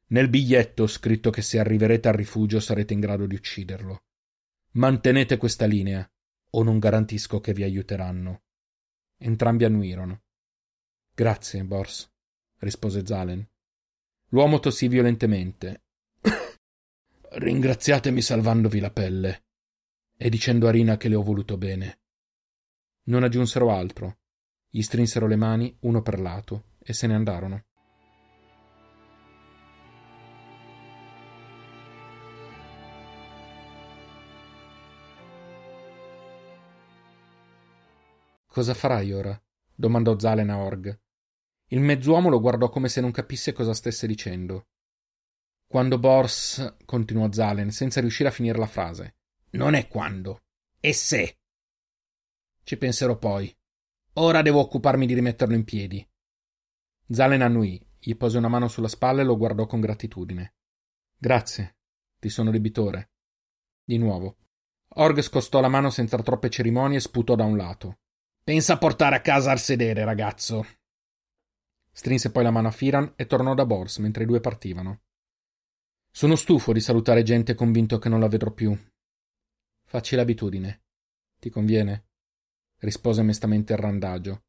Nel 0.08 0.28
biglietto 0.28 0.84
ho 0.84 0.86
scritto 0.86 1.30
che 1.30 1.42
se 1.42 1.58
arriverete 1.58 2.08
al 2.08 2.14
rifugio 2.14 2.60
sarete 2.60 2.92
in 2.92 3.00
grado 3.00 3.26
di 3.26 3.34
ucciderlo. 3.34 4.04
Mantenete 4.72 5.36
questa 5.38 5.66
linea, 5.66 6.08
o 6.50 6.62
non 6.62 6.78
garantisco 6.78 7.40
che 7.40 7.52
vi 7.52 7.62
aiuteranno. 7.62 8.42
Entrambi 9.18 9.64
annuirono. 9.64 10.22
Grazie, 11.14 11.64
Bors, 11.64 12.10
rispose 12.58 13.06
Zalen. 13.06 13.46
L'uomo 14.28 14.60
tossì 14.60 14.88
violentemente. 14.88 15.84
Ringraziatemi 17.30 18.20
salvandovi 18.20 18.80
la 18.80 18.90
pelle 18.90 19.44
e 20.16 20.28
dicendo 20.28 20.66
a 20.68 20.70
Rina 20.70 20.96
che 20.96 21.08
le 21.08 21.14
ho 21.14 21.22
voluto 21.22 21.56
bene. 21.56 22.00
Non 23.04 23.22
aggiunsero 23.22 23.70
altro. 23.70 24.18
Gli 24.68 24.82
strinsero 24.82 25.26
le 25.26 25.36
mani, 25.36 25.74
uno 25.80 26.02
per 26.02 26.20
lato, 26.20 26.74
e 26.82 26.92
se 26.92 27.06
ne 27.06 27.14
andarono. 27.14 27.64
Cosa 38.56 38.72
farai 38.72 39.12
ora? 39.12 39.38
domandò 39.74 40.18
Zalen 40.18 40.48
a 40.48 40.56
Org. 40.56 40.98
Il 41.66 41.80
mezzuomo 41.80 42.30
lo 42.30 42.40
guardò 42.40 42.70
come 42.70 42.88
se 42.88 43.02
non 43.02 43.10
capisse 43.10 43.52
cosa 43.52 43.74
stesse 43.74 44.06
dicendo. 44.06 44.68
Quando 45.66 45.98
Bors, 45.98 46.76
continuò 46.86 47.30
Zalen, 47.30 47.70
senza 47.70 48.00
riuscire 48.00 48.30
a 48.30 48.32
finire 48.32 48.56
la 48.56 48.66
frase. 48.66 49.16
Non 49.50 49.74
è 49.74 49.86
quando, 49.88 50.44
è 50.80 50.90
se. 50.92 51.36
Ci 52.62 52.78
penserò 52.78 53.18
poi. 53.18 53.54
Ora 54.14 54.40
devo 54.40 54.60
occuparmi 54.60 55.04
di 55.04 55.12
rimetterlo 55.12 55.54
in 55.54 55.64
piedi. 55.64 56.08
Zalen 57.10 57.42
annui, 57.42 57.78
gli 57.98 58.16
pose 58.16 58.38
una 58.38 58.48
mano 58.48 58.68
sulla 58.68 58.88
spalla 58.88 59.20
e 59.20 59.24
lo 59.24 59.36
guardò 59.36 59.66
con 59.66 59.80
gratitudine. 59.80 60.54
Grazie, 61.14 61.76
ti 62.18 62.30
sono 62.30 62.50
debitore. 62.50 63.10
Di 63.84 63.98
nuovo. 63.98 64.38
Org 64.94 65.20
scostò 65.20 65.60
la 65.60 65.68
mano 65.68 65.90
senza 65.90 66.16
troppe 66.22 66.48
cerimonie 66.48 66.96
e 66.96 67.00
sputò 67.00 67.34
da 67.34 67.44
un 67.44 67.58
lato. 67.58 67.98
Pensa 68.46 68.74
a 68.74 68.78
portare 68.78 69.16
a 69.16 69.20
casa 69.22 69.50
al 69.50 69.58
sedere, 69.58 70.04
ragazzo. 70.04 70.64
Strinse 71.90 72.30
poi 72.30 72.44
la 72.44 72.52
mano 72.52 72.68
a 72.68 72.70
Firan 72.70 73.14
e 73.16 73.26
tornò 73.26 73.54
da 73.54 73.66
Bors 73.66 73.98
mentre 73.98 74.22
i 74.22 74.26
due 74.26 74.38
partivano. 74.38 75.00
Sono 76.12 76.36
stufo 76.36 76.72
di 76.72 76.78
salutare 76.78 77.24
gente 77.24 77.56
convinto 77.56 77.98
che 77.98 78.08
non 78.08 78.20
la 78.20 78.28
vedrò 78.28 78.52
più. 78.52 78.72
Facci 79.82 80.14
l'abitudine. 80.14 80.84
Ti 81.40 81.50
conviene? 81.50 82.04
rispose 82.82 83.22
mestamente 83.22 83.72
il 83.72 83.80
randagio. 83.80 84.44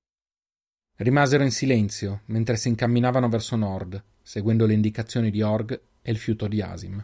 Rimasero 0.98 1.42
in 1.42 1.52
silenzio 1.52 2.22
mentre 2.26 2.56
si 2.56 2.68
incamminavano 2.68 3.28
verso 3.30 3.56
nord, 3.56 4.00
seguendo 4.22 4.68
le 4.68 4.74
indicazioni 4.74 5.32
di 5.32 5.42
Org 5.42 5.72
e 6.04 6.12
il 6.12 6.20
fiuto 6.20 6.48
di 6.48 6.62
Asim. 6.62 7.04